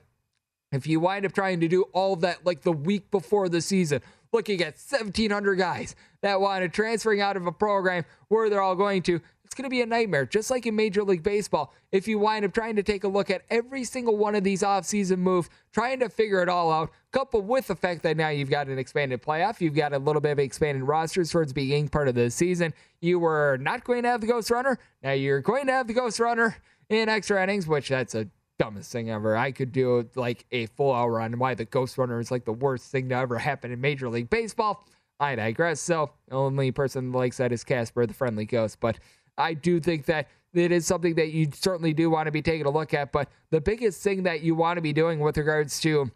if 0.72 0.88
you 0.88 1.00
wind 1.00 1.26
up 1.26 1.34
trying 1.34 1.60
to 1.62 1.68
do 1.68 1.84
all 1.94 2.14
of 2.14 2.22
that 2.22 2.46
like 2.46 2.62
the 2.62 2.74
week 2.74 3.12
before 3.12 3.50
the 3.50 3.62
season, 3.62 4.02
looking 4.34 4.62
at 4.62 4.76
1,700 4.76 5.56
guys 5.56 5.96
that 6.22 6.42
wanted 6.42 6.74
transferring 6.74 7.22
out 7.22 7.38
of 7.38 7.48
a 7.48 7.52
program 7.52 8.04
where 8.28 8.50
they're 8.50 8.62
all 8.62 8.76
going 8.76 9.02
to, 9.04 9.22
going 9.56 9.64
to 9.64 9.70
be 9.70 9.82
a 9.82 9.86
nightmare, 9.86 10.26
just 10.26 10.52
like 10.52 10.66
in 10.66 10.76
Major 10.76 11.04
League 11.04 11.24
Baseball. 11.24 11.74
If 11.92 12.08
you 12.08 12.20
wind 12.20 12.46
up 12.46 12.54
trying 12.54 12.76
to 12.76 12.84
take 12.84 13.04
a 13.04 13.08
look 13.08 13.30
at 13.30 13.44
every 13.50 13.84
single 13.84 14.18
one 14.18 14.36
of 14.36 14.44
these 14.44 14.62
offseason 14.62 15.20
moves, 15.20 15.50
trying 15.74 16.00
to 16.00 16.10
figure 16.10 16.42
it 16.42 16.50
all 16.50 16.72
out, 16.72 16.92
coupled 17.12 17.48
with 17.48 17.68
the 17.68 17.76
fact 17.76 18.04
that 18.04 18.18
now 18.18 18.30
you've 18.30 18.50
got 18.50 18.68
an 18.68 18.78
expanded 18.78 19.22
playoff, 19.22 19.62
you've 19.62 19.76
got 19.76 19.94
a 19.94 19.98
little 19.98 20.22
bit 20.22 20.34
of 20.34 20.40
expanded 20.40 20.84
rosters 20.84 21.32
towards 21.32 21.54
being 21.54 21.88
part 21.88 22.08
of 22.08 22.16
the 22.16 22.30
season. 22.30 22.74
You 23.02 23.20
were 23.20 23.58
not 23.60 23.84
going 23.84 24.04
to 24.04 24.10
have 24.10 24.22
the 24.22 24.28
Ghost 24.28 24.52
Runner. 24.52 24.78
Now 25.02 25.12
you're 25.14 25.42
going 25.42 25.68
to 25.68 25.74
have 25.74 25.88
the 25.88 25.94
Ghost 25.94 26.20
Runner 26.20 26.56
in 26.90 27.10
extra 27.10 27.42
innings, 27.42 27.68
which 27.68 27.90
that's 27.90 28.16
a 28.16 28.28
dumbest 28.58 28.92
thing 28.92 29.10
ever. 29.10 29.36
I 29.36 29.52
could 29.52 29.72
do 29.72 30.08
like 30.16 30.46
a 30.52 30.68
full 30.68 30.94
hour 30.94 31.20
on 31.20 31.38
why 31.40 31.56
the 31.56 31.66
Ghost 31.66 31.98
Runner 31.98 32.20
is 32.20 32.32
like 32.32 32.46
the 32.46 32.54
worst 32.54 32.92
thing 32.92 33.10
to 33.10 33.16
ever 33.16 33.38
happen 33.38 33.72
in 33.72 33.82
Major 33.82 34.10
League 34.10 34.30
Baseball. 34.30 34.86
I 35.20 35.36
digress. 35.36 35.80
So, 35.80 36.12
only 36.32 36.72
person 36.72 37.12
that 37.12 37.18
likes 37.18 37.38
that 37.38 37.52
is 37.52 37.64
Casper, 37.64 38.06
the 38.06 38.14
friendly 38.14 38.46
ghost. 38.46 38.80
But 38.80 38.98
I 39.38 39.54
do 39.54 39.80
think 39.80 40.06
that 40.06 40.28
it 40.54 40.72
is 40.72 40.86
something 40.86 41.16
that 41.16 41.32
you 41.32 41.50
certainly 41.54 41.94
do 41.94 42.10
want 42.10 42.28
to 42.28 42.32
be 42.32 42.42
taking 42.42 42.66
a 42.66 42.70
look 42.70 42.94
at. 42.94 43.12
But 43.12 43.30
the 43.50 43.60
biggest 43.60 44.02
thing 44.02 44.24
that 44.24 44.42
you 44.42 44.56
want 44.56 44.78
to 44.78 44.82
be 44.82 44.94
doing 44.94 45.20
with 45.20 45.38
regards 45.38 45.80
to 45.82 46.10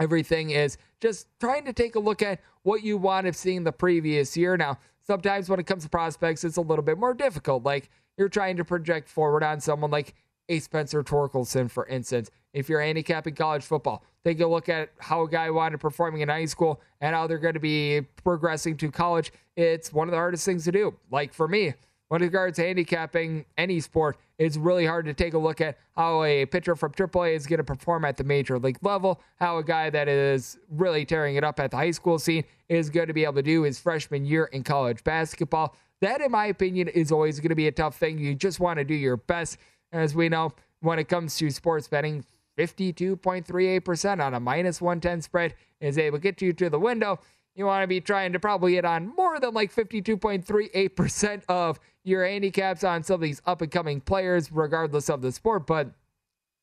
everything 0.00 0.50
is 0.50 0.78
just 1.00 1.26
trying 1.40 1.64
to 1.64 1.72
take 1.72 1.94
a 1.94 2.00
look 2.00 2.22
at 2.22 2.40
what 2.62 2.82
you 2.82 2.96
want 2.96 3.26
to 3.26 3.32
see 3.32 3.56
in 3.56 3.64
the 3.64 3.72
previous 3.72 4.36
year. 4.36 4.56
Now, 4.56 4.78
sometimes 5.02 5.48
when 5.48 5.58
it 5.58 5.66
comes 5.66 5.82
to 5.82 5.88
prospects, 5.88 6.44
it's 6.44 6.56
a 6.56 6.62
little 6.62 6.84
bit 6.84 6.98
more 6.98 7.14
difficult. 7.14 7.64
Like 7.64 7.90
you're 8.16 8.28
trying 8.28 8.56
to 8.56 8.64
project 8.64 9.08
forward 9.08 9.42
on 9.42 9.60
someone 9.60 9.90
like 9.90 10.14
a 10.48 10.58
Spencer 10.58 11.02
Torkelson, 11.02 11.70
for 11.70 11.86
instance. 11.86 12.30
If 12.52 12.68
you're 12.68 12.80
handicapping 12.80 13.36
college 13.36 13.62
football, 13.62 14.04
take 14.24 14.40
a 14.40 14.46
look 14.46 14.68
at 14.68 14.90
how 14.98 15.22
a 15.22 15.28
guy 15.28 15.50
wanted 15.50 15.78
performing 15.78 16.22
in 16.22 16.28
high 16.28 16.46
school 16.46 16.80
and 17.00 17.14
how 17.14 17.28
they're 17.28 17.38
going 17.38 17.54
to 17.54 17.60
be 17.60 18.02
progressing 18.24 18.76
to 18.78 18.90
college. 18.90 19.32
It's 19.56 19.92
one 19.92 20.08
of 20.08 20.12
the 20.12 20.18
hardest 20.18 20.44
things 20.44 20.64
to 20.64 20.72
do. 20.72 20.96
Like 21.10 21.32
for 21.32 21.46
me, 21.46 21.74
when 22.10 22.22
it 22.22 22.24
regards 22.24 22.56
to 22.56 22.62
handicapping 22.62 23.44
any 23.56 23.78
sport, 23.78 24.16
it's 24.36 24.56
really 24.56 24.84
hard 24.84 25.04
to 25.04 25.14
take 25.14 25.32
a 25.34 25.38
look 25.38 25.60
at 25.60 25.78
how 25.94 26.24
a 26.24 26.44
pitcher 26.44 26.74
from 26.74 26.90
AAA 26.90 27.36
is 27.36 27.46
going 27.46 27.58
to 27.58 27.64
perform 27.64 28.04
at 28.04 28.16
the 28.16 28.24
major 28.24 28.58
league 28.58 28.78
level, 28.82 29.20
how 29.36 29.58
a 29.58 29.62
guy 29.62 29.90
that 29.90 30.08
is 30.08 30.58
really 30.70 31.04
tearing 31.04 31.36
it 31.36 31.44
up 31.44 31.60
at 31.60 31.70
the 31.70 31.76
high 31.76 31.92
school 31.92 32.18
scene 32.18 32.42
is 32.68 32.90
going 32.90 33.06
to 33.06 33.12
be 33.12 33.22
able 33.22 33.34
to 33.34 33.42
do 33.42 33.62
his 33.62 33.78
freshman 33.78 34.24
year 34.24 34.46
in 34.46 34.64
college 34.64 35.04
basketball. 35.04 35.76
That, 36.00 36.20
in 36.20 36.32
my 36.32 36.46
opinion, 36.46 36.88
is 36.88 37.12
always 37.12 37.38
going 37.38 37.50
to 37.50 37.54
be 37.54 37.68
a 37.68 37.72
tough 37.72 37.96
thing. 37.96 38.18
You 38.18 38.34
just 38.34 38.58
want 38.58 38.78
to 38.78 38.84
do 38.84 38.94
your 38.94 39.16
best. 39.16 39.58
As 39.92 40.12
we 40.12 40.28
know, 40.28 40.52
when 40.80 40.98
it 40.98 41.08
comes 41.08 41.36
to 41.36 41.48
sports 41.50 41.86
betting, 41.86 42.24
52.38% 42.58 44.20
on 44.20 44.34
a 44.34 44.40
minus 44.40 44.80
110 44.80 45.22
spread 45.22 45.54
is 45.80 45.96
able 45.96 46.18
to 46.18 46.22
get 46.22 46.42
you 46.42 46.52
to 46.54 46.68
the 46.68 46.78
window. 46.80 47.20
You 47.54 47.66
want 47.66 47.82
to 47.82 47.86
be 47.86 48.00
trying 48.00 48.32
to 48.32 48.40
probably 48.40 48.74
hit 48.74 48.84
on 48.84 49.14
more 49.16 49.38
than 49.40 49.54
like 49.54 49.74
52.38% 49.74 51.42
of 51.48 51.80
your 52.04 52.24
handicaps 52.24 52.84
on 52.84 53.02
some 53.02 53.14
of 53.14 53.20
these 53.20 53.42
up 53.46 53.60
and 53.60 53.70
coming 53.70 54.00
players, 54.00 54.50
regardless 54.50 55.10
of 55.10 55.22
the 55.22 55.32
sport. 55.32 55.66
But 55.66 55.90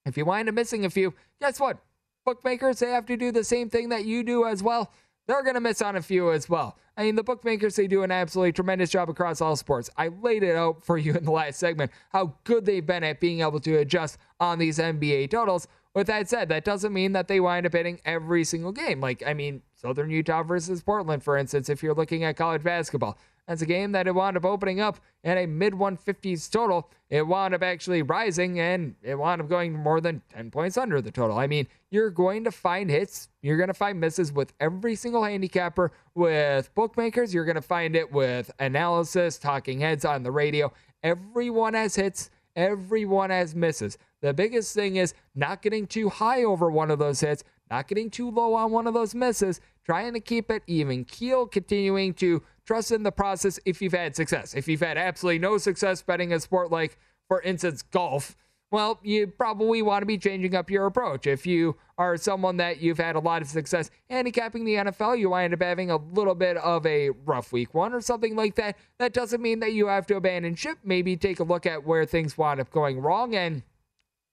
if 0.05 0.17
you 0.17 0.25
wind 0.25 0.49
up 0.49 0.55
missing 0.55 0.85
a 0.85 0.89
few, 0.89 1.13
guess 1.41 1.59
what? 1.59 1.79
Bookmakers, 2.25 2.79
they 2.79 2.89
have 2.89 3.05
to 3.07 3.17
do 3.17 3.31
the 3.31 3.43
same 3.43 3.69
thing 3.69 3.89
that 3.89 4.05
you 4.05 4.23
do 4.23 4.45
as 4.45 4.63
well. 4.63 4.91
They're 5.27 5.43
going 5.43 5.55
to 5.55 5.61
miss 5.61 5.81
on 5.81 5.95
a 5.95 6.01
few 6.01 6.31
as 6.31 6.49
well. 6.49 6.77
I 6.95 7.03
mean, 7.03 7.15
the 7.15 7.23
bookmakers, 7.23 7.75
they 7.75 7.87
do 7.87 8.01
an 8.03 8.11
absolutely 8.11 8.53
tremendous 8.53 8.89
job 8.89 9.09
across 9.09 9.39
all 9.39 9.55
sports. 9.55 9.89
I 9.97 10.07
laid 10.07 10.41
it 10.41 10.55
out 10.55 10.83
for 10.83 10.97
you 10.97 11.13
in 11.13 11.25
the 11.25 11.31
last 11.31 11.59
segment 11.59 11.91
how 12.11 12.35
good 12.43 12.65
they've 12.65 12.85
been 12.85 13.03
at 13.03 13.19
being 13.19 13.41
able 13.41 13.59
to 13.59 13.77
adjust 13.77 14.17
on 14.39 14.57
these 14.57 14.79
NBA 14.79 15.29
totals. 15.29 15.67
With 15.93 16.07
that 16.07 16.29
said, 16.29 16.49
that 16.49 16.65
doesn't 16.65 16.93
mean 16.93 17.11
that 17.11 17.27
they 17.27 17.39
wind 17.39 17.65
up 17.65 17.73
hitting 17.73 17.99
every 18.03 18.43
single 18.43 18.71
game. 18.71 18.99
Like, 18.99 19.21
I 19.25 19.33
mean, 19.33 19.61
Southern 19.77 20.09
Utah 20.09 20.43
versus 20.43 20.81
Portland, 20.81 21.23
for 21.23 21.37
instance, 21.37 21.69
if 21.69 21.83
you're 21.83 21.93
looking 21.93 22.23
at 22.23 22.35
college 22.35 22.63
basketball. 22.63 23.17
That's 23.47 23.61
a 23.61 23.65
game 23.65 23.93
that 23.93 24.07
it 24.07 24.15
wound 24.15 24.35
up 24.35 24.43
opening 24.43 24.81
up 24.81 24.99
at 25.23 25.37
a 25.37 25.45
mid 25.45 25.73
150s 25.73 26.51
total. 26.51 26.89
It 27.09 27.25
wound 27.25 27.53
up 27.53 27.63
actually 27.63 28.01
rising 28.01 28.59
and 28.59 28.95
it 29.01 29.15
wound 29.15 29.41
up 29.41 29.47
going 29.47 29.73
more 29.73 30.01
than 30.01 30.21
10 30.33 30.51
points 30.51 30.77
under 30.77 31.01
the 31.01 31.11
total. 31.11 31.39
I 31.39 31.47
mean, 31.47 31.67
you're 31.89 32.09
going 32.09 32.43
to 32.43 32.51
find 32.51 32.89
hits, 32.89 33.29
you're 33.41 33.55
going 33.55 33.69
to 33.69 33.73
find 33.73 34.01
misses 34.01 34.33
with 34.33 34.51
every 34.59 34.95
single 34.95 35.23
handicapper. 35.23 35.93
With 36.13 36.73
bookmakers, 36.75 37.33
you're 37.33 37.45
going 37.45 37.55
to 37.55 37.61
find 37.61 37.95
it 37.95 38.11
with 38.11 38.51
analysis, 38.59 39.37
talking 39.37 39.79
heads 39.79 40.03
on 40.03 40.23
the 40.23 40.31
radio. 40.31 40.73
Everyone 41.03 41.73
has 41.75 41.95
hits, 41.95 42.29
everyone 42.57 43.29
has 43.29 43.55
misses. 43.55 43.97
The 44.21 44.33
biggest 44.33 44.73
thing 44.73 44.97
is 44.97 45.13
not 45.35 45.61
getting 45.61 45.87
too 45.87 46.09
high 46.09 46.43
over 46.43 46.69
one 46.69 46.91
of 46.91 46.99
those 46.99 47.21
hits, 47.21 47.43
not 47.69 47.87
getting 47.87 48.09
too 48.09 48.29
low 48.29 48.53
on 48.53 48.71
one 48.71 48.87
of 48.87 48.93
those 48.93 49.15
misses, 49.15 49.59
trying 49.85 50.13
to 50.13 50.19
keep 50.19 50.49
it 50.51 50.63
even 50.67 51.05
keel, 51.05 51.45
continuing 51.45 52.13
to 52.15 52.43
trust 52.65 52.91
in 52.91 53.03
the 53.03 53.11
process 53.11 53.59
if 53.65 53.81
you've 53.81 53.93
had 53.93 54.15
success. 54.15 54.53
If 54.53 54.67
you've 54.67 54.81
had 54.81 54.97
absolutely 54.97 55.39
no 55.39 55.57
success 55.57 56.01
betting 56.01 56.33
a 56.33 56.39
sport 56.39 56.71
like, 56.71 56.97
for 57.27 57.41
instance, 57.41 57.81
golf, 57.81 58.35
well, 58.69 58.99
you 59.01 59.27
probably 59.27 59.81
want 59.81 60.01
to 60.01 60.05
be 60.05 60.17
changing 60.17 60.53
up 60.53 60.69
your 60.69 60.85
approach. 60.85 61.25
If 61.25 61.47
you 61.47 61.77
are 61.97 62.17
someone 62.17 62.57
that 62.57 62.81
you've 62.81 62.97
had 62.97 63.15
a 63.15 63.19
lot 63.19 63.41
of 63.41 63.47
success 63.47 63.89
handicapping 64.09 64.65
the 64.65 64.75
NFL, 64.75 65.17
you 65.17 65.29
wind 65.29 65.53
up 65.53 65.61
having 65.61 65.89
a 65.89 65.95
little 65.95 66.35
bit 66.35 66.57
of 66.57 66.85
a 66.85 67.11
rough 67.25 67.53
week 67.53 67.73
one 67.73 67.93
or 67.93 68.01
something 68.01 68.35
like 68.35 68.55
that. 68.55 68.77
That 68.99 69.13
doesn't 69.13 69.41
mean 69.41 69.61
that 69.61 69.71
you 69.71 69.87
have 69.87 70.05
to 70.07 70.17
abandon 70.17 70.55
ship. 70.55 70.79
Maybe 70.83 71.15
take 71.15 71.39
a 71.39 71.45
look 71.45 71.65
at 71.65 71.85
where 71.85 72.05
things 72.05 72.37
wind 72.37 72.59
up 72.59 72.69
going 72.69 72.99
wrong 72.99 73.35
and 73.35 73.63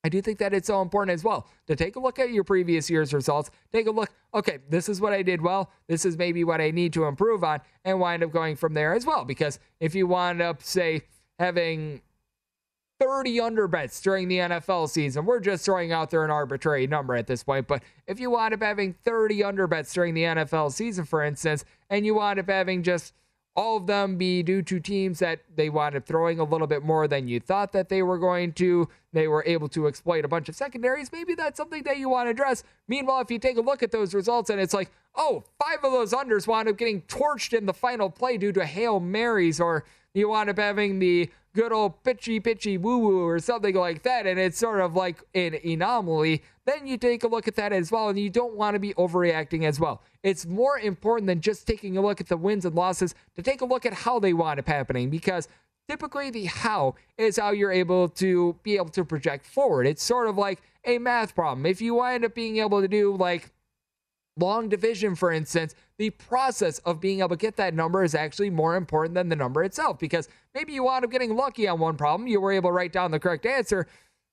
I 0.04 0.10
do 0.10 0.20
think 0.20 0.38
that 0.38 0.52
it's 0.52 0.66
so 0.66 0.82
important 0.82 1.14
as 1.14 1.24
well 1.24 1.48
to 1.66 1.74
take 1.74 1.96
a 1.96 2.00
look 2.00 2.18
at 2.18 2.30
your 2.30 2.44
previous 2.44 2.90
year's 2.90 3.14
results. 3.14 3.50
Take 3.72 3.86
a 3.86 3.90
look, 3.90 4.10
okay, 4.34 4.58
this 4.68 4.90
is 4.90 5.00
what 5.00 5.14
I 5.14 5.22
did 5.22 5.40
well. 5.40 5.70
This 5.88 6.04
is 6.04 6.18
maybe 6.18 6.44
what 6.44 6.60
I 6.60 6.70
need 6.70 6.92
to 6.92 7.04
improve 7.04 7.42
on, 7.42 7.60
and 7.86 7.98
wind 7.98 8.22
up 8.22 8.30
going 8.30 8.54
from 8.54 8.74
there 8.74 8.92
as 8.92 9.06
well. 9.06 9.24
Because 9.24 9.58
if 9.80 9.94
you 9.94 10.06
wind 10.06 10.42
up, 10.42 10.62
say, 10.62 11.02
having 11.38 12.02
30 13.00 13.40
under 13.40 13.66
bets 13.66 14.00
during 14.02 14.28
the 14.28 14.38
NFL 14.38 14.90
season, 14.90 15.24
we're 15.24 15.40
just 15.40 15.64
throwing 15.64 15.90
out 15.90 16.10
there 16.10 16.22
an 16.22 16.30
arbitrary 16.30 16.86
number 16.86 17.16
at 17.16 17.26
this 17.26 17.42
point, 17.42 17.66
but 17.66 17.82
if 18.06 18.20
you 18.20 18.30
wind 18.30 18.52
up 18.52 18.62
having 18.62 18.94
30 19.04 19.42
under 19.42 19.66
bets 19.66 19.92
during 19.94 20.12
the 20.12 20.22
NFL 20.22 20.70
season, 20.72 21.06
for 21.06 21.22
instance, 21.22 21.64
and 21.88 22.04
you 22.04 22.14
wind 22.14 22.38
up 22.38 22.48
having 22.48 22.82
just 22.82 23.14
all 23.56 23.76
of 23.76 23.86
them 23.86 24.16
be 24.16 24.42
due 24.42 24.62
to 24.62 24.80
teams 24.80 25.20
that 25.20 25.40
they 25.54 25.70
wound 25.70 25.94
up 25.94 26.06
throwing 26.06 26.40
a 26.40 26.44
little 26.44 26.66
bit 26.66 26.82
more 26.82 27.06
than 27.06 27.28
you 27.28 27.38
thought 27.38 27.72
that 27.72 27.88
they 27.88 28.02
were 28.02 28.18
going 28.18 28.52
to. 28.54 28.88
They 29.12 29.28
were 29.28 29.44
able 29.46 29.68
to 29.70 29.86
exploit 29.86 30.24
a 30.24 30.28
bunch 30.28 30.48
of 30.48 30.56
secondaries. 30.56 31.12
Maybe 31.12 31.34
that's 31.34 31.56
something 31.56 31.84
that 31.84 31.98
you 31.98 32.08
want 32.08 32.26
to 32.26 32.30
address. 32.30 32.64
Meanwhile, 32.88 33.20
if 33.20 33.30
you 33.30 33.38
take 33.38 33.56
a 33.56 33.60
look 33.60 33.82
at 33.82 33.92
those 33.92 34.12
results 34.12 34.50
and 34.50 34.60
it's 34.60 34.74
like, 34.74 34.90
oh, 35.14 35.44
five 35.62 35.78
of 35.84 35.92
those 35.92 36.12
unders 36.12 36.48
wound 36.48 36.68
up 36.68 36.76
getting 36.76 37.02
torched 37.02 37.56
in 37.56 37.66
the 37.66 37.72
final 37.72 38.10
play 38.10 38.36
due 38.36 38.52
to 38.52 38.66
Hail 38.66 38.98
Marys, 38.98 39.60
or 39.60 39.84
you 40.14 40.28
wind 40.28 40.50
up 40.50 40.58
having 40.58 40.98
the 40.98 41.30
good 41.54 41.72
old 41.72 42.02
pitchy 42.02 42.40
pitchy 42.40 42.76
woo 42.76 42.98
woo 42.98 43.24
or 43.24 43.38
something 43.38 43.76
like 43.76 44.02
that, 44.02 44.26
and 44.26 44.40
it's 44.40 44.58
sort 44.58 44.80
of 44.80 44.96
like 44.96 45.22
an 45.34 45.54
anomaly, 45.64 46.42
then 46.66 46.86
you 46.86 46.96
take 46.96 47.24
a 47.24 47.28
look 47.28 47.46
at 47.46 47.56
that 47.56 47.72
as 47.72 47.92
well, 47.92 48.08
and 48.08 48.18
you 48.18 48.30
don't 48.30 48.54
want 48.54 48.74
to 48.74 48.80
be 48.80 48.94
overreacting 48.94 49.64
as 49.64 49.78
well. 49.78 50.02
It's 50.22 50.46
more 50.46 50.78
important 50.78 51.26
than 51.26 51.40
just 51.40 51.66
taking 51.66 51.96
a 51.96 52.00
look 52.00 52.20
at 52.20 52.28
the 52.28 52.36
wins 52.36 52.64
and 52.64 52.74
losses 52.74 53.14
to 53.36 53.42
take 53.42 53.60
a 53.60 53.66
look 53.66 53.84
at 53.84 53.92
how 53.92 54.18
they 54.18 54.32
wind 54.32 54.58
up 54.58 54.66
happening 54.66 55.10
because 55.10 55.48
typically 55.88 56.30
the 56.30 56.44
how 56.44 56.94
is 57.18 57.36
how 57.36 57.50
you're 57.50 57.72
able 57.72 58.08
to 58.08 58.56
be 58.62 58.76
able 58.76 58.88
to 58.90 59.04
project 59.04 59.46
forward. 59.46 59.86
It's 59.86 60.02
sort 60.02 60.28
of 60.28 60.38
like 60.38 60.62
a 60.84 60.98
math 60.98 61.34
problem. 61.34 61.66
If 61.66 61.80
you 61.80 61.94
wind 61.94 62.24
up 62.24 62.34
being 62.34 62.58
able 62.58 62.80
to 62.80 62.88
do 62.88 63.14
like 63.14 63.50
long 64.36 64.68
division, 64.68 65.14
for 65.14 65.30
instance, 65.30 65.74
the 65.98 66.10
process 66.10 66.78
of 66.80 67.00
being 67.00 67.20
able 67.20 67.30
to 67.30 67.36
get 67.36 67.56
that 67.56 67.74
number 67.74 68.02
is 68.02 68.14
actually 68.14 68.50
more 68.50 68.76
important 68.76 69.14
than 69.14 69.28
the 69.28 69.36
number 69.36 69.62
itself 69.62 69.98
because 69.98 70.28
maybe 70.54 70.72
you 70.72 70.84
wound 70.84 71.04
up 71.04 71.10
getting 71.10 71.36
lucky 71.36 71.68
on 71.68 71.78
one 71.78 71.96
problem, 71.96 72.26
you 72.26 72.40
were 72.40 72.52
able 72.52 72.70
to 72.70 72.72
write 72.72 72.92
down 72.92 73.10
the 73.10 73.20
correct 73.20 73.46
answer. 73.46 73.86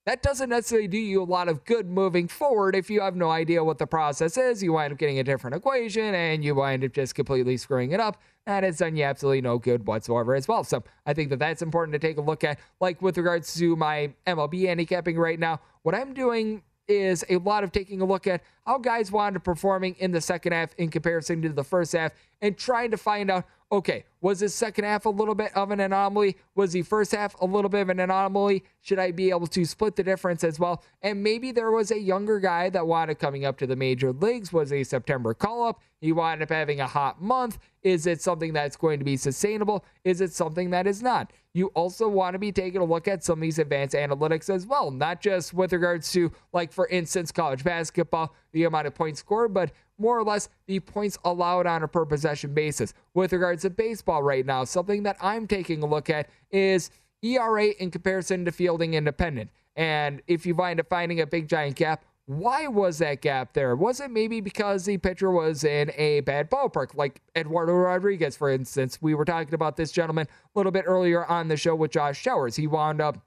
That 0.07 0.23
doesn't 0.23 0.49
necessarily 0.49 0.87
do 0.87 0.97
you 0.97 1.21
a 1.21 1.23
lot 1.23 1.47
of 1.47 1.63
good 1.63 1.87
moving 1.87 2.27
forward 2.27 2.75
if 2.75 2.89
you 2.89 3.01
have 3.01 3.15
no 3.15 3.29
idea 3.29 3.63
what 3.63 3.77
the 3.77 3.85
process 3.85 4.35
is. 4.35 4.63
You 4.63 4.73
wind 4.73 4.91
up 4.91 4.97
getting 4.97 5.19
a 5.19 5.23
different 5.23 5.55
equation 5.55 6.15
and 6.15 6.43
you 6.43 6.55
wind 6.55 6.83
up 6.83 6.91
just 6.91 7.13
completely 7.13 7.55
screwing 7.55 7.91
it 7.91 7.99
up. 7.99 8.19
That 8.47 8.63
has 8.63 8.79
done 8.79 8.95
you 8.95 9.03
absolutely 9.03 9.41
no 9.41 9.59
good 9.59 9.85
whatsoever 9.85 10.33
as 10.33 10.47
well. 10.47 10.63
So 10.63 10.83
I 11.05 11.13
think 11.13 11.29
that 11.29 11.37
that's 11.37 11.61
important 11.61 11.93
to 11.93 11.99
take 11.99 12.17
a 12.17 12.21
look 12.21 12.43
at. 12.43 12.59
Like 12.79 12.99
with 13.03 13.15
regards 13.15 13.53
to 13.55 13.75
my 13.75 14.11
MLB 14.25 14.65
handicapping 14.65 15.19
right 15.19 15.39
now, 15.39 15.59
what 15.83 15.93
I'm 15.93 16.15
doing 16.15 16.63
is 16.87 17.23
a 17.29 17.37
lot 17.37 17.63
of 17.63 17.71
taking 17.71 18.01
a 18.01 18.05
look 18.05 18.25
at 18.25 18.41
how 18.65 18.79
guys 18.79 19.11
wound 19.11 19.37
up 19.37 19.43
performing 19.43 19.95
in 19.99 20.11
the 20.11 20.21
second 20.21 20.53
half 20.53 20.73
in 20.79 20.89
comparison 20.89 21.43
to 21.43 21.49
the 21.49 21.63
first 21.63 21.93
half 21.93 22.11
and 22.41 22.57
trying 22.57 22.89
to 22.89 22.97
find 22.97 23.29
out 23.29 23.45
okay, 23.71 24.03
was 24.21 24.39
his 24.39 24.53
second 24.53 24.85
half 24.85 25.05
a 25.05 25.09
little 25.09 25.35
bit 25.35 25.51
of 25.55 25.71
an 25.71 25.79
anomaly? 25.79 26.37
Was 26.55 26.73
the 26.73 26.83
first 26.83 27.11
half 27.11 27.35
a 27.41 27.45
little 27.45 27.69
bit 27.69 27.81
of 27.81 27.89
an 27.89 27.99
anomaly? 27.99 28.63
Should 28.81 28.99
I 28.99 29.11
be 29.11 29.31
able 29.31 29.47
to 29.47 29.65
split 29.65 29.95
the 29.95 30.03
difference 30.03 30.43
as 30.43 30.59
well? 30.59 30.83
And 31.01 31.23
maybe 31.23 31.51
there 31.51 31.71
was 31.71 31.91
a 31.91 31.99
younger 31.99 32.39
guy 32.39 32.69
that 32.69 32.85
up 32.85 33.19
coming 33.19 33.45
up 33.45 33.57
to 33.57 33.67
the 33.67 33.75
major 33.75 34.13
leagues, 34.13 34.53
was 34.53 34.71
a 34.71 34.83
September 34.83 35.33
call 35.33 35.63
up. 35.63 35.81
He 35.99 36.11
wound 36.11 36.41
up 36.41 36.49
having 36.49 36.79
a 36.79 36.87
hot 36.87 37.21
month. 37.21 37.57
Is 37.81 38.05
it 38.05 38.21
something 38.21 38.53
that's 38.53 38.77
going 38.77 38.99
to 38.99 39.05
be 39.05 39.17
sustainable? 39.17 39.83
Is 40.03 40.21
it 40.21 40.31
something 40.31 40.69
that 40.69 40.87
is 40.87 41.01
not? 41.01 41.31
you 41.53 41.67
also 41.67 42.07
want 42.07 42.33
to 42.33 42.39
be 42.39 42.51
taking 42.51 42.79
a 42.81 42.85
look 42.85 43.07
at 43.07 43.23
some 43.23 43.39
of 43.39 43.41
these 43.41 43.59
advanced 43.59 43.95
analytics 43.95 44.53
as 44.53 44.65
well, 44.65 44.89
not 44.89 45.21
just 45.21 45.53
with 45.53 45.73
regards 45.73 46.11
to, 46.13 46.31
like, 46.53 46.71
for 46.71 46.87
instance, 46.87 47.31
college 47.31 47.63
basketball, 47.63 48.33
the 48.53 48.63
amount 48.63 48.87
of 48.87 48.95
points 48.95 49.19
scored, 49.19 49.53
but 49.53 49.71
more 49.97 50.17
or 50.17 50.23
less 50.23 50.49
the 50.65 50.79
points 50.79 51.17
allowed 51.25 51.67
on 51.67 51.83
a 51.83 51.87
per 51.87 52.05
possession 52.05 52.53
basis. 52.53 52.93
With 53.13 53.33
regards 53.33 53.63
to 53.63 53.69
baseball 53.69 54.10
right 54.19 54.45
now, 54.45 54.63
something 54.63 55.03
that 55.03 55.17
I'm 55.21 55.47
taking 55.47 55.83
a 55.83 55.85
look 55.85 56.09
at 56.09 56.29
is 56.51 56.89
ERA 57.21 57.67
in 57.67 57.91
comparison 57.91 58.45
to 58.45 58.51
fielding 58.51 58.93
independent. 58.93 59.51
And 59.75 60.21
if 60.27 60.45
you 60.45 60.55
wind 60.55 60.79
up 60.79 60.89
finding 60.89 61.21
a 61.21 61.27
big 61.27 61.47
giant 61.47 61.75
gap, 61.75 62.03
why 62.25 62.67
was 62.67 62.99
that 62.99 63.21
gap 63.21 63.53
there? 63.53 63.75
Was 63.75 63.99
it 63.99 64.11
maybe 64.11 64.41
because 64.41 64.85
the 64.85 64.97
pitcher 64.97 65.31
was 65.31 65.63
in 65.63 65.91
a 65.97 66.21
bad 66.21 66.49
ballpark, 66.49 66.95
like 66.95 67.21
Eduardo 67.35 67.73
Rodriguez, 67.73 68.35
for 68.35 68.49
instance? 68.49 68.99
We 69.01 69.13
were 69.15 69.25
talking 69.25 69.53
about 69.53 69.75
this 69.75 69.91
gentleman 69.91 70.27
a 70.27 70.59
little 70.59 70.71
bit 70.71 70.85
earlier 70.87 71.25
on 71.25 71.47
the 71.47 71.57
show 71.57 71.75
with 71.75 71.91
Josh 71.91 72.19
Showers. 72.21 72.55
He 72.55 72.67
wound 72.67 73.01
up 73.01 73.17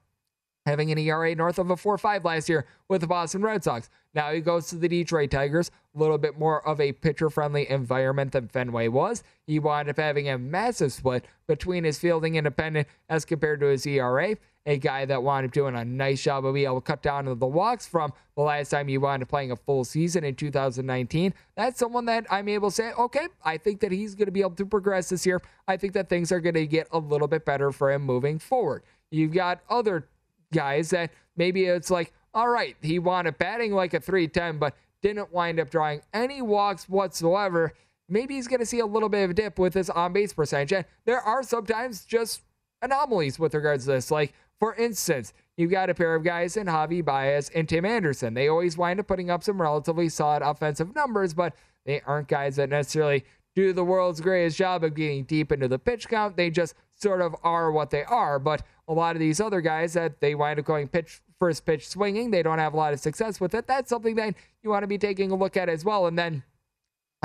having 0.65 0.91
an 0.91 0.97
ERA 0.97 1.35
north 1.35 1.59
of 1.59 1.69
a 1.69 1.77
4 1.77 1.97
5 1.97 2.25
last 2.25 2.49
year 2.49 2.65
with 2.87 3.01
the 3.01 3.07
Boston 3.07 3.43
Red 3.43 3.63
Sox. 3.63 3.89
Now 4.15 4.31
he 4.31 4.39
goes 4.39 4.67
to 4.67 4.77
the 4.77 4.87
Detroit 4.87 5.29
Tigers, 5.31 5.69
a 5.93 5.99
little 5.99 6.17
bit 6.17 6.39
more 6.39 6.65
of 6.65 6.79
a 6.79 6.93
pitcher 6.93 7.29
friendly 7.29 7.69
environment 7.69 8.31
than 8.31 8.47
Fenway 8.47 8.87
was. 8.87 9.23
He 9.45 9.59
wound 9.59 9.89
up 9.89 9.97
having 9.97 10.29
a 10.29 10.37
massive 10.37 10.93
split 10.93 11.25
between 11.47 11.83
his 11.83 11.99
fielding 11.99 12.35
independent 12.35 12.87
as 13.09 13.25
compared 13.25 13.59
to 13.59 13.67
his 13.67 13.85
ERA. 13.85 14.37
A 14.67 14.77
guy 14.79 15.05
that 15.05 15.21
wound 15.21 15.45
up 15.45 15.51
doing 15.51 15.75
a 15.75 15.85
nice 15.85 16.23
job 16.23 16.43
of 16.43 16.55
being 16.55 16.65
able 16.65 16.81
to 16.81 16.85
cut 16.85 17.03
down 17.03 17.25
the 17.25 17.45
walks 17.45 17.85
from 17.85 18.13
the 18.35 18.41
last 18.41 18.69
time 18.69 18.87
he 18.87 18.97
wound 18.97 19.21
up 19.21 19.29
playing 19.29 19.51
a 19.51 19.55
full 19.55 19.83
season 19.83 20.23
in 20.23 20.33
2019. 20.33 21.35
That's 21.55 21.77
someone 21.77 22.05
that 22.05 22.25
I'm 22.31 22.47
able 22.47 22.69
to 22.71 22.75
say, 22.75 22.91
okay, 22.93 23.27
I 23.43 23.57
think 23.57 23.81
that 23.81 23.91
he's 23.91 24.15
going 24.15 24.25
to 24.25 24.31
be 24.31 24.41
able 24.41 24.55
to 24.55 24.65
progress 24.65 25.09
this 25.09 25.23
year. 25.23 25.41
I 25.67 25.77
think 25.77 25.93
that 25.93 26.09
things 26.09 26.31
are 26.31 26.39
going 26.39 26.55
to 26.55 26.65
get 26.65 26.87
a 26.91 26.97
little 26.97 27.27
bit 27.27 27.45
better 27.45 27.71
for 27.71 27.91
him 27.91 28.01
moving 28.01 28.39
forward. 28.39 28.81
You've 29.11 29.33
got 29.33 29.59
other 29.69 30.07
guys 30.51 30.89
that 30.91 31.11
maybe 31.35 31.65
it's 31.65 31.91
like, 31.91 32.11
all 32.35 32.49
right, 32.49 32.75
he 32.81 32.99
wound 32.99 33.27
up 33.27 33.37
batting 33.37 33.71
like 33.71 33.93
a 33.93 33.99
310, 33.99 34.59
but 34.59 34.75
didn't 35.01 35.31
wind 35.31 35.59
up 35.59 35.69
drawing 35.69 36.01
any 36.13 36.41
walks 36.41 36.89
whatsoever. 36.89 37.73
Maybe 38.09 38.35
he's 38.35 38.47
going 38.47 38.59
to 38.59 38.65
see 38.65 38.79
a 38.79 38.85
little 38.85 39.09
bit 39.09 39.23
of 39.23 39.31
a 39.31 39.33
dip 39.33 39.57
with 39.57 39.73
his 39.73 39.89
on 39.89 40.13
base 40.13 40.33
percentage. 40.33 40.73
And 40.73 40.85
there 41.05 41.21
are 41.21 41.41
sometimes 41.41 42.05
just 42.05 42.41
anomalies 42.81 43.39
with 43.39 43.55
regards 43.55 43.85
to 43.85 43.91
this. 43.91 44.11
Like, 44.11 44.33
for 44.59 44.75
instance, 44.75 45.33
you've 45.57 45.71
got 45.71 45.89
a 45.89 45.95
pair 45.95 46.13
of 46.13 46.23
guys 46.23 46.57
in 46.57 46.67
Javi 46.67 47.03
Baez 47.03 47.49
and 47.55 47.67
Tim 47.67 47.85
Anderson. 47.85 48.33
They 48.33 48.49
always 48.49 48.77
wind 48.77 48.99
up 48.99 49.07
putting 49.07 49.29
up 49.29 49.43
some 49.43 49.61
relatively 49.61 50.09
solid 50.09 50.43
offensive 50.43 50.93
numbers, 50.93 51.33
but 51.33 51.53
they 51.85 52.01
aren't 52.01 52.27
guys 52.27 52.57
that 52.57 52.69
necessarily 52.69 53.23
do 53.55 53.71
the 53.71 53.83
world's 53.83 54.21
greatest 54.21 54.57
job 54.57 54.83
of 54.83 54.93
getting 54.93 55.23
deep 55.23 55.51
into 55.51 55.67
the 55.67 55.79
pitch 55.79 56.09
count. 56.09 56.35
They 56.35 56.49
just 56.49 56.75
sort 56.95 57.21
of 57.21 57.35
are 57.43 57.71
what 57.71 57.91
they 57.91 58.03
are. 58.03 58.39
But 58.39 58.63
a 58.87 58.93
lot 58.93 59.15
of 59.15 59.19
these 59.19 59.39
other 59.39 59.61
guys 59.61 59.93
that 59.93 60.19
they 60.21 60.35
wind 60.35 60.59
up 60.59 60.65
going 60.65 60.87
pitch 60.87 61.21
first 61.39 61.65
pitch 61.65 61.87
swinging, 61.87 62.31
they 62.31 62.41
don't 62.43 62.59
have 62.59 62.73
a 62.73 62.77
lot 62.77 62.93
of 62.93 62.99
success 62.99 63.41
with 63.41 63.53
it. 63.53 63.67
That's 63.67 63.89
something 63.89 64.15
that 64.15 64.35
you 64.63 64.69
want 64.69 64.83
to 64.83 64.87
be 64.87 64.97
taking 64.97 65.31
a 65.31 65.35
look 65.35 65.57
at 65.57 65.67
as 65.69 65.83
well. 65.83 66.07
And 66.07 66.17
then 66.17 66.43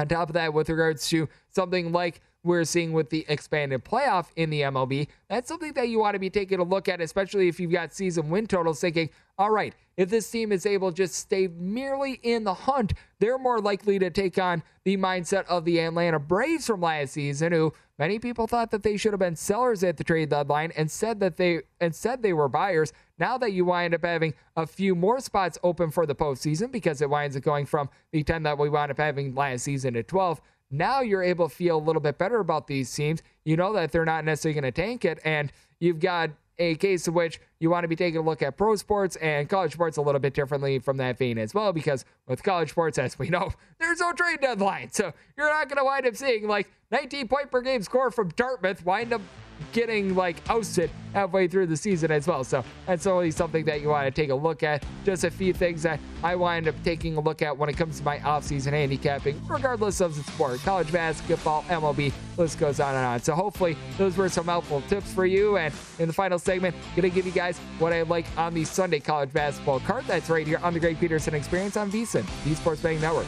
On 0.01 0.09
top 0.09 0.31
of 0.31 0.35
that, 0.35 0.55
with 0.55 0.71
regards 0.71 1.09
to 1.11 1.29
something 1.51 1.93
like 1.93 2.23
we're 2.43 2.64
seeing 2.64 2.95
with 2.95 3.11
the 3.11 3.27
expanded 3.29 3.85
playoff 3.85 4.29
in 4.35 4.49
the 4.49 4.62
MLB, 4.62 5.09
that's 5.29 5.49
something 5.49 5.75
that 5.75 5.91
you 5.91 5.99
want 5.99 6.14
to 6.14 6.18
be 6.18 6.31
taking 6.31 6.59
a 6.59 6.62
look 6.62 6.89
at, 6.89 7.03
especially 7.03 7.49
if 7.49 7.61
you've 7.61 7.73
got 7.73 7.93
season 7.93 8.31
win 8.31 8.47
totals 8.47 8.81
thinking, 8.81 9.11
all 9.37 9.51
right, 9.51 9.75
if 10.01 10.09
this 10.09 10.30
team 10.30 10.51
is 10.51 10.64
able 10.64 10.90
to 10.90 10.96
just 10.96 11.14
stay 11.14 11.46
merely 11.46 12.12
in 12.22 12.42
the 12.42 12.55
hunt, 12.55 12.94
they're 13.18 13.36
more 13.36 13.61
likely 13.61 13.98
to 13.98 14.09
take 14.09 14.38
on 14.38 14.62
the 14.82 14.96
mindset 14.96 15.44
of 15.44 15.66
the 15.66 15.78
Atlanta 15.78 16.18
Braves 16.18 16.66
from 16.66 16.80
last 16.80 17.12
season, 17.12 17.53
who 17.53 17.74
many 17.98 18.18
people 18.18 18.46
thought 18.46 18.70
that 18.70 18.82
they 18.82 18.96
should 18.96 19.12
have 19.12 19.20
been 19.20 19.36
sellers 19.36 19.84
at 19.84 19.98
the 19.98 20.05
trade 20.05 20.30
deadline 20.30 20.72
and 20.74 20.90
said 20.90 21.20
that 21.20 21.36
they 21.36 21.61
and 21.82 21.94
said 21.94 22.22
they 22.22 22.32
were 22.32 22.48
buyers. 22.48 22.94
Now 23.18 23.36
that 23.36 23.53
you 23.53 23.66
wind 23.66 23.94
up 23.94 24.03
having 24.03 24.32
a 24.57 24.66
few 24.66 24.94
more 24.94 25.20
spots 25.20 25.59
open 25.62 25.90
for 25.90 26.07
the 26.07 26.14
postseason 26.14 26.72
because 26.72 27.03
it 27.03 27.11
winds 27.11 27.36
up 27.36 27.42
going 27.42 27.66
from 27.66 27.90
the 28.11 28.22
10 28.22 28.44
that 28.44 28.57
we 28.57 28.70
wound 28.70 28.90
up 28.90 28.96
having 28.96 29.34
last 29.34 29.64
season 29.64 29.92
to 29.92 30.03
12, 30.03 30.40
now 30.70 31.03
you're 31.03 31.22
able 31.22 31.46
to 31.46 31.55
feel 31.55 31.76
a 31.76 31.78
little 31.78 32.01
bit 32.01 32.16
better 32.16 32.38
about 32.40 32.68
these 32.68 32.90
teams. 32.90 33.22
You 33.44 33.59
know 33.59 33.74
that 33.74 33.92
they're 33.92 34.07
not 34.07 34.24
necessarily 34.24 34.59
going 34.59 34.72
to 34.72 34.80
tank 34.80 35.05
it, 35.05 35.18
and 35.26 35.53
you've 35.78 36.01
got 36.01 36.30
a 36.61 36.77
case 36.77 37.09
in 37.09 37.15
which 37.15 37.41
you 37.59 37.71
want 37.71 37.83
to 37.83 37.89
be 37.89 37.97
taking 37.97 38.21
a 38.21 38.23
look 38.23 38.43
at 38.43 38.57
pro 38.57 38.77
sports 38.77 39.17
and 39.17 39.49
college 39.49 39.73
sports 39.73 39.97
a 39.97 40.03
little 40.03 40.21
bit 40.21 40.35
differently 40.35 40.79
from 40.79 40.99
that 40.99 41.19
vein 41.19 41.39
as 41.39 41.55
well, 41.55 41.73
because 41.73 42.05
with 42.29 42.43
college 42.43 42.71
sports, 42.71 42.99
as 42.99 43.19
we 43.19 43.29
know, 43.31 43.51
there's 43.81 43.99
no 43.99 44.13
trade 44.13 44.41
deadline. 44.41 44.93
So 44.93 45.13
you're 45.37 45.49
not 45.49 45.69
going 45.69 45.79
to 45.79 45.85
wind 45.85 46.07
up 46.07 46.15
seeing 46.15 46.47
like 46.47 46.71
19 46.93 47.27
point 47.27 47.51
per 47.51 47.63
game 47.63 47.83
score 47.83 48.11
from 48.11 48.29
Dartmouth 48.37 48.85
wind 48.85 49.13
up 49.13 49.23
getting 49.73 50.15
like 50.15 50.37
ousted 50.49 50.91
halfway 51.13 51.49
through 51.49 51.67
the 51.67 51.77
season 51.77 52.11
as 52.11 52.27
well. 52.27 52.45
So 52.45 52.65
that's 52.87 53.07
only 53.07 53.31
something 53.31 53.65
that 53.65 53.81
you 53.81 53.89
want 53.89 54.07
to 54.07 54.11
take 54.11 54.31
a 54.31 54.35
look 54.35 54.63
at. 54.63 54.85
Just 55.05 55.25
a 55.25 55.31
few 55.31 55.53
things 55.53 55.83
that 55.83 56.01
I 56.23 56.37
wind 56.37 56.69
up 56.69 56.75
taking 56.85 57.17
a 57.17 57.21
look 57.21 57.43
at 57.43 57.57
when 57.57 57.69
it 57.69 57.77
comes 57.77 57.99
to 57.99 58.05
my 58.05 58.19
offseason 58.19 58.73
handicapping, 58.73 59.41
regardless 59.47 60.01
of 60.01 60.17
the 60.17 60.23
sport. 60.23 60.61
College 60.61 60.93
basketball, 60.93 61.63
MLB, 61.65 62.13
list 62.37 62.59
goes 62.59 62.81
on 62.81 62.95
and 62.95 63.05
on. 63.05 63.21
So 63.21 63.35
hopefully 63.35 63.77
those 63.99 64.17
were 64.17 64.29
some 64.29 64.47
helpful 64.47 64.83
tips 64.83 65.13
for 65.13 65.27
you. 65.27 65.57
And 65.57 65.75
in 65.99 66.07
the 66.07 66.15
final 66.15 66.39
segment, 66.39 66.77
gonna 66.97 67.11
give 67.11 67.27
you 67.27 67.33
guys 67.33 67.59
what 67.79 67.93
I 67.93 68.03
like 68.03 68.27
on 68.37 68.55
the 68.55 68.65
Sunday 68.65 69.01
college 69.01 69.33
basketball 69.33 69.81
card. 69.81 70.05
That's 70.07 70.31
right 70.31 70.47
here 70.47 70.61
on 70.63 70.75
the 70.75 70.81
Greg 70.81 70.99
Peterson 70.99 71.35
Experience 71.35 71.77
on 71.77 71.91
VSIN, 71.91 72.25
the 72.45 72.55
Sports 72.55 72.83
Betting 72.83 73.01
Network. 73.01 73.27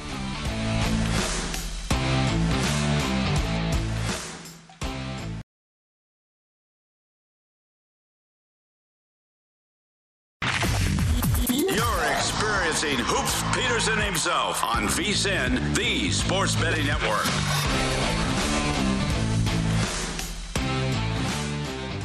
Himself 14.23 14.63
on 14.63 14.85
VSIN, 14.85 15.75
the 15.75 16.09
Sports 16.13 16.55
Betting 16.55 16.87
Network. 16.87 17.25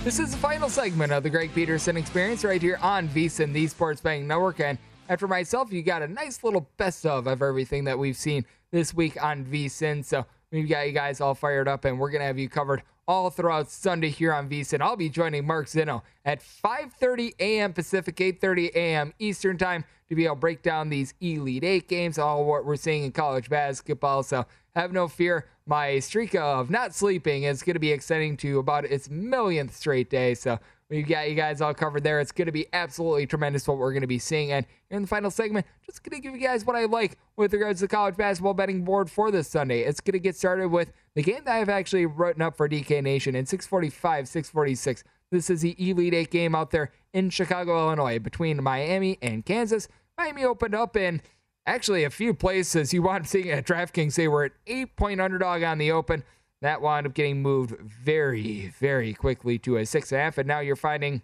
This 0.04 0.18
is 0.18 0.32
the 0.32 0.38
final 0.38 0.68
segment 0.68 1.12
of 1.12 1.22
the 1.22 1.30
Greg 1.30 1.54
Peterson 1.54 1.96
Experience 1.96 2.44
right 2.44 2.60
here 2.60 2.80
on 2.82 3.08
VSIN, 3.10 3.54
the 3.54 3.68
Sports 3.68 4.02
Betting 4.02 4.28
Network. 4.28 4.60
And 4.60 4.80
after 5.10 5.28
myself, 5.28 5.72
you 5.72 5.84
got 5.84 6.02
a 6.02 6.08
nice 6.08 6.44
little 6.44 6.68
best 6.78 7.06
of 7.06 7.28
of 7.28 7.44
everything 7.44 7.84
that 7.84 8.00
we've 8.00 8.18
seen 8.18 8.46
this 8.72 8.96
week 8.96 9.24
on 9.24 9.46
VSIN. 9.46 10.04
So 10.04 10.26
we've 10.52 10.68
got 10.68 10.88
you 10.88 10.94
guys 10.94 11.22
all 11.22 11.36
fired 11.36 11.68
up, 11.68 11.86
and 11.86 12.00
we're 12.00 12.10
going 12.10 12.22
to 12.22 12.26
have 12.26 12.40
you 12.40 12.50
covered 12.50 12.82
all 13.08 13.30
throughout 13.30 13.72
Sunday 13.72 14.10
here 14.10 14.34
on 14.34 14.50
VSIN. 14.50 14.82
I'll 14.82 14.96
be 14.96 15.10
joining 15.10 15.48
Mark 15.48 15.68
Zeno 15.68 16.04
at 16.26 16.42
5:30 16.42 17.36
a.m. 17.40 17.74
Pacific, 17.74 18.16
8:30 18.16 18.72
a.m. 18.76 19.14
Eastern 19.20 19.58
Time 19.58 19.86
to 20.10 20.16
be 20.16 20.26
able 20.26 20.36
to 20.36 20.40
break 20.40 20.62
down 20.62 20.90
these 20.90 21.14
Elite 21.22 21.64
Eight 21.64 21.88
games, 21.88 22.18
all 22.18 22.46
what 22.46 22.66
we're 22.66 22.76
seeing 22.76 23.04
in 23.04 23.12
college 23.12 23.50
basketball. 23.50 24.24
So 24.24 24.46
have 24.76 24.92
no 24.92 25.08
fear. 25.08 25.48
My 25.66 26.00
streak 26.00 26.36
of 26.36 26.70
not 26.70 26.94
sleeping 26.96 27.44
is 27.44 27.64
going 27.64 27.74
to 27.74 27.80
be 27.80 27.92
extending 27.92 28.38
to 28.38 28.60
about 28.60 28.86
its 28.86 29.10
millionth 29.10 29.76
straight 29.76 30.10
day. 30.10 30.34
So 30.34 30.60
We've 30.90 31.08
got 31.08 31.30
you 31.30 31.36
guys 31.36 31.60
all 31.60 31.74
covered 31.74 32.04
there. 32.04 32.22
It's 32.22 32.32
going 32.32 32.46
to 32.46 32.54
be 32.54 32.68
absolutely 32.72 33.28
tremendous 33.28 33.68
what 33.68 33.78
we're 33.78 33.92
going 33.92 34.02
to 34.02 34.08
be 34.08 34.20
seeing. 34.20 34.54
And 34.54 34.66
in 34.90 35.02
the 35.02 35.08
final 35.08 35.30
segment, 35.30 35.66
just 35.86 36.02
going 36.02 36.22
to 36.22 36.26
give 36.26 36.34
you 36.34 36.46
guys 36.46 36.66
what 36.66 36.78
I 36.78 36.86
like 36.86 37.18
with 37.36 37.52
regards 37.52 37.80
to 37.80 37.86
the 37.86 37.90
college 37.90 38.16
basketball 38.16 38.54
betting 38.54 38.86
board 38.86 39.12
for 39.12 39.30
this 39.30 39.50
Sunday. 39.50 39.82
It's 39.82 40.00
going 40.00 40.14
to 40.14 40.20
get 40.20 40.38
started 40.38 40.70
with 40.70 40.94
the 41.14 41.24
game 41.24 41.42
that 41.44 41.56
I've 41.56 41.68
actually 41.68 42.06
written 42.06 42.42
up 42.42 42.56
for 42.56 42.70
DK 42.70 43.04
Nation 43.04 43.36
in 43.36 43.46
645, 43.46 44.30
646. 44.30 45.04
This 45.30 45.50
is 45.50 45.62
the 45.62 45.76
Elite 45.78 46.14
Eight 46.14 46.32
game 46.32 46.56
out 46.56 46.72
there 46.72 46.92
in 47.12 47.32
Chicago, 47.32 47.78
Illinois, 47.78 48.20
between 48.20 48.64
Miami 48.64 49.18
and 49.22 49.46
Kansas. 49.46 49.90
Miami 50.18 50.46
opened 50.46 50.74
up 50.74 50.96
in 50.96 51.22
actually 51.66 52.06
a 52.06 52.10
few 52.10 52.34
places 52.34 52.94
you 52.94 53.02
want 53.02 53.26
to 53.26 53.30
see 53.30 53.52
at 53.52 53.66
DraftKings. 53.66 54.16
They 54.16 54.30
were 54.30 54.46
at 54.46 54.54
eight 54.68 54.96
point 54.96 55.20
underdog 55.20 55.64
on 55.64 55.80
the 55.80 55.92
open. 55.92 56.24
That 56.62 56.82
wound 56.82 57.06
up 57.06 57.14
getting 57.14 57.42
moved 57.42 57.78
very, 57.80 58.74
very 58.80 59.14
quickly 59.14 59.60
to 59.60 59.78
a 59.78 59.86
six 59.86 60.12
and 60.12 60.20
a 60.20 60.24
half, 60.24 60.38
and 60.38 60.48
now 60.48 60.60
you're 60.60 60.76
finding 60.76 61.22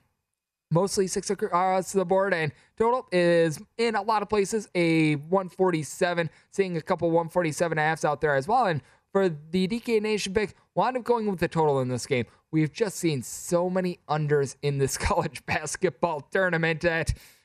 mostly 0.71 1.07
six 1.07 1.29
across 1.29 1.91
the 1.91 2.05
board, 2.05 2.33
and 2.33 2.51
total 2.77 3.07
is 3.11 3.59
in 3.77 3.95
a 3.95 4.01
lot 4.01 4.21
of 4.21 4.29
places 4.29 4.67
a 4.75 5.15
147, 5.15 6.29
seeing 6.51 6.77
a 6.77 6.81
couple 6.81 7.09
147 7.09 7.77
halves 7.77 8.05
out 8.05 8.21
there 8.21 8.35
as 8.35 8.47
well. 8.47 8.65
And 8.65 8.81
for 9.11 9.29
the 9.29 9.67
DK 9.67 10.01
Nation 10.01 10.33
pick, 10.33 10.55
wound 10.75 10.97
up 10.97 11.03
going 11.03 11.27
with 11.27 11.39
the 11.39 11.47
total 11.47 11.79
in 11.81 11.87
this 11.87 12.05
game. 12.05 12.25
We've 12.51 12.71
just 12.71 12.97
seen 12.97 13.23
so 13.23 13.69
many 13.69 13.99
unders 14.09 14.55
in 14.61 14.77
this 14.77 14.97
college 14.99 15.45
basketball 15.45 16.21
tournament 16.31 16.81
that 16.81 17.13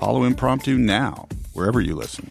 Follow 0.00 0.24
Impromptu 0.24 0.78
now, 0.78 1.28
wherever 1.52 1.78
you 1.78 1.94
listen. 1.94 2.30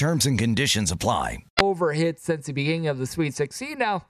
Terms 0.00 0.24
and 0.24 0.38
conditions 0.38 0.90
apply. 0.90 1.44
Over 1.60 1.92
hit 1.92 2.18
since 2.18 2.46
the 2.46 2.54
beginning 2.54 2.86
of 2.86 2.96
the 2.96 3.04
Sweet 3.04 3.34
16. 3.34 3.76
Now, 3.78 4.06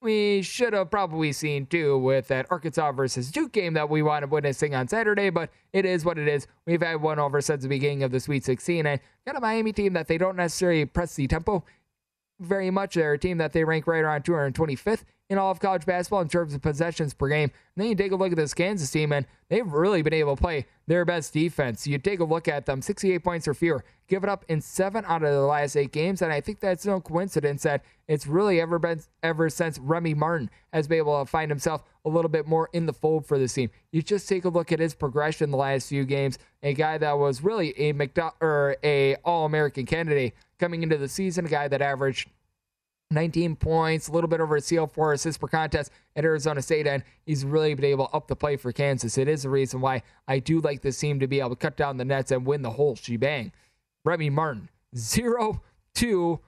we 0.00 0.40
should 0.40 0.72
have 0.72 0.90
probably 0.90 1.32
seen 1.32 1.66
too 1.66 1.98
with 1.98 2.28
that 2.28 2.46
Arkansas 2.48 2.92
versus 2.92 3.30
Duke 3.30 3.52
game 3.52 3.74
that 3.74 3.90
we 3.90 4.00
wound 4.00 4.24
up 4.24 4.30
witnessing 4.30 4.74
on 4.74 4.88
Saturday, 4.88 5.28
but 5.28 5.50
it 5.74 5.84
is 5.84 6.02
what 6.02 6.16
it 6.16 6.28
is. 6.28 6.46
We've 6.66 6.80
had 6.80 7.02
one 7.02 7.18
over 7.18 7.42
since 7.42 7.62
the 7.62 7.68
beginning 7.68 8.02
of 8.04 8.10
the 8.10 8.20
Sweet 8.20 8.42
16, 8.42 8.86
and 8.86 9.00
got 9.26 9.36
a 9.36 9.40
Miami 9.40 9.74
team 9.74 9.92
that 9.92 10.08
they 10.08 10.16
don't 10.16 10.36
necessarily 10.36 10.86
press 10.86 11.14
the 11.14 11.26
tempo 11.26 11.62
very 12.40 12.70
much. 12.70 12.94
They're 12.94 13.12
a 13.12 13.18
team 13.18 13.36
that 13.36 13.52
they 13.52 13.64
rank 13.64 13.86
right 13.86 14.02
around 14.02 14.24
225th 14.24 15.04
in 15.30 15.38
all 15.38 15.50
of 15.50 15.58
college 15.58 15.86
basketball 15.86 16.20
in 16.20 16.28
terms 16.28 16.54
of 16.54 16.60
possessions 16.60 17.14
per 17.14 17.28
game. 17.28 17.50
And 17.74 17.82
then 17.82 17.88
you 17.88 17.94
take 17.94 18.12
a 18.12 18.16
look 18.16 18.30
at 18.30 18.36
this 18.36 18.52
Kansas 18.52 18.90
team, 18.90 19.12
and 19.12 19.26
they've 19.48 19.66
really 19.66 20.02
been 20.02 20.12
able 20.12 20.36
to 20.36 20.42
play 20.42 20.66
their 20.86 21.04
best 21.04 21.32
defense. 21.32 21.86
You 21.86 21.98
take 21.98 22.20
a 22.20 22.24
look 22.24 22.46
at 22.46 22.66
them 22.66 22.82
68 22.82 23.24
points 23.24 23.48
or 23.48 23.54
fewer, 23.54 23.84
give 24.06 24.22
it 24.22 24.28
up 24.28 24.44
in 24.48 24.60
seven 24.60 25.04
out 25.06 25.22
of 25.22 25.32
the 25.32 25.40
last 25.40 25.76
eight 25.76 25.92
games. 25.92 26.20
And 26.20 26.32
I 26.32 26.40
think 26.40 26.60
that's 26.60 26.84
no 26.84 27.00
coincidence 27.00 27.62
that 27.62 27.82
it's 28.06 28.26
really 28.26 28.60
ever 28.60 28.78
been 28.78 29.00
ever 29.22 29.48
since 29.48 29.78
Remy 29.78 30.14
Martin 30.14 30.50
has 30.74 30.86
been 30.86 30.98
able 30.98 31.24
to 31.24 31.30
find 31.30 31.50
himself 31.50 31.82
a 32.04 32.08
little 32.10 32.28
bit 32.28 32.46
more 32.46 32.68
in 32.74 32.84
the 32.84 32.92
fold 32.92 33.26
for 33.26 33.38
this 33.38 33.54
team. 33.54 33.70
You 33.92 34.02
just 34.02 34.28
take 34.28 34.44
a 34.44 34.50
look 34.50 34.72
at 34.72 34.78
his 34.78 34.94
progression 34.94 35.50
the 35.50 35.56
last 35.56 35.88
few 35.88 36.04
games. 36.04 36.38
A 36.62 36.74
guy 36.74 36.98
that 36.98 37.18
was 37.18 37.42
really 37.42 37.70
a 37.78 37.94
McDo- 37.94 38.34
or 38.42 38.76
a 38.84 39.14
All 39.24 39.46
American 39.46 39.86
candidate 39.86 40.34
coming 40.58 40.82
into 40.82 40.98
the 40.98 41.08
season, 41.08 41.46
a 41.46 41.48
guy 41.48 41.66
that 41.68 41.80
averaged 41.80 42.28
19 43.10 43.56
points, 43.56 44.08
a 44.08 44.12
little 44.12 44.28
bit 44.28 44.40
over 44.40 44.56
a 44.56 44.60
CL4 44.60 45.14
assists 45.14 45.38
per 45.38 45.46
contest 45.46 45.90
at 46.16 46.24
Arizona 46.24 46.60
State, 46.62 46.86
and 46.86 47.02
he's 47.26 47.44
really 47.44 47.74
been 47.74 47.84
able 47.84 48.06
to 48.08 48.12
up 48.14 48.26
the 48.28 48.36
play 48.36 48.56
for 48.56 48.72
Kansas. 48.72 49.18
It 49.18 49.28
is 49.28 49.42
the 49.42 49.50
reason 49.50 49.80
why 49.80 50.02
I 50.26 50.38
do 50.38 50.60
like 50.60 50.82
this 50.82 50.98
team 50.98 51.20
to 51.20 51.26
be 51.26 51.40
able 51.40 51.50
to 51.50 51.56
cut 51.56 51.76
down 51.76 51.96
the 51.96 52.04
nets 52.04 52.30
and 52.30 52.46
win 52.46 52.62
the 52.62 52.70
whole 52.70 52.96
shebang. 52.96 53.52
Remy 54.04 54.30
Martin, 54.30 54.68
0, 54.96 55.62
2, 55.94 56.40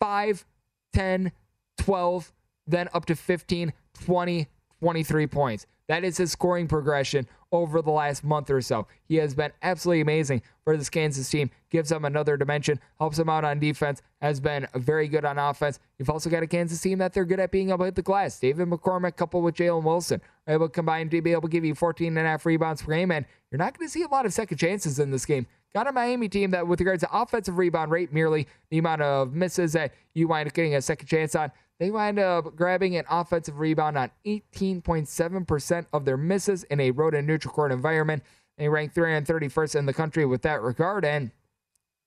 5, 0.00 0.46
10, 0.92 1.32
12, 1.78 2.32
then 2.66 2.88
up 2.94 3.04
to 3.06 3.14
15, 3.14 3.72
20, 4.04 4.48
23 4.84 5.26
points. 5.28 5.66
That 5.88 6.04
is 6.04 6.18
his 6.18 6.30
scoring 6.30 6.68
progression 6.68 7.26
over 7.52 7.80
the 7.80 7.90
last 7.90 8.22
month 8.22 8.50
or 8.50 8.60
so. 8.60 8.86
He 9.08 9.16
has 9.16 9.34
been 9.34 9.50
absolutely 9.62 10.02
amazing 10.02 10.42
for 10.62 10.76
this 10.76 10.90
Kansas 10.90 11.30
team. 11.30 11.50
Gives 11.70 11.88
them 11.88 12.04
another 12.04 12.36
dimension, 12.36 12.78
helps 12.98 13.16
them 13.16 13.30
out 13.30 13.46
on 13.46 13.58
defense, 13.58 14.02
has 14.20 14.40
been 14.40 14.68
very 14.74 15.08
good 15.08 15.24
on 15.24 15.38
offense. 15.38 15.78
You've 15.98 16.10
also 16.10 16.28
got 16.28 16.42
a 16.42 16.46
Kansas 16.46 16.82
team 16.82 16.98
that 16.98 17.14
they're 17.14 17.24
good 17.24 17.40
at 17.40 17.50
being 17.50 17.70
able 17.70 17.78
to 17.78 17.84
hit 17.86 17.94
the 17.94 18.02
glass. 18.02 18.38
David 18.38 18.68
McCormack 18.68 19.16
coupled 19.16 19.42
with 19.42 19.54
Jalen 19.54 19.84
Wilson 19.84 20.20
are 20.46 20.52
able 20.54 20.68
to 20.68 20.72
combine 20.72 21.08
to 21.08 21.22
be 21.22 21.32
able 21.32 21.42
to 21.42 21.48
give 21.48 21.64
you 21.64 21.74
14 21.74 22.08
and 22.08 22.26
a 22.26 22.30
half 22.30 22.44
rebounds 22.44 22.82
per 22.82 22.92
game, 22.92 23.10
and 23.10 23.24
you're 23.50 23.58
not 23.58 23.78
going 23.78 23.88
to 23.88 23.90
see 23.90 24.02
a 24.02 24.08
lot 24.08 24.26
of 24.26 24.34
second 24.34 24.58
chances 24.58 24.98
in 24.98 25.10
this 25.10 25.24
game. 25.24 25.46
Got 25.74 25.88
a 25.88 25.92
Miami 25.92 26.28
team 26.28 26.50
that, 26.50 26.68
with 26.68 26.78
regards 26.78 27.02
to 27.02 27.08
offensive 27.10 27.56
rebound 27.56 27.90
rate, 27.90 28.12
merely 28.12 28.46
the 28.70 28.78
amount 28.78 29.00
of 29.00 29.32
misses 29.32 29.72
that 29.72 29.94
you 30.12 30.28
wind 30.28 30.46
up 30.46 30.54
getting 30.54 30.74
a 30.74 30.82
second 30.82 31.08
chance 31.08 31.34
on, 31.34 31.50
they 31.80 31.90
wind 31.90 32.18
up 32.18 32.54
grabbing 32.56 32.96
an 32.96 33.04
offensive 33.10 33.58
rebound 33.58 33.98
on 33.98 34.10
18.7% 34.26 35.86
of 35.92 36.04
their 36.04 36.16
misses 36.16 36.62
in 36.64 36.80
a 36.80 36.90
road 36.90 37.14
and 37.14 37.26
neutral 37.26 37.52
court 37.52 37.72
environment. 37.72 38.22
They 38.58 38.68
rank 38.68 38.94
331st 38.94 39.76
in 39.76 39.86
the 39.86 39.92
country 39.92 40.24
with 40.24 40.42
that 40.42 40.62
regard. 40.62 41.04
And 41.04 41.32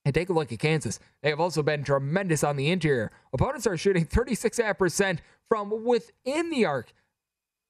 and 0.08 0.16
take 0.16 0.30
a 0.30 0.34
look 0.34 0.54
at 0.54 0.60
Kansas. 0.60 1.02
They 1.22 1.30
have 1.30 1.42
also 1.42 1.62
been 1.62 1.84
tremendous 1.84 2.42
on 2.42 2.56
the 2.56 2.72
interior. 2.72 3.12
Opponents 3.34 3.68
are 3.68 3.76
shooting 3.76 4.06
36% 4.06 5.20
from 5.50 5.84
within 5.84 6.50
the 6.50 6.64
arc 6.64 6.94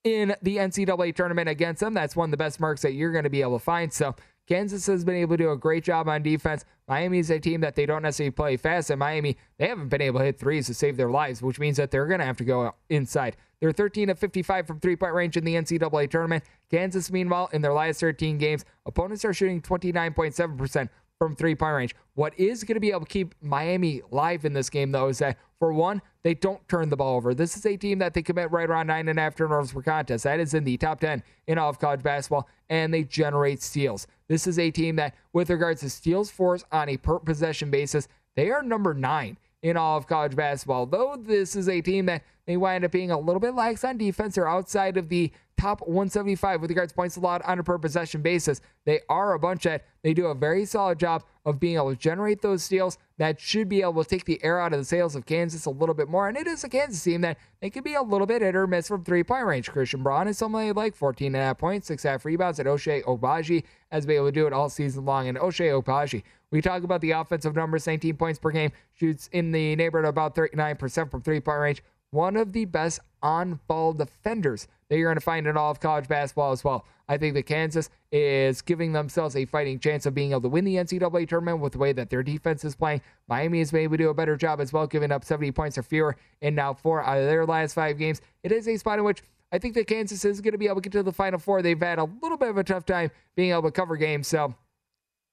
in 0.03 0.35
the 0.43 0.57
NCAA 0.57 1.15
tournament 1.15 1.49
against 1.49 1.79
them. 1.79 1.95
That's 1.95 2.15
one 2.15 2.27
of 2.27 2.31
the 2.31 2.37
best 2.37 2.59
marks 2.59 2.83
that 2.83 2.93
you're 2.93 3.11
going 3.11 3.23
to 3.23 3.31
be 3.31 3.41
able 3.41 3.57
to 3.57 3.65
find. 3.65 3.91
So 3.91 4.15
Kansas 4.47 4.85
has 4.87 5.03
been 5.03 5.15
able 5.15 5.35
to 5.35 5.43
do 5.43 5.51
a 5.51 5.57
great 5.57 5.83
job 5.83 6.07
on 6.07 6.23
defense. 6.23 6.63
Miami 6.87 7.19
is 7.19 7.29
a 7.29 7.39
team 7.39 7.61
that 7.61 7.75
they 7.75 7.85
don't 7.85 8.01
necessarily 8.01 8.31
play 8.31 8.55
fast. 8.55 8.89
And 8.89 8.99
Miami, 8.99 9.37
they 9.57 9.67
haven't 9.67 9.89
been 9.89 10.01
able 10.01 10.19
to 10.19 10.25
hit 10.25 10.39
threes 10.39 10.67
to 10.67 10.73
save 10.73 10.95
their 10.95 11.09
lives, 11.09 11.41
which 11.41 11.59
means 11.59 11.77
that 11.77 11.91
they're 11.91 12.07
going 12.07 12.21
to 12.21 12.25
have 12.25 12.37
to 12.37 12.45
go 12.45 12.73
inside. 12.89 13.35
They're 13.59 13.73
13 13.73 14.09
of 14.09 14.19
55 14.19 14.65
from 14.65 14.79
three 14.79 14.95
point 14.95 15.13
range 15.13 15.35
in 15.35 15.43
the 15.43 15.55
NCAA 15.55 16.09
tournament. 16.09 16.43
Kansas, 16.71 17.11
meanwhile, 17.11 17.49
in 17.51 17.61
their 17.61 17.73
last 17.73 17.99
13 17.99 18.37
games, 18.37 18.63
opponents 18.85 19.25
are 19.25 19.33
shooting 19.33 19.61
29.7% 19.61 20.89
from 21.17 21.35
three 21.35 21.55
point 21.55 21.75
range. 21.75 21.95
What 22.13 22.37
is 22.39 22.63
going 22.63 22.75
to 22.75 22.79
be 22.79 22.91
able 22.91 23.01
to 23.01 23.05
keep 23.07 23.35
Miami 23.41 24.01
live 24.11 24.45
in 24.45 24.53
this 24.53 24.69
game, 24.69 24.91
though, 24.91 25.09
is 25.09 25.17
that 25.19 25.37
for 25.59 25.73
one, 25.73 26.01
they 26.27 26.33
don't 26.33 26.67
turn 26.67 26.89
the 26.89 26.97
ball 26.97 27.15
over. 27.15 27.33
This 27.33 27.55
is 27.55 27.65
a 27.65 27.77
team 27.77 27.99
that 27.99 28.13
they 28.13 28.21
commit 28.21 28.51
right 28.51 28.69
around 28.69 28.87
nine 28.87 29.07
and 29.07 29.17
a 29.17 29.21
half 29.21 29.33
turnovers 29.33 29.71
per 29.71 29.81
contest. 29.81 30.25
That 30.25 30.41
is 30.41 30.53
in 30.53 30.65
the 30.65 30.75
top 30.75 30.99
10 30.99 31.23
in 31.47 31.57
all 31.57 31.69
of 31.69 31.79
college 31.79 32.03
basketball, 32.03 32.49
and 32.69 32.93
they 32.93 33.05
generate 33.05 33.63
steals. 33.63 34.07
This 34.27 34.45
is 34.45 34.59
a 34.59 34.69
team 34.69 34.97
that, 34.97 35.15
with 35.31 35.49
regards 35.49 35.79
to 35.81 35.89
steals 35.89 36.29
force 36.29 36.65
on 36.69 36.89
a 36.89 36.97
per 36.97 37.19
possession 37.19 37.71
basis, 37.71 38.09
they 38.35 38.51
are 38.51 38.61
number 38.61 38.93
nine 38.93 39.37
in 39.61 39.77
all 39.77 39.95
of 39.95 40.05
college 40.05 40.35
basketball. 40.35 40.85
Though 40.85 41.15
this 41.17 41.55
is 41.55 41.69
a 41.69 41.79
team 41.79 42.07
that 42.07 42.23
may 42.47 42.57
wind 42.57 42.85
up 42.85 42.91
being 42.91 43.11
a 43.11 43.19
little 43.19 43.39
bit 43.39 43.53
lax 43.53 43.83
on 43.83 43.97
defense, 43.97 44.35
they're 44.35 44.47
outside 44.47 44.97
of 44.97 45.09
the 45.09 45.31
top 45.57 45.81
175 45.81 46.61
with 46.61 46.69
regards 46.69 46.91
to 46.91 46.95
points 46.95 47.15
allowed 47.17 47.41
on 47.41 47.59
a 47.59 47.63
per 47.63 47.77
possession 47.77 48.21
basis. 48.21 48.61
They 48.85 49.01
are 49.09 49.33
a 49.33 49.39
bunch 49.39 49.63
that 49.63 49.85
they 50.03 50.13
do 50.13 50.27
a 50.27 50.35
very 50.35 50.65
solid 50.65 50.99
job 50.99 51.23
of 51.45 51.59
being 51.59 51.75
able 51.75 51.89
to 51.89 51.95
generate 51.95 52.41
those 52.41 52.63
steals 52.63 52.97
that 53.17 53.39
should 53.39 53.67
be 53.67 53.81
able 53.81 54.03
to 54.03 54.09
take 54.09 54.25
the 54.25 54.41
air 54.43 54.59
out 54.59 54.73
of 54.73 54.79
the 54.79 54.85
sails 54.85 55.15
of 55.15 55.25
Kansas 55.25 55.65
a 55.65 55.69
little 55.69 55.95
bit 55.95 56.09
more. 56.09 56.27
And 56.27 56.37
it 56.37 56.45
is 56.45 56.63
a 56.63 56.69
Kansas 56.69 57.03
team 57.03 57.21
that 57.21 57.37
they 57.59 57.69
could 57.69 57.83
be 57.83 57.95
a 57.95 58.01
little 58.01 58.27
bit 58.27 58.41
hit 58.41 58.55
or 58.55 58.67
miss 58.67 58.87
from 58.87 59.03
three 59.03 59.23
point 59.23 59.45
range. 59.45 59.71
Christian 59.71 60.03
Braun 60.03 60.27
is 60.27 60.37
somebody 60.37 60.71
like 60.71 60.95
14 60.95 61.27
and 61.27 61.35
a 61.35 61.39
half 61.39 61.57
points, 61.57 61.87
six 61.87 62.03
half 62.03 62.23
rebounds, 62.23 62.59
and 62.59 62.67
Ochai 62.67 63.03
Agbaji 63.03 63.63
has 63.91 64.05
been 64.05 64.17
able 64.17 64.27
to 64.27 64.31
do 64.31 64.45
it 64.45 64.53
all 64.53 64.69
season 64.69 65.05
long. 65.05 65.27
And 65.27 65.37
Ochai 65.37 65.81
Agbaji, 65.81 66.21
we 66.51 66.61
talk 66.61 66.83
about 66.83 67.01
the 67.01 67.11
offensive 67.11 67.55
numbers 67.55 67.87
19 67.87 68.15
points 68.15 68.39
per 68.39 68.51
game, 68.51 68.71
shoots 68.93 69.27
in 69.31 69.51
the 69.51 69.75
neighborhood 69.75 70.07
about 70.07 70.35
39% 70.35 71.09
from 71.09 71.21
three 71.21 71.39
point 71.39 71.59
range. 71.59 71.83
One 72.11 72.37
of 72.37 72.53
the 72.53 72.65
best 72.65 72.99
on 73.21 73.59
ball 73.67 73.93
defenders 73.93 74.67
that 74.89 74.97
you're 74.97 75.09
going 75.09 75.17
to 75.17 75.21
find 75.21 75.47
in 75.47 75.57
all 75.57 75.71
of 75.71 75.79
college 75.79 76.07
basketball 76.07 76.51
as 76.51 76.63
well. 76.63 76.85
I 77.09 77.17
think 77.17 77.33
that 77.35 77.43
Kansas 77.43 77.89
is 78.11 78.61
giving 78.61 78.93
themselves 78.93 79.35
a 79.35 79.45
fighting 79.45 79.79
chance 79.79 80.05
of 80.05 80.13
being 80.13 80.31
able 80.31 80.41
to 80.41 80.49
win 80.49 80.65
the 80.65 80.75
NCAA 80.75 81.27
tournament 81.27 81.59
with 81.59 81.73
the 81.73 81.79
way 81.79 81.93
that 81.93 82.09
their 82.09 82.23
defense 82.23 82.65
is 82.65 82.75
playing. 82.75 83.01
Miami 83.27 83.61
able 83.61 83.91
to 83.91 83.97
do 83.97 84.09
a 84.09 84.13
better 84.13 84.35
job 84.35 84.59
as 84.59 84.73
well, 84.73 84.87
giving 84.87 85.11
up 85.11 85.23
70 85.23 85.51
points 85.51 85.77
or 85.77 85.83
fewer 85.83 86.15
in 86.41 86.55
now 86.55 86.73
four 86.73 87.03
out 87.03 87.17
of 87.17 87.25
their 87.25 87.45
last 87.45 87.73
five 87.73 87.97
games. 87.97 88.21
It 88.43 88.51
is 88.51 88.67
a 88.67 88.77
spot 88.77 88.99
in 88.99 89.05
which 89.05 89.21
I 89.51 89.57
think 89.57 89.73
that 89.75 89.87
Kansas 89.87 90.25
is 90.25 90.41
going 90.41 90.51
to 90.51 90.57
be 90.57 90.67
able 90.67 90.75
to 90.75 90.81
get 90.81 90.91
to 90.93 91.03
the 91.03 91.13
Final 91.13 91.39
Four. 91.39 91.61
They've 91.61 91.79
had 91.79 91.99
a 91.99 92.09
little 92.21 92.37
bit 92.37 92.49
of 92.49 92.57
a 92.57 92.63
tough 92.63 92.85
time 92.85 93.11
being 93.35 93.51
able 93.51 93.63
to 93.63 93.71
cover 93.71 93.95
games, 93.95 94.27
so 94.27 94.53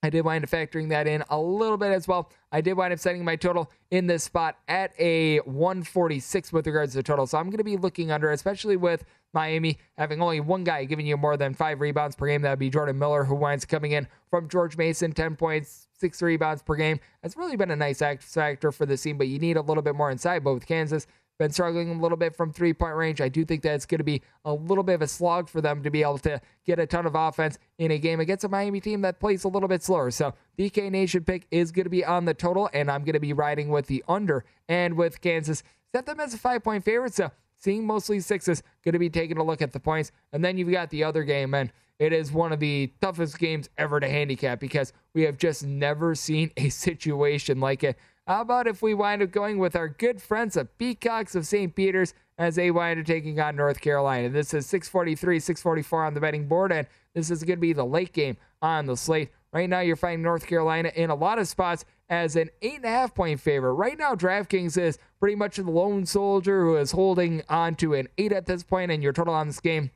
I 0.04 0.10
did 0.10 0.22
wind 0.22 0.44
up 0.44 0.50
factoring 0.50 0.90
that 0.90 1.06
in 1.06 1.24
a 1.30 1.40
little 1.40 1.78
bit 1.78 1.90
as 1.90 2.06
well. 2.06 2.30
I 2.52 2.60
did 2.60 2.74
wind 2.74 2.92
up 2.92 2.98
setting 2.98 3.24
my 3.24 3.36
total 3.36 3.70
in 3.90 4.06
this 4.06 4.22
spot 4.22 4.58
at 4.68 4.92
a 5.00 5.38
146 5.38 6.52
with 6.52 6.66
regards 6.66 6.92
to 6.92 6.98
the 6.98 7.02
total. 7.02 7.26
So 7.26 7.38
I'm 7.38 7.46
going 7.46 7.56
to 7.56 7.64
be 7.64 7.78
looking 7.78 8.10
under, 8.10 8.30
especially 8.30 8.76
with 8.76 9.04
Miami 9.32 9.78
having 9.96 10.20
only 10.20 10.40
one 10.40 10.62
guy 10.62 10.84
giving 10.84 11.06
you 11.06 11.16
more 11.16 11.38
than 11.38 11.54
five 11.54 11.80
rebounds 11.80 12.16
per 12.16 12.26
game. 12.26 12.42
That 12.42 12.50
would 12.50 12.58
be 12.58 12.68
Jordan 12.68 12.98
Miller, 12.98 13.24
who 13.24 13.34
winds 13.34 13.64
coming 13.64 13.92
in 13.92 14.06
from 14.28 14.46
George 14.48 14.76
Mason, 14.76 15.12
10 15.12 15.36
points, 15.36 15.88
six 15.98 16.20
rebounds 16.20 16.62
per 16.62 16.74
game. 16.74 17.00
That's 17.22 17.36
really 17.36 17.56
been 17.56 17.70
a 17.70 17.76
nice 17.76 18.00
factor 18.00 18.72
for 18.72 18.84
the 18.84 18.98
team, 18.98 19.16
but 19.16 19.28
you 19.28 19.38
need 19.38 19.56
a 19.56 19.62
little 19.62 19.82
bit 19.82 19.94
more 19.94 20.10
inside. 20.10 20.44
But 20.44 20.52
with 20.52 20.66
Kansas, 20.66 21.06
been 21.38 21.50
struggling 21.50 21.90
a 21.90 22.00
little 22.00 22.16
bit 22.16 22.36
from 22.36 22.52
three 22.52 22.72
point 22.72 22.94
range. 22.94 23.20
I 23.20 23.28
do 23.28 23.44
think 23.44 23.62
that 23.62 23.74
it's 23.74 23.86
going 23.86 23.98
to 23.98 24.04
be 24.04 24.22
a 24.44 24.52
little 24.52 24.84
bit 24.84 24.94
of 24.94 25.02
a 25.02 25.08
slog 25.08 25.48
for 25.48 25.60
them 25.60 25.82
to 25.82 25.90
be 25.90 26.02
able 26.02 26.18
to 26.18 26.40
get 26.64 26.78
a 26.78 26.86
ton 26.86 27.06
of 27.06 27.14
offense 27.14 27.58
in 27.78 27.90
a 27.90 27.98
game 27.98 28.20
against 28.20 28.44
a 28.44 28.48
Miami 28.48 28.80
team 28.80 29.00
that 29.02 29.20
plays 29.20 29.44
a 29.44 29.48
little 29.48 29.68
bit 29.68 29.82
slower. 29.82 30.10
So 30.10 30.34
DK 30.58 30.90
Nation 30.90 31.24
pick 31.24 31.46
is 31.50 31.72
going 31.72 31.84
to 31.84 31.90
be 31.90 32.04
on 32.04 32.24
the 32.24 32.34
total, 32.34 32.70
and 32.72 32.90
I'm 32.90 33.04
going 33.04 33.14
to 33.14 33.20
be 33.20 33.32
riding 33.32 33.68
with 33.68 33.86
the 33.86 34.04
under 34.08 34.44
and 34.68 34.96
with 34.96 35.20
Kansas. 35.20 35.62
Set 35.92 36.06
them 36.06 36.20
as 36.20 36.34
a 36.34 36.38
five 36.38 36.62
point 36.62 36.84
favorite. 36.84 37.14
So 37.14 37.30
seeing 37.56 37.86
mostly 37.86 38.20
sixes, 38.20 38.62
going 38.84 38.92
to 38.92 38.98
be 38.98 39.10
taking 39.10 39.38
a 39.38 39.44
look 39.44 39.62
at 39.62 39.72
the 39.72 39.80
points. 39.80 40.12
And 40.32 40.44
then 40.44 40.58
you've 40.58 40.70
got 40.70 40.90
the 40.90 41.04
other 41.04 41.24
game, 41.24 41.54
and 41.54 41.72
it 41.98 42.12
is 42.12 42.32
one 42.32 42.52
of 42.52 42.60
the 42.60 42.92
toughest 43.00 43.38
games 43.38 43.68
ever 43.78 44.00
to 44.00 44.08
handicap 44.08 44.60
because 44.60 44.92
we 45.14 45.22
have 45.22 45.38
just 45.38 45.64
never 45.64 46.14
seen 46.14 46.50
a 46.56 46.68
situation 46.70 47.60
like 47.60 47.84
it. 47.84 47.98
How 48.26 48.40
about 48.40 48.66
if 48.66 48.80
we 48.80 48.94
wind 48.94 49.20
up 49.20 49.32
going 49.32 49.58
with 49.58 49.76
our 49.76 49.86
good 49.86 50.22
friends, 50.22 50.54
the 50.54 50.64
Peacocks 50.64 51.34
of 51.34 51.46
St. 51.46 51.74
Peter's, 51.74 52.14
as 52.38 52.56
they 52.56 52.70
wind 52.70 52.98
up 52.98 53.04
taking 53.04 53.38
on 53.38 53.54
North 53.54 53.82
Carolina? 53.82 54.30
This 54.30 54.54
is 54.54 54.64
643, 54.64 55.38
644 55.38 56.04
on 56.06 56.14
the 56.14 56.20
betting 56.20 56.48
board, 56.48 56.72
and 56.72 56.86
this 57.12 57.30
is 57.30 57.44
going 57.44 57.58
to 57.58 57.60
be 57.60 57.74
the 57.74 57.84
late 57.84 58.14
game 58.14 58.38
on 58.62 58.86
the 58.86 58.96
slate. 58.96 59.28
Right 59.52 59.68
now, 59.68 59.80
you're 59.80 59.94
finding 59.94 60.22
North 60.22 60.46
Carolina 60.46 60.90
in 60.94 61.10
a 61.10 61.14
lot 61.14 61.38
of 61.38 61.46
spots 61.48 61.84
as 62.08 62.34
an 62.34 62.48
eight 62.62 62.76
and 62.76 62.86
a 62.86 62.88
half 62.88 63.14
point 63.14 63.40
favorite. 63.40 63.74
Right 63.74 63.98
now, 63.98 64.14
DraftKings 64.14 64.78
is 64.78 64.98
pretty 65.20 65.36
much 65.36 65.56
the 65.56 65.70
lone 65.70 66.06
soldier 66.06 66.62
who 66.62 66.76
is 66.76 66.92
holding 66.92 67.42
on 67.50 67.74
to 67.74 67.92
an 67.92 68.08
eight 68.16 68.32
at 68.32 68.46
this 68.46 68.62
point, 68.62 68.90
and 68.90 69.02
your 69.02 69.12
total 69.12 69.34
on 69.34 69.48
this 69.48 69.60
game 69.60 69.90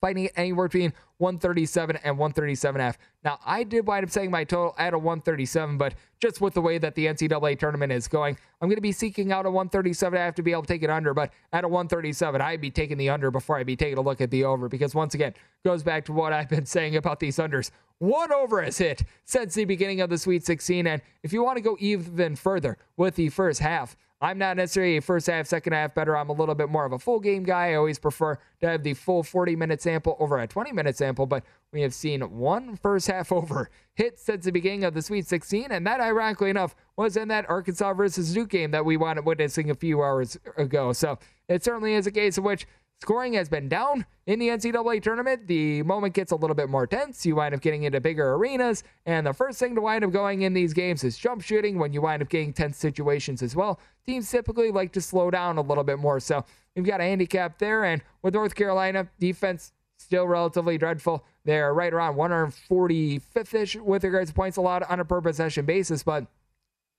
fighting 0.00 0.28
anywhere 0.36 0.68
between 0.68 0.92
137 1.18 1.96
and 2.04 2.16
137F. 2.16 2.94
Now, 3.24 3.38
I 3.44 3.64
did 3.64 3.86
wind 3.86 4.04
up 4.04 4.10
setting 4.10 4.30
my 4.30 4.44
total 4.44 4.74
at 4.78 4.94
a 4.94 4.98
137, 4.98 5.76
but 5.76 5.94
just 6.20 6.40
with 6.40 6.54
the 6.54 6.60
way 6.60 6.78
that 6.78 6.94
the 6.94 7.06
NCAA 7.06 7.58
tournament 7.58 7.92
is 7.92 8.06
going, 8.06 8.36
I'm 8.60 8.68
going 8.68 8.76
to 8.76 8.82
be 8.82 8.92
seeking 8.92 9.32
out 9.32 9.46
a 9.46 9.50
137 9.50 10.18
I 10.18 10.24
have 10.24 10.34
to 10.36 10.42
be 10.42 10.52
able 10.52 10.62
to 10.62 10.68
take 10.68 10.82
it 10.82 10.90
under, 10.90 11.14
but 11.14 11.32
at 11.52 11.64
a 11.64 11.68
137, 11.68 12.40
I'd 12.40 12.60
be 12.60 12.70
taking 12.70 12.96
the 12.96 13.10
under 13.10 13.30
before 13.30 13.58
I'd 13.58 13.66
be 13.66 13.76
taking 13.76 13.98
a 13.98 14.02
look 14.02 14.20
at 14.20 14.30
the 14.30 14.44
over 14.44 14.68
because 14.68 14.94
once 14.94 15.14
again, 15.14 15.34
goes 15.64 15.82
back 15.82 16.04
to 16.06 16.12
what 16.12 16.32
I've 16.32 16.48
been 16.48 16.66
saying 16.66 16.96
about 16.96 17.20
these 17.20 17.36
unders. 17.38 17.70
One 17.98 18.32
over 18.32 18.62
has 18.62 18.78
hit 18.78 19.02
since 19.24 19.54
the 19.54 19.64
beginning 19.64 20.00
of 20.00 20.08
the 20.08 20.18
Sweet 20.18 20.46
16, 20.46 20.86
and 20.86 21.02
if 21.24 21.32
you 21.32 21.42
want 21.42 21.56
to 21.56 21.62
go 21.62 21.76
even 21.80 22.36
further 22.36 22.78
with 22.96 23.16
the 23.16 23.28
first 23.28 23.58
half, 23.58 23.96
I'm 24.20 24.36
not 24.36 24.56
necessarily 24.56 24.96
a 24.96 25.02
first 25.02 25.28
half, 25.28 25.46
second 25.46 25.74
half 25.74 25.94
better. 25.94 26.16
I'm 26.16 26.28
a 26.28 26.32
little 26.32 26.56
bit 26.56 26.68
more 26.68 26.84
of 26.84 26.92
a 26.92 26.98
full 26.98 27.20
game 27.20 27.44
guy. 27.44 27.70
I 27.70 27.74
always 27.74 28.00
prefer 28.00 28.36
to 28.60 28.68
have 28.68 28.82
the 28.82 28.94
full 28.94 29.22
40 29.22 29.54
minute 29.54 29.80
sample 29.80 30.16
over 30.18 30.38
a 30.38 30.46
20 30.46 30.72
minute 30.72 30.96
sample, 30.96 31.26
but 31.26 31.44
we 31.72 31.82
have 31.82 31.94
seen 31.94 32.22
one 32.22 32.76
first 32.76 33.06
half 33.06 33.30
over 33.32 33.70
hit 33.94 34.18
since 34.18 34.44
the 34.44 34.52
beginning 34.52 34.84
of 34.84 34.94
the 34.94 35.02
Sweet 35.02 35.26
16, 35.26 35.70
and 35.70 35.86
that, 35.86 36.00
ironically 36.00 36.50
enough, 36.50 36.74
was 36.96 37.16
in 37.16 37.28
that 37.28 37.48
Arkansas 37.48 37.92
versus 37.94 38.34
Duke 38.34 38.48
game 38.48 38.72
that 38.72 38.84
we 38.84 38.96
up 38.96 39.24
witnessing 39.24 39.70
a 39.70 39.74
few 39.74 40.02
hours 40.02 40.36
ago. 40.56 40.92
So 40.92 41.18
it 41.48 41.62
certainly 41.62 41.94
is 41.94 42.06
a 42.06 42.10
case 42.10 42.38
in 42.38 42.44
which 42.44 42.66
Scoring 43.00 43.34
has 43.34 43.48
been 43.48 43.68
down 43.68 44.04
in 44.26 44.40
the 44.40 44.48
NCAA 44.48 45.00
tournament. 45.02 45.46
The 45.46 45.82
moment 45.84 46.14
gets 46.14 46.32
a 46.32 46.36
little 46.36 46.56
bit 46.56 46.68
more 46.68 46.86
tense. 46.86 47.24
You 47.24 47.36
wind 47.36 47.54
up 47.54 47.60
getting 47.60 47.84
into 47.84 48.00
bigger 48.00 48.34
arenas. 48.34 48.82
And 49.06 49.26
the 49.26 49.32
first 49.32 49.58
thing 49.60 49.76
to 49.76 49.80
wind 49.80 50.04
up 50.04 50.10
going 50.10 50.42
in 50.42 50.52
these 50.52 50.72
games 50.72 51.04
is 51.04 51.16
jump 51.16 51.42
shooting 51.42 51.78
when 51.78 51.92
you 51.92 52.02
wind 52.02 52.22
up 52.22 52.28
getting 52.28 52.52
tense 52.52 52.76
situations 52.76 53.40
as 53.40 53.54
well. 53.54 53.78
Teams 54.04 54.28
typically 54.28 54.72
like 54.72 54.92
to 54.92 55.00
slow 55.00 55.30
down 55.30 55.58
a 55.58 55.62
little 55.62 55.84
bit 55.84 55.98
more. 56.00 56.18
So 56.18 56.44
we've 56.74 56.84
got 56.84 57.00
a 57.00 57.04
handicap 57.04 57.58
there. 57.58 57.84
And 57.84 58.02
with 58.22 58.34
North 58.34 58.56
Carolina, 58.56 59.08
defense 59.20 59.72
still 59.96 60.26
relatively 60.26 60.76
dreadful. 60.76 61.24
They're 61.44 61.72
right 61.72 61.92
around 61.92 62.16
145th 62.16 63.54
ish 63.54 63.76
with 63.76 64.02
regards 64.02 64.30
to 64.30 64.34
points 64.34 64.56
allowed 64.56 64.82
on 64.82 64.98
a 64.98 65.04
per 65.04 65.20
possession 65.20 65.64
basis. 65.64 66.02
But 66.02 66.26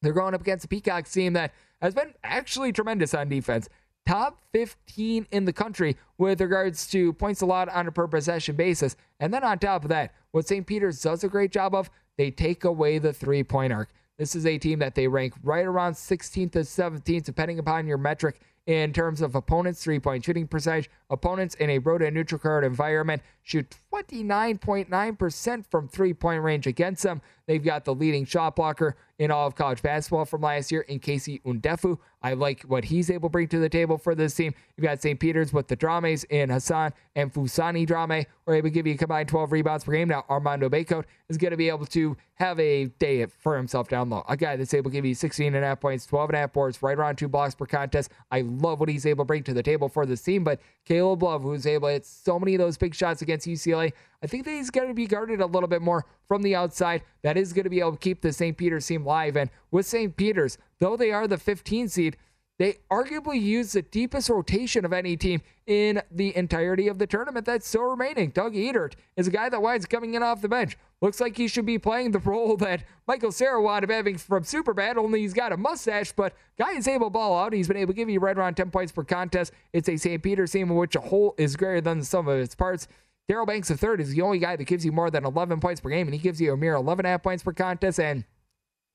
they're 0.01 0.13
going 0.13 0.33
up 0.33 0.41
against 0.41 0.65
a 0.65 0.69
Peacocks 0.69 1.11
team 1.11 1.33
that 1.33 1.53
has 1.81 1.93
been 1.93 2.13
actually 2.23 2.71
tremendous 2.71 3.13
on 3.13 3.27
defense 3.27 3.67
top 4.09 4.41
15 4.53 5.27
in 5.29 5.45
the 5.45 5.53
country 5.53 5.95
with 6.17 6.41
regards 6.41 6.87
to 6.87 7.13
points 7.13 7.41
allowed 7.41 7.69
on 7.69 7.85
a 7.85 7.91
per 7.91 8.07
possession 8.07 8.55
basis. 8.55 8.95
And 9.19 9.31
then 9.31 9.43
on 9.43 9.59
top 9.59 9.83
of 9.83 9.89
that, 9.89 10.15
what 10.31 10.47
St. 10.47 10.65
Peter's 10.65 10.99
does 10.99 11.23
a 11.23 11.27
great 11.27 11.51
job 11.51 11.75
of, 11.75 11.91
they 12.17 12.31
take 12.31 12.63
away 12.63 12.97
the 12.97 13.13
three 13.13 13.43
point 13.43 13.71
arc. 13.71 13.89
This 14.17 14.35
is 14.35 14.47
a 14.47 14.57
team 14.57 14.79
that 14.79 14.95
they 14.95 15.07
rank 15.07 15.35
right 15.43 15.65
around 15.65 15.93
16th 15.93 16.53
to 16.53 16.59
17th, 16.61 17.23
depending 17.23 17.59
upon 17.59 17.85
your 17.85 17.99
metric 17.99 18.41
in 18.69 18.93
terms 18.93 19.19
of 19.21 19.33
opponents' 19.33 19.83
three 19.83 19.99
point 19.99 20.23
shooting 20.23 20.47
percentage. 20.47 20.91
Opponents 21.09 21.55
in 21.55 21.71
a 21.71 21.79
road 21.79 22.03
and 22.03 22.13
neutral 22.13 22.37
court 22.37 22.63
environment 22.63 23.23
shoot 23.41 23.75
29.9% 23.91 25.65
from 25.71 25.87
three 25.87 26.13
point 26.13 26.43
range 26.43 26.67
against 26.67 27.01
them. 27.01 27.19
They've 27.47 27.63
got 27.63 27.83
the 27.83 27.95
leading 27.95 28.25
shot 28.25 28.55
blocker 28.55 28.95
in 29.17 29.31
all 29.31 29.47
of 29.47 29.55
college 29.55 29.81
basketball 29.81 30.25
from 30.25 30.41
last 30.41 30.71
year 30.71 30.81
in 30.81 30.99
KC 30.99 31.41
Ndefo. 31.41 31.97
I 32.21 32.33
like 32.33 32.61
what 32.61 32.85
he's 32.85 33.09
able 33.09 33.29
to 33.29 33.31
bring 33.31 33.47
to 33.47 33.59
the 33.59 33.69
table 33.69 33.97
for 33.97 34.13
this 34.13 34.35
team. 34.35 34.53
You've 34.77 34.85
got 34.85 35.01
St. 35.01 35.19
Peter's 35.19 35.51
with 35.51 35.67
the 35.67 35.75
Drames 35.75 36.25
in 36.25 36.49
Hassan 36.49 36.93
and 37.15 37.33
Fousseyni 37.33 37.87
Drame, 37.87 38.25
who 38.45 38.51
are 38.51 38.55
able 38.55 38.69
to 38.69 38.73
give 38.73 38.85
you 38.85 38.93
a 38.93 38.97
combined 38.97 39.29
12 39.29 39.51
rebounds 39.51 39.83
per 39.83 39.93
game. 39.93 40.09
Now, 40.09 40.25
Armando 40.29 40.69
Bacot 40.69 41.05
is 41.27 41.37
going 41.37 41.51
to 41.51 41.57
be 41.57 41.69
able 41.69 41.85
to 41.87 42.15
have 42.35 42.59
a 42.59 42.85
day 42.85 43.25
for 43.25 43.57
himself 43.57 43.89
down 43.89 44.09
low. 44.09 44.23
A 44.29 44.37
guy 44.37 44.55
that's 44.55 44.73
able 44.73 44.91
to 44.91 44.93
give 44.93 45.05
you 45.05 45.15
16 45.15 45.55
and 45.55 45.65
a 45.65 45.67
half 45.67 45.79
points, 45.79 46.05
12 46.05 46.29
and 46.29 46.37
a 46.37 46.39
half 46.39 46.53
boards, 46.53 46.81
right 46.81 46.97
around 46.97 47.17
two 47.17 47.27
blocks 47.27 47.55
per 47.55 47.65
contest. 47.65 48.11
I 48.31 48.41
love 48.61 48.79
what 48.79 48.89
he's 48.89 49.05
able 49.05 49.23
to 49.23 49.27
bring 49.27 49.43
to 49.43 49.53
the 49.53 49.63
table 49.63 49.89
for 49.89 50.05
this 50.05 50.21
team. 50.21 50.43
But 50.43 50.61
Caleb 50.85 51.23
Love, 51.23 51.43
who's 51.43 51.65
able 51.65 51.87
to 51.87 51.93
hit 51.93 52.05
so 52.05 52.39
many 52.39 52.55
of 52.55 52.59
those 52.59 52.77
big 52.77 52.93
shots 52.93 53.21
against 53.21 53.47
UCLA, 53.47 53.93
I 54.23 54.27
think 54.27 54.45
that 54.45 54.51
he's 54.51 54.69
going 54.69 54.87
to 54.87 54.93
be 54.93 55.07
guarded 55.07 55.41
a 55.41 55.45
little 55.45 55.69
bit 55.69 55.81
more 55.81 56.05
from 56.27 56.41
the 56.41 56.55
outside. 56.55 57.03
That 57.21 57.37
is 57.37 57.53
going 57.53 57.63
to 57.63 57.69
be 57.69 57.79
able 57.79 57.93
to 57.93 57.97
keep 57.97 58.21
the 58.21 58.33
St. 58.33 58.57
Peter's 58.57 58.87
team 58.87 59.05
live. 59.05 59.35
And 59.35 59.49
with 59.71 59.85
St. 59.85 60.15
Peter's, 60.15 60.57
though 60.79 60.97
they 60.97 61.11
are 61.11 61.27
the 61.27 61.37
15 61.37 61.89
seed, 61.89 62.17
they 62.59 62.77
arguably 62.91 63.41
use 63.41 63.71
the 63.71 63.81
deepest 63.81 64.29
rotation 64.29 64.83
of 64.83 64.91
any 64.91 65.15
team 65.15 65.41
in 65.65 66.01
the 66.11 66.35
entirety 66.35 66.89
of 66.89 66.99
the 66.99 67.07
tournament 67.07 67.45
that's 67.45 67.65
still 67.65 67.83
remaining. 67.83 68.31
Doug 68.31 68.53
Edert 68.53 68.95
is 69.15 69.27
a 69.27 69.31
guy 69.31 69.47
that 69.47 69.61
winds 69.61 69.85
coming 69.85 70.13
in 70.13 70.21
off 70.21 70.41
the 70.41 70.49
bench. 70.49 70.77
Looks 71.01 71.21
like 71.21 71.37
he 71.37 71.47
should 71.47 71.65
be 71.65 71.79
playing 71.79 72.11
the 72.11 72.19
role 72.25 72.57
that 72.57 72.83
Michael 73.07 73.31
Cera 73.31 73.61
wound 73.61 73.85
up 73.85 73.89
having 73.89 74.17
from 74.17 74.43
Superbad, 74.43 74.97
only 74.97 75.21
he's 75.21 75.33
got 75.33 75.53
a 75.53 75.57
mustache, 75.57 76.11
but 76.11 76.33
guy 76.57 76.73
is 76.73 76.87
able 76.87 77.07
to 77.07 77.11
ball 77.11 77.39
out. 77.39 77.53
He's 77.53 77.69
been 77.69 77.77
able 77.77 77.93
to 77.93 77.97
give 77.97 78.09
you 78.09 78.19
right 78.19 78.37
around 78.37 78.55
10 78.55 78.71
points 78.71 78.91
per 78.91 79.05
contest. 79.05 79.53
It's 79.71 79.87
a 79.87 79.95
St. 79.95 80.21
Peter's 80.21 80.51
team 80.51 80.69
in 80.69 80.75
which 80.75 80.97
a 80.97 80.99
whole 81.01 81.35
is 81.37 81.55
greater 81.55 81.79
than 81.79 81.99
the 81.99 82.05
sum 82.05 82.27
of 82.27 82.37
its 82.39 82.55
parts. 82.55 82.89
Daryl 83.29 83.47
Banks 83.47 83.71
III 83.71 83.99
is 83.99 84.11
the 84.11 84.21
only 84.21 84.39
guy 84.39 84.57
that 84.57 84.65
gives 84.65 84.83
you 84.83 84.91
more 84.91 85.09
than 85.09 85.23
11 85.23 85.61
points 85.61 85.79
per 85.79 85.89
game, 85.89 86.07
and 86.07 86.13
he 86.13 86.19
gives 86.19 86.41
you 86.41 86.51
a 86.51 86.57
mere 86.57 86.73
11.5 86.73 87.23
points 87.23 87.43
per 87.43 87.53
contest. 87.53 88.01
And 88.01 88.25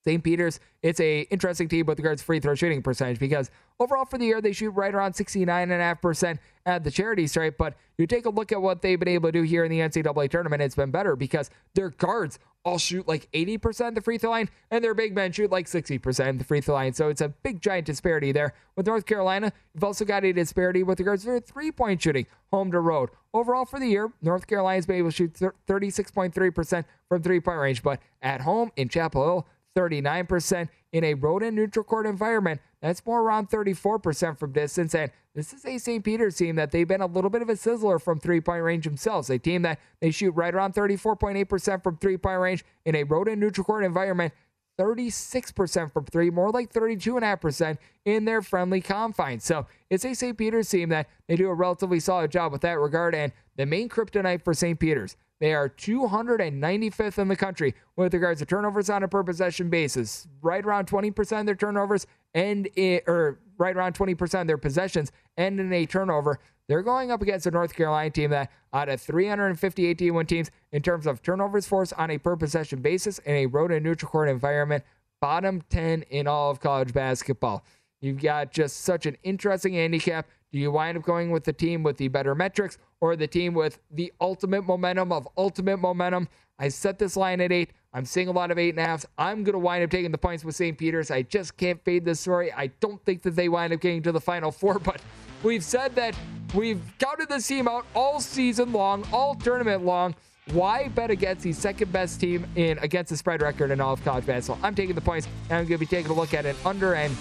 St. 0.07 0.22
Peter's, 0.22 0.61
it's 0.82 1.00
a 1.00 1.22
interesting 1.22 1.68
team 1.68 1.86
with 1.86 1.98
regards 1.98 2.20
to 2.20 2.26
free 2.26 2.40
throw 2.40 2.55
shooting 2.55 2.82
percentage 2.82 3.18
because 3.18 3.50
overall 3.80 4.05
for 4.05 4.18
the 4.18 4.26
year 4.26 4.40
they 4.40 4.52
shoot 4.52 4.70
right 4.70 4.94
around 4.94 5.12
69.5% 5.12 6.38
at 6.66 6.84
the 6.84 6.90
charity 6.90 7.26
stripe. 7.26 7.57
But 7.57 7.74
you 7.96 8.07
take 8.07 8.26
a 8.26 8.30
look 8.30 8.52
at 8.52 8.61
what 8.61 8.82
they've 8.82 8.98
been 8.98 9.09
able 9.09 9.28
to 9.28 9.32
do 9.32 9.42
here 9.42 9.64
in 9.64 9.70
the 9.70 9.80
NCAA 9.80 10.30
tournament, 10.30 10.62
it's 10.62 10.74
been 10.74 10.90
better 10.90 11.16
because 11.16 11.50
their 11.74 11.90
guards 11.90 12.38
all 12.64 12.78
shoot 12.78 13.07
like 13.07 13.30
80% 13.32 13.94
the 13.94 14.00
free 14.00 14.18
throw 14.18 14.30
line, 14.30 14.48
and 14.70 14.82
their 14.82 14.94
big 14.94 15.14
men 15.14 15.32
shoot 15.32 15.50
like 15.50 15.66
60% 15.66 16.38
the 16.38 16.44
free 16.44 16.61
throw 16.61 16.74
line. 16.74 16.94
So 16.94 17.09
it's 17.09 17.20
a 17.20 17.28
big, 17.28 17.61
giant 17.61 17.86
disparity 17.86 18.32
there. 18.32 18.55
With 18.76 18.86
North 18.86 19.07
Carolina, 19.07 19.52
you've 19.74 19.84
also 19.84 20.05
got 20.05 20.24
a 20.24 20.32
disparity 20.32 20.82
with 20.82 20.98
regards 20.98 21.22
to 21.22 21.30
their 21.30 21.40
three 21.40 21.70
point 21.70 22.02
shooting, 22.02 22.26
home 22.50 22.72
to 22.72 22.80
road. 22.80 23.11
Overall 23.32 23.64
for 23.64 23.78
the 23.78 23.86
year, 23.86 24.12
North 24.22 24.46
Carolina's 24.46 24.86
been 24.86 24.96
able 24.96 25.11
to 25.11 25.16
shoot 25.16 25.34
36.3% 25.34 26.84
from 27.09 27.22
three 27.22 27.40
point 27.40 27.59
range, 27.59 27.82
but 27.82 28.00
at 28.22 28.40
home 28.40 28.72
in 28.76 28.88
Chapel 28.88 29.24
Hill, 29.24 29.46
39%. 29.75 30.68
In 30.93 31.03
a 31.03 31.14
road 31.14 31.43
and 31.43 31.57
neutral 31.57 31.85
court 31.85 32.07
environment, 32.07 32.61
that's 32.81 33.05
more 33.05 33.20
around 33.20 33.51
34% 33.51 34.39
from 34.39 34.53
distance. 34.53 34.95
And 34.95 35.11
this 35.35 35.53
is 35.53 35.64
a 35.64 35.79
St. 35.79 36.05
Peter's 36.05 36.37
team 36.37 36.55
that 36.55 36.70
they've 36.70 36.87
been 36.87 37.01
a 37.01 37.07
little 37.07 37.31
bit 37.31 37.43
of 37.43 37.49
a 37.49 37.55
sizzler 37.55 38.01
from 38.01 38.20
three 38.20 38.41
point 38.41 38.62
range 38.62 38.85
themselves. 38.85 39.29
A 39.31 39.39
team 39.39 39.62
that 39.62 39.81
they 40.01 40.12
shoot 40.12 40.31
right 40.31 40.55
around 40.55 40.75
34.8% 40.75 41.83
from 41.83 41.97
three 41.97 42.16
point 42.16 42.39
range 42.39 42.64
in 42.85 42.95
a 42.95 43.03
road 43.03 43.27
and 43.27 43.41
neutral 43.41 43.64
court 43.64 43.85
environment. 43.85 44.33
36% 44.79 45.93
from 45.93 46.05
three, 46.07 46.31
more 46.31 46.51
like 46.51 46.72
32.5% 46.72 47.79
in 48.05 48.25
their 48.25 48.43
friendly 48.43 48.81
confines. 48.81 49.45
So 49.45 49.66
it's 49.91 50.05
a 50.05 50.14
St. 50.14 50.37
Peter's 50.37 50.68
team 50.68 50.89
that 50.91 51.09
they 51.29 51.37
do 51.37 51.49
a 51.49 51.55
relatively 51.55 52.01
solid 52.01 52.31
job 52.31 52.53
with 52.53 52.62
that 52.62 52.79
regard. 52.79 53.14
And 53.14 53.33
the 53.57 53.66
main 53.66 53.89
kryptonite 53.89 54.43
for 54.43 54.55
St. 54.55 54.79
Peter's, 54.79 55.16
they 55.41 55.53
are 55.55 55.68
295th 55.68 57.18
in 57.18 57.29
the 57.29 57.37
country 57.37 57.75
with 57.97 58.14
regards 58.14 58.41
to 58.41 58.47
turnovers 58.47 58.91
on 58.91 59.03
a 59.03 59.09
per 59.09 59.22
possession 59.22 59.68
basis. 59.70 60.27
Right 60.43 60.64
around 60.64 60.87
20% 60.87 61.41
of 61.41 61.47
their 61.47 61.55
turnovers 61.55 62.07
in, 62.35 62.68
or 63.07 63.41
right 63.59 63.77
around 63.77 63.95
20% 63.95 64.41
of 64.41 64.47
their 64.47 64.59
possessions 64.59 65.12
end 65.37 65.61
in 65.61 65.72
a 65.72 65.87
turnover. 65.87 66.41
They're 66.68 66.82
going 66.82 67.10
up 67.10 67.20
against 67.20 67.46
a 67.46 67.50
North 67.50 67.74
Carolina 67.74 68.10
team 68.10 68.30
that 68.30 68.50
out 68.72 68.88
of 68.88 69.00
358 69.00 69.98
D1 69.98 70.26
teams 70.26 70.50
in 70.72 70.82
terms 70.82 71.06
of 71.06 71.22
turnovers 71.22 71.66
force 71.66 71.92
on 71.92 72.10
a 72.10 72.18
per 72.18 72.36
possession 72.36 72.80
basis 72.80 73.18
in 73.20 73.34
a 73.34 73.46
road 73.46 73.70
and 73.70 73.84
neutral 73.84 74.10
court 74.10 74.28
environment, 74.28 74.82
bottom 75.20 75.62
10 75.68 76.02
in 76.10 76.26
all 76.26 76.50
of 76.50 76.60
college 76.60 76.92
basketball. 76.92 77.64
You've 78.00 78.20
got 78.20 78.52
just 78.52 78.82
such 78.82 79.06
an 79.06 79.16
interesting 79.22 79.74
handicap. 79.74 80.26
Do 80.52 80.58
you 80.58 80.70
wind 80.70 80.96
up 80.96 81.04
going 81.04 81.30
with 81.30 81.44
the 81.44 81.52
team 81.52 81.82
with 81.82 81.96
the 81.96 82.08
better 82.08 82.34
metrics 82.34 82.78
or 83.00 83.16
the 83.16 83.26
team 83.26 83.54
with 83.54 83.78
the 83.90 84.12
ultimate 84.20 84.62
momentum 84.62 85.12
of 85.12 85.28
ultimate 85.36 85.78
momentum? 85.78 86.28
I 86.58 86.68
set 86.68 86.98
this 86.98 87.16
line 87.16 87.40
at 87.40 87.52
eight. 87.52 87.72
I'm 87.92 88.04
seeing 88.04 88.28
a 88.28 88.32
lot 88.32 88.50
of 88.50 88.58
eight 88.58 88.70
and 88.70 88.78
a 88.78 88.82
halves. 88.84 89.06
I'm 89.18 89.42
going 89.42 89.54
to 89.54 89.58
wind 89.58 89.84
up 89.84 89.90
taking 89.90 90.12
the 90.12 90.18
points 90.18 90.44
with 90.44 90.54
St. 90.54 90.76
Peter's. 90.76 91.10
I 91.10 91.22
just 91.22 91.56
can't 91.56 91.82
fade 91.84 92.04
this 92.04 92.20
story. 92.20 92.52
I 92.52 92.68
don't 92.80 93.04
think 93.04 93.22
that 93.22 93.36
they 93.36 93.48
wind 93.48 93.72
up 93.72 93.80
getting 93.80 94.02
to 94.02 94.12
the 94.12 94.20
final 94.20 94.52
four, 94.52 94.78
but 94.78 95.00
we've 95.42 95.64
said 95.64 95.94
that 95.96 96.14
we've 96.55 96.80
counted 96.98 97.28
this 97.28 97.46
team 97.46 97.68
out 97.68 97.84
all 97.94 98.20
season 98.20 98.72
long, 98.72 99.07
all 99.12 99.34
tournament 99.34 99.84
long. 99.84 100.14
Why 100.52 100.88
bet 100.88 101.11
against 101.11 101.42
the 101.42 101.52
second 101.52 101.90
best 101.90 102.20
team 102.20 102.46
in 102.55 102.78
against 102.78 103.11
the 103.11 103.16
spread 103.16 103.40
record 103.40 103.70
in 103.70 103.80
all 103.80 103.94
of 103.94 104.05
college 104.05 104.26
basketball? 104.26 104.59
I'm 104.62 104.74
taking 104.74 104.94
the 104.94 105.00
points, 105.00 105.26
and 105.48 105.59
I'm 105.59 105.64
going 105.66 105.78
to 105.78 105.78
be 105.78 105.86
taking 105.86 106.11
a 106.11 106.14
look 106.14 106.34
at 106.34 106.44
an 106.44 106.57
under 106.64 106.94
and 106.94 107.16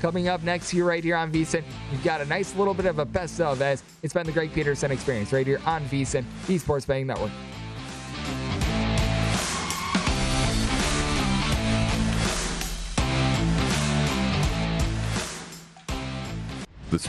Coming 0.00 0.28
up 0.28 0.42
next 0.42 0.68
here, 0.70 0.84
right 0.84 1.02
here 1.02 1.16
on 1.16 1.32
VSIN, 1.32 1.64
we've 1.90 2.04
got 2.04 2.20
a 2.20 2.26
nice 2.26 2.54
little 2.54 2.74
bit 2.74 2.86
of 2.86 2.98
a 2.98 3.04
best 3.04 3.40
of 3.40 3.62
as 3.62 3.82
it's 4.02 4.12
been 4.12 4.26
the 4.26 4.32
Greg 4.32 4.52
Peterson 4.52 4.90
experience 4.90 5.32
right 5.32 5.46
here 5.46 5.60
on 5.64 5.84
VSIN, 5.86 6.24
the 6.46 6.58
Sports 6.58 6.84
Betting 6.84 7.06
Network. 7.06 7.30
This. 16.90 17.08